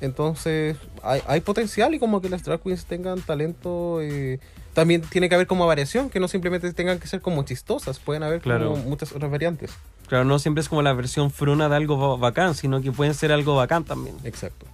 [0.00, 3.98] Entonces, hay, hay potencial y como que las drag queens tengan talento.
[4.02, 4.38] eh,
[4.76, 8.22] también tiene que haber como variación, que no simplemente tengan que ser como chistosas, pueden
[8.22, 8.70] haber Claro.
[8.72, 9.72] como muchas otras variantes.
[10.06, 13.14] Claro, no siempre es como la versión fruna de algo ba- bacán, sino que pueden
[13.14, 14.14] ser algo bacán también.
[14.22, 14.66] Exacto.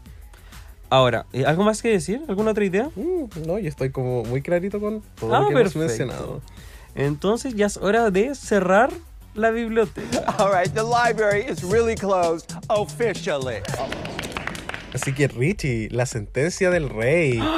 [0.91, 2.21] Ahora, ¿eh, ¿algo más que decir?
[2.29, 2.91] ¿Alguna otra idea?
[2.97, 5.79] Mm, no, yo estoy como muy clarito con todo Ah, lo que hemos perfecto.
[6.07, 6.43] mencionado.
[6.95, 8.93] Entonces ya es hora de cerrar
[9.35, 10.19] la biblioteca.
[10.39, 13.63] All right, the library is really closed officially.
[14.93, 17.41] Así que Richie, la sentencia del rey.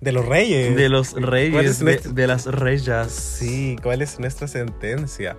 [0.00, 0.76] De los reyes.
[0.76, 3.10] De los ¿Cuál reyes, es de, nuestra- de las reyes.
[3.12, 5.36] Sí, ¿cuál es nuestra sentencia?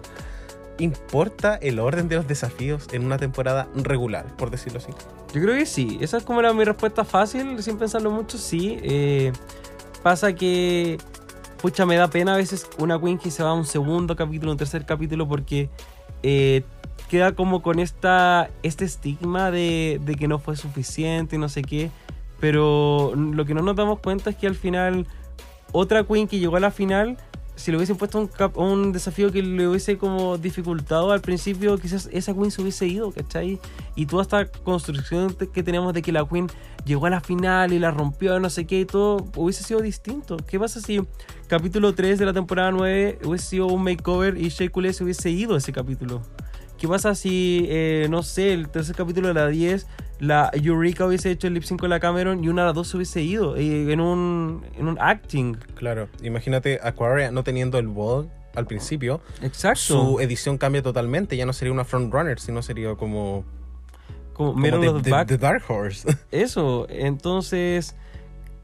[0.79, 4.91] ¿Importa el orden de los desafíos en una temporada regular, por decirlo así?
[5.33, 5.97] Yo creo que sí.
[6.01, 8.77] Esa es como la, mi respuesta fácil, sin pensarlo mucho, sí.
[8.81, 9.31] Eh,
[10.03, 10.97] pasa que,
[11.61, 14.51] pucha, me da pena a veces una queen que se va a un segundo capítulo,
[14.53, 15.69] un tercer capítulo, porque
[16.23, 16.63] eh,
[17.09, 21.91] queda como con esta, este estigma de, de que no fue suficiente, no sé qué.
[22.39, 25.05] Pero lo que no nos damos cuenta es que al final,
[25.71, 27.17] otra queen que llegó a la final,
[27.59, 32.33] si le hubiesen puesto un, desafío que le hubiese como dificultado al principio, quizás esa
[32.33, 33.59] queen se hubiese ido, ¿cachai?
[33.95, 36.47] Y toda esta construcción que tenemos de que la queen
[36.85, 40.37] llegó a la final y la rompió, no sé qué, y todo hubiese sido distinto.
[40.37, 41.01] ¿Qué pasa si
[41.47, 45.57] capítulo 3 de la temporada 9 hubiese sido un makeover y Shea se hubiese ido
[45.57, 46.21] ese capítulo?
[46.77, 49.85] ¿Qué pasa si, eh, no sé, el tercer capítulo de la 10,
[50.19, 52.87] la Eureka hubiese hecho el lip sync con la Cameron y una de las dos
[52.89, 55.55] se hubiese ido eh, en, un, en un acting?
[55.75, 59.79] Claro, imagínate Aquaria no teniendo el ball al principio, Exacto.
[59.79, 63.45] su edición cambia totalmente, ya no sería una frontrunner, sino sería como,
[64.33, 65.27] como como the, the the- Back.
[65.27, 66.17] the Dark Horse.
[66.31, 67.95] Eso, entonces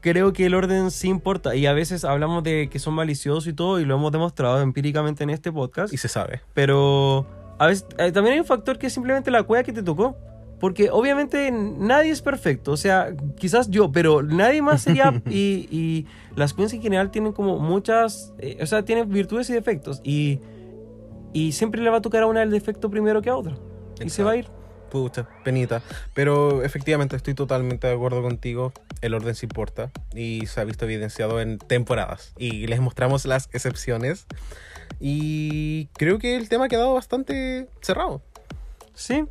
[0.00, 3.52] creo que el orden sí importa y a veces hablamos de que son maliciosos y
[3.52, 6.42] todo y lo hemos demostrado empíricamente en este podcast, y se sabe.
[6.54, 7.26] pero
[7.58, 10.16] a veces eh, también hay un factor que es simplemente la cueva que te tocó.
[10.58, 15.22] Porque obviamente nadie es perfecto, o sea, quizás yo, pero nadie más sería...
[15.30, 16.06] y, y
[16.36, 20.40] las queens en general tienen como muchas, eh, o sea, tienen virtudes y defectos y,
[21.32, 23.56] y siempre le va a tocar a una el defecto primero que a otra.
[24.04, 24.46] Y se va a ir.
[24.90, 25.82] Pucha, penita.
[26.14, 28.72] Pero efectivamente estoy totalmente de acuerdo contigo.
[29.00, 29.90] El orden sí importa.
[30.14, 32.32] Y se ha visto evidenciado en temporadas.
[32.38, 34.26] Y les mostramos las excepciones.
[35.00, 38.22] Y creo que el tema ha quedado bastante cerrado.
[38.94, 39.24] Sí.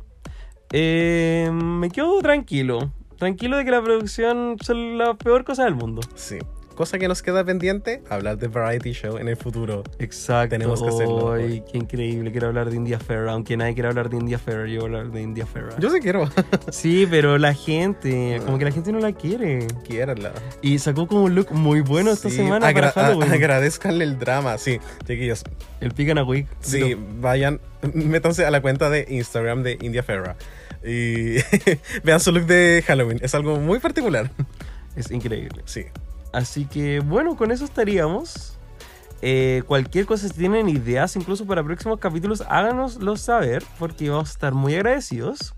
[0.72, 2.92] Eh, me quedo tranquilo.
[3.18, 6.00] Tranquilo de que la producción son la peor cosa del mundo.
[6.14, 6.38] Sí.
[6.74, 9.82] Cosa que nos queda pendiente, hablar de Variety Show en el futuro.
[9.98, 10.50] Exacto.
[10.50, 11.32] Tenemos que hacerlo.
[11.32, 12.30] Ay, qué increíble.
[12.30, 13.30] Quiero hablar de India Ferrer.
[13.30, 15.72] Aunque nadie quiere hablar de India Ferrer, yo voy a hablar de India Ferrer.
[15.80, 16.28] Yo sí quiero.
[16.70, 19.66] Sí, pero la gente, como que la gente no la quiere.
[19.88, 20.32] Quiérala.
[20.60, 23.30] Y sacó como un look muy bueno esta Sí, semana para agra- Halloween.
[23.30, 24.58] a- agradezcanle el drama.
[24.58, 25.44] Sí, chiquillos.
[25.80, 26.46] El Pican a Wig.
[26.60, 27.58] Sí, vayan,
[27.94, 30.36] métanse a la cuenta de Instagram de India Ferra.
[30.86, 31.36] Y
[32.04, 33.18] vean su look de Halloween.
[33.22, 34.30] Es algo muy particular.
[34.94, 35.62] Es increíble.
[35.66, 35.84] Sí.
[36.32, 38.52] Así que bueno, con eso estaríamos.
[39.22, 44.32] Eh, cualquier cosa, si tienen ideas incluso para próximos capítulos, háganoslo saber porque vamos a
[44.32, 45.54] estar muy agradecidos.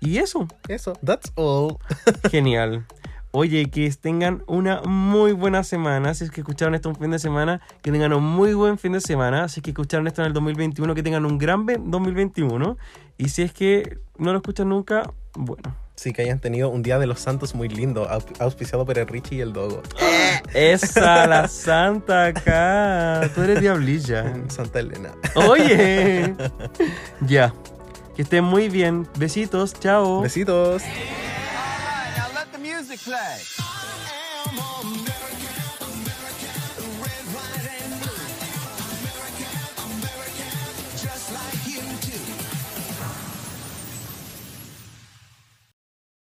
[0.00, 0.92] Y eso, Eso.
[1.04, 1.76] That's all.
[2.30, 2.86] genial.
[3.32, 6.14] Oye, que tengan una muy buena semana.
[6.14, 8.92] Si es que escucharon esto un fin de semana, que tengan un muy buen fin
[8.92, 9.48] de semana.
[9.48, 12.76] Si es que escucharon esto en el 2021, que tengan un gran ve- 2021.
[13.20, 15.76] Y si es que no lo escuchan nunca, bueno.
[15.94, 19.06] Sí, que hayan tenido un día de los santos muy lindo, au- auspiciado por el
[19.06, 19.82] Richie y el Dogo.
[20.54, 23.30] Esa, la santa acá.
[23.34, 24.32] Tú eres diablilla.
[24.48, 25.12] Santa Elena.
[25.34, 26.34] Oye.
[27.26, 27.52] Ya.
[28.16, 29.06] Que estén muy bien.
[29.18, 29.74] Besitos.
[29.78, 30.22] Chao.
[30.22, 30.82] Besitos.